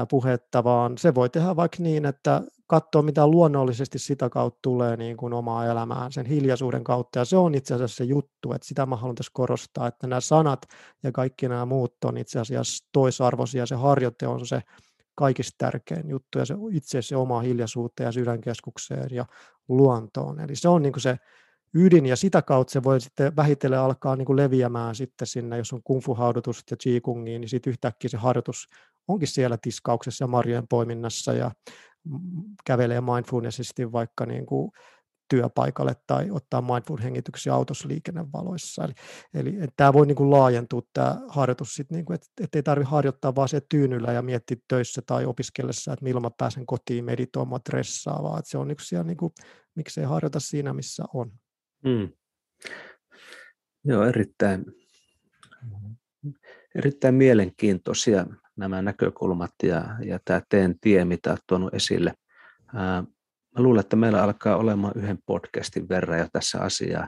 [0.10, 5.18] puhetta, vaan se voi tehdä vaikka niin, että katsoo mitä luonnollisesti sitä kautta tulee niin
[5.18, 7.20] kuin omaa elämään sen hiljaisuuden kautta.
[7.20, 10.20] Ja se on itse asiassa se juttu, että sitä mä haluan tässä korostaa, että nämä
[10.20, 10.62] sanat
[11.04, 13.66] ja kaikki nämä muut on itse asiassa toisarvoisia.
[13.66, 14.62] Se harjoite on se
[15.16, 19.26] kaikista tärkein juttu ja se itse se oma hiljaisuuteen ja sydänkeskukseen ja
[19.68, 20.40] luontoon.
[20.40, 21.18] Eli se on niin kuin se
[21.74, 25.74] ydin ja sitä kautta se voi sitten vähitellen alkaa niin kuin leviämään sitten sinne, jos
[25.74, 28.68] on kungfu-haudutusta ja qigongia, niin sitten yhtäkkiä se harjoitus
[29.08, 31.52] onkin siellä tiskauksessa ja marjojen poiminnassa ja
[32.66, 34.72] kävelee mindfulnessisesti vaikka niin kuin
[35.30, 38.84] työpaikalle tai ottaa mindful-hengityksiä autossa liikennevaloissa.
[39.34, 42.64] Eli, eli tämä voi niin kuin laajentua tämä harjoitus, sit niin kuin, että, että ei
[42.64, 47.06] tarvitse harjoittaa vaan se tyynyllä ja miettiä töissä tai opiskellessa, että milloin mä pääsen kotiin
[47.06, 49.34] meditoimaan stressaa, vaan se on siellä, niin kuin,
[49.76, 51.32] miksei harjoita siinä, missä on.
[51.88, 52.10] Hmm.
[53.84, 54.66] Joo, erittäin,
[56.76, 58.26] erittäin mielenkiintoisia
[58.60, 62.14] nämä näkökulmat ja, ja tämä teen tie, mitä olet tuonut esille.
[62.76, 63.04] Ää,
[63.58, 67.08] mä luulen, että meillä alkaa olemaan yhden podcastin verran jo tässä asiaa.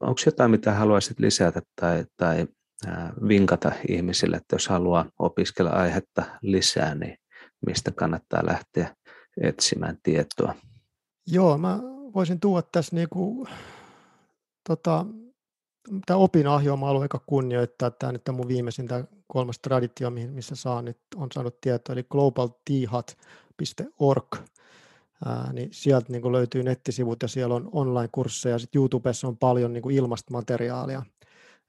[0.00, 2.46] Onko jotain, mitä haluaisit lisätä tai, tai
[2.86, 7.16] ää, vinkata ihmisille, että jos haluaa opiskella aihetta lisää, niin
[7.66, 8.96] mistä kannattaa lähteä
[9.40, 10.54] etsimään tietoa?
[11.26, 11.78] Joo, mä
[12.14, 13.46] voisin tuoda tässä niinku,
[14.68, 15.06] tota,
[16.06, 17.90] tämä opinahjo mä haluan aika kunnioittaa.
[17.90, 22.02] Tämä nyt on mun viimeisin tämä kolmas traditio, missä saan nyt, on saanut tietoa, eli
[22.02, 24.36] globaltihat.org.
[25.24, 28.58] Ää, niin sieltä niin löytyy nettisivut ja siellä on online-kursseja.
[28.58, 31.02] Sitten YouTubessa on paljon niin ilmasta materiaalia,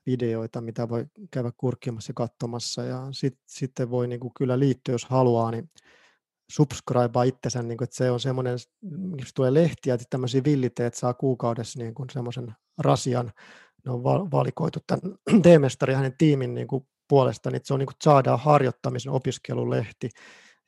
[0.05, 2.83] videoita, mitä voi käydä kurkkimassa ja katsomassa.
[2.83, 5.69] Ja sit, sitten voi niin kyllä liittyä, jos haluaa, niin
[6.51, 8.57] subscribea itsensä, niin kuin, että se on semmoinen,
[9.19, 13.31] jos tulee lehtiä, että tämmöisiä villiteet saa kuukaudessa niin kuin semmoisen rasian,
[13.85, 17.95] ne on valikoitu tämän teemestari hänen tiimin niin kuin puolesta, niin se on niin kuin
[18.03, 20.09] saadaan harjoittamisen opiskelulehti,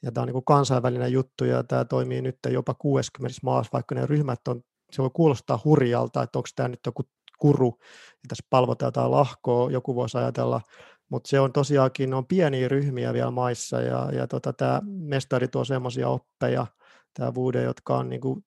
[0.04, 3.96] ja tämä on niin kuin kansainvälinen juttu, ja tämä toimii nyt jopa 60 maassa, vaikka
[3.96, 4.62] ne ryhmät on,
[4.92, 7.04] se voi kuulostaa hurjalta, että onko tämä nyt joku
[7.40, 7.78] kuru,
[8.10, 10.62] ja tässä palvotaan jotain lahkoa, joku voisi ajatella,
[11.10, 15.66] mutta se on tosiaankin, on pieniä ryhmiä vielä maissa, ja, ja tota, tämä mestari tuo
[15.66, 16.68] semmoisia oppeja,
[17.14, 18.46] tämä Vude, jotka on niin kuin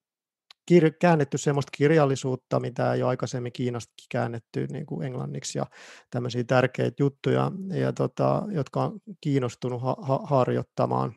[0.71, 5.65] kir- käännetty semmoista kirjallisuutta, mitä ei ole aikaisemmin Kiinasta käännetty niin kuin englanniksi ja
[6.09, 11.13] tämmöisiä tärkeitä juttuja, ja tota, jotka on kiinnostunut ha- ha- harjoittamaan.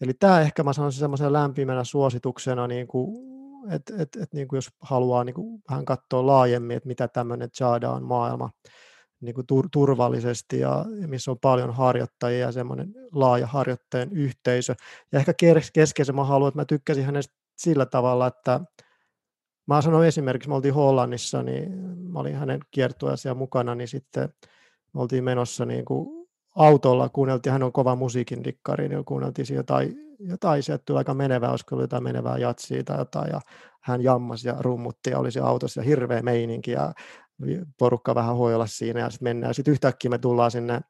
[0.00, 3.30] Eli tämä ehkä mä sanoisin semmoisen lämpimänä suosituksena, niin kuin,
[3.70, 7.48] että et, et, niin kuin jos haluaa niin kuin vähän katsoa laajemmin, että mitä tämmöinen
[7.60, 8.50] Jada on maailma
[9.20, 14.74] niin kuin tur- turvallisesti ja missä on paljon harjoittajia ja semmoinen laaja harjoittajien yhteisö.
[15.12, 15.34] Ja ehkä
[15.72, 18.60] keskeisen mä haluan, että mä tykkäsin hänestä sillä tavalla, että
[19.66, 21.72] mä sanoin esimerkiksi, me oltiin Hollannissa, niin
[22.12, 24.28] mä olin hänen kiertueessa mukana, niin sitten
[24.94, 29.96] me oltiin menossa niin kuin autolla, kuunneltiin, hän on kova musiikin dikkari, niin kuunneltiin jotain,
[30.18, 33.40] jotain sieltä tuli aika menevää, olisiko jotain menevää jatsia tai jotain, ja
[33.82, 36.92] hän jammasi ja rummutti ja oli se autossa ja hirveä meininki ja
[37.78, 39.54] porukka vähän hoilla siinä ja sitten mennään.
[39.54, 40.80] Sitten yhtäkkiä me tullaan sinne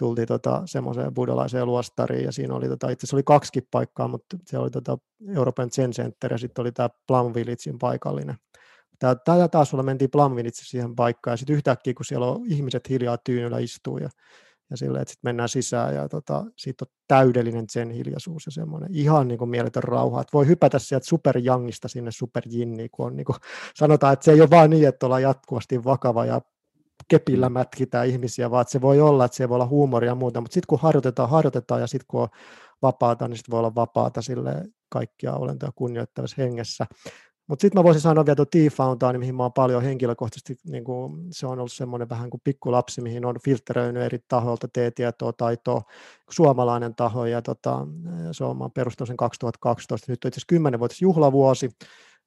[0.00, 4.36] tultiin tota, semmoiseen buddhalaiseen luostariin ja siinä oli tota, itse asiassa oli kaksi paikkaa, mutta
[4.46, 4.98] se oli tota
[5.36, 8.34] Euroopan Zen Center ja sitten oli tämä Plum Villagein paikallinen.
[8.98, 12.88] Tätä taas sulla mentiin Plum Village siihen paikkaan ja sitten yhtäkkiä kun siellä on ihmiset
[12.88, 14.08] hiljaa tyynyllä istuu ja,
[14.70, 18.88] ja silleen, että sitten mennään sisään ja tota, sitten on täydellinen zen hiljaisuus ja semmoinen
[18.92, 23.24] ihan niin kuin mieletön rauha, että voi hypätä sieltä superjangista sinne superjinniin, kun on niin
[23.24, 23.36] kuin,
[23.74, 26.40] sanotaan, että se ei ole vaan niin, että ollaan jatkuvasti vakava ja
[27.08, 27.52] kepillä mm.
[27.52, 30.66] mätkitään ihmisiä, vaan se voi olla, että se voi olla huumoria ja muuta, mutta sitten
[30.68, 32.28] kun harjoitetaan, harjoitetaan ja sitten kun on
[32.82, 36.86] vapaata, niin sitten voi olla vapaata sille kaikkia olentoja kunnioittavassa hengessä.
[37.50, 41.26] Mutta sitten mä voisin sanoa vielä tuo T-Fountain, mihin mä oon paljon henkilökohtaisesti, niin kuin,
[41.30, 45.82] se on ollut semmoinen vähän kuin pikkulapsi, mihin on filtteröinyt eri tahoilta T-tietoa, taitoa,
[46.30, 47.86] suomalainen taho, ja tota,
[48.32, 51.70] se on, mä perustanut sen 2012, nyt on itse asiassa 10 vuotias juhlavuosi,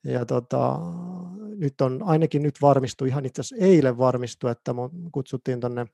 [0.04, 0.80] ja tota,
[1.56, 4.72] nyt on ainakin nyt varmistu, ihan itse asiassa eilen varmistu, että
[5.12, 5.86] kutsuttiin tuonne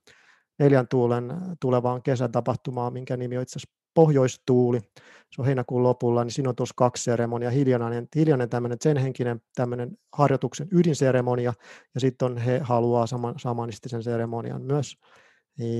[0.60, 4.80] neljän tuulen tulevaan kesätapahtumaan, minkä nimi on itse asiassa Pohjoistuuli.
[5.32, 9.42] Se on heinäkuun lopulla, niin siinä on tuossa kaksi seremoniaa, hiljainen, hiljainen tämmöinen sen henkinen
[9.56, 11.54] tämmöinen harjoituksen ydinseremonia,
[11.94, 14.96] ja sitten on he haluaa saman, samanistisen seremonian myös.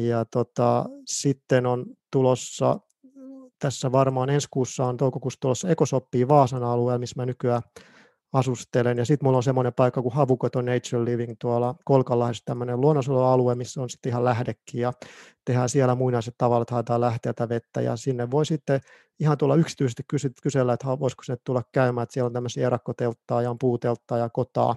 [0.08, 2.80] Ja tota, sitten on tulossa,
[3.60, 7.62] tässä varmaan ensi kuussa on toukokuussa tulossa Ekosoppiin Vaasan alueella, missä mä nykyään
[8.34, 8.98] asustelen.
[8.98, 13.82] Ja sitten mulla on semmoinen paikka kuin Havukoto Nature Living tuolla Kolkalaisessa tämmöinen luonnonsuojelualue, missä
[13.82, 14.94] on sitten ihan lähdekin ja
[15.46, 18.80] tehdään siellä muinaiset tavalla, että haetaan lähteitä vettä ja sinne voi sitten
[19.20, 20.04] ihan tulla yksityisesti
[20.44, 24.30] kysellä, että voisiko sinne tulla käymään, että siellä on tämmöisiä erakkotelttaa ja on puutelttaa ja
[24.30, 24.76] kotaa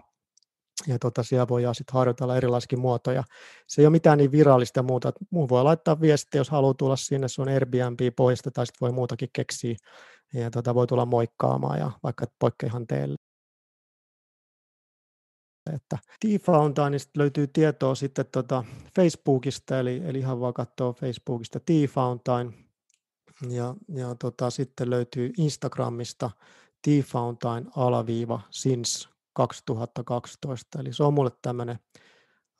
[0.86, 3.24] ja tota, siellä voidaan sitten harjoitella erilaisia muotoja.
[3.66, 5.12] Se ei ole mitään niin virallista ja muuta.
[5.30, 8.92] Muu voi laittaa viestiä, jos haluaa tulla sinne, se on Airbnb poista tai sitten voi
[8.92, 9.76] muutakin keksiä.
[10.34, 12.26] Ja tota, voi tulla moikkaamaan ja vaikka
[12.66, 13.31] ihan teille.
[15.74, 18.64] Että T-Fountainista löytyy tietoa sitten tota
[18.96, 22.66] Facebookista, eli, eli ihan vaan katsoa Facebookista T-Fountain.
[23.48, 26.30] Ja, ja tota, sitten löytyy Instagramista
[26.82, 30.78] T-Fountain alaviiva since 2012.
[30.80, 31.78] Eli se on mulle tämmöinen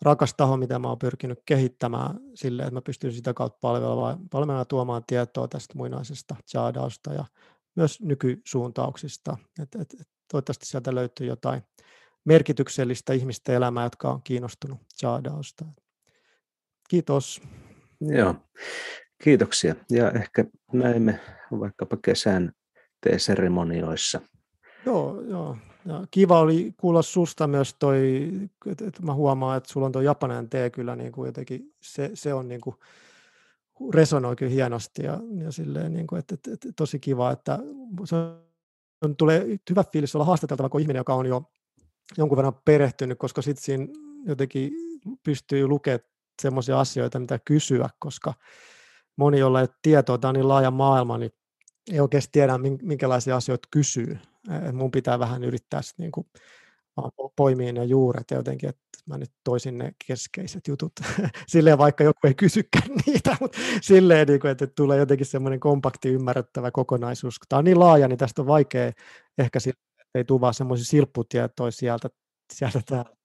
[0.02, 4.66] rakas taho, mitä mä oon pyrkinyt kehittämään sille, että mä pystyn sitä kautta palvelemaan, palvelemaan
[4.66, 7.24] tuomaan tietoa tästä muinaisesta Chadausta ja
[7.76, 9.36] myös nykysuuntauksista.
[9.62, 9.94] Et, et,
[10.32, 11.62] toivottavasti sieltä löytyy jotain
[12.24, 15.64] merkityksellistä ihmisten elämää, jotka on kiinnostunut Chadausta.
[16.88, 17.42] Kiitos.
[18.00, 18.34] Joo,
[19.24, 19.74] kiitoksia.
[19.90, 21.20] Ja ehkä näemme
[21.60, 22.52] vaikkapa kesän
[23.00, 24.20] teeseremonioissa.
[24.86, 25.56] Joo, joo.
[25.86, 28.30] Ja kiva oli kuulla susta myös toi,
[28.66, 32.10] että et mä huomaan, että sulla on tuo japanen tee kyllä niin kuin jotenkin, se,
[32.14, 32.76] se on niin kuin,
[33.94, 37.58] resonoi kyllä hienosti ja, ja silleen, niin kuin, että, että, että, tosi kiva, että
[38.04, 38.16] se
[39.02, 41.42] on, tulee hyvä fiilis olla haastateltava kuin ihminen, joka on jo
[42.18, 43.86] jonkun verran perehtynyt, koska sitten siinä
[44.26, 44.72] jotenkin
[45.22, 46.00] pystyy lukemaan
[46.42, 48.34] semmoisia asioita, mitä kysyä, koska
[49.16, 51.30] moni, jolla ei tietoa, tämä on niin laaja maailma, niin
[51.92, 54.18] ei oikeasti tiedä, minkälaisia asioita kysyy.
[54.68, 56.26] Et mun pitää vähän yrittää niin kuin
[57.36, 60.92] poimia ne juuret ja jotenkin, että mä nyt toisin ne keskeiset jutut.
[61.46, 66.08] silleen vaikka joku ei kysykään niitä, mutta silleen, niin kuin, että tulee jotenkin semmoinen kompakti
[66.08, 67.40] ymmärrettävä kokonaisuus.
[67.48, 68.92] Tämä on niin laaja, niin tästä on vaikea
[69.38, 69.58] ehkä
[70.14, 72.10] ei tule vaan semmoisia silpputietoja sieltä,
[72.52, 73.21] sieltä täällä.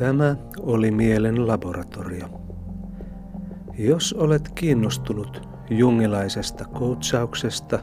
[0.00, 2.26] Tämä oli Mielen laboratorio.
[3.78, 7.78] Jos olet kiinnostunut jungilaisesta koutsauksesta,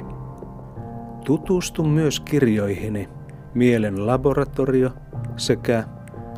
[1.25, 3.18] Tutustu myös kirjoihini
[3.59, 4.91] Mielen laboratorio
[5.37, 5.85] sekä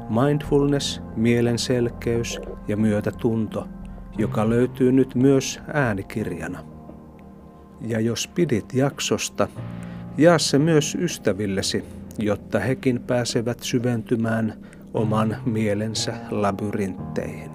[0.09, 3.69] Mindfulness, mielen selkeys ja myötätunto,
[4.19, 6.65] joka löytyy nyt myös äänikirjana.
[7.81, 9.49] Ja jos pidit jaksosta,
[10.19, 11.85] jaa se myös ystävillesi,
[12.19, 14.55] jotta hekin pääsevät syventymään
[14.95, 17.50] oman mielensä labyrintteihin.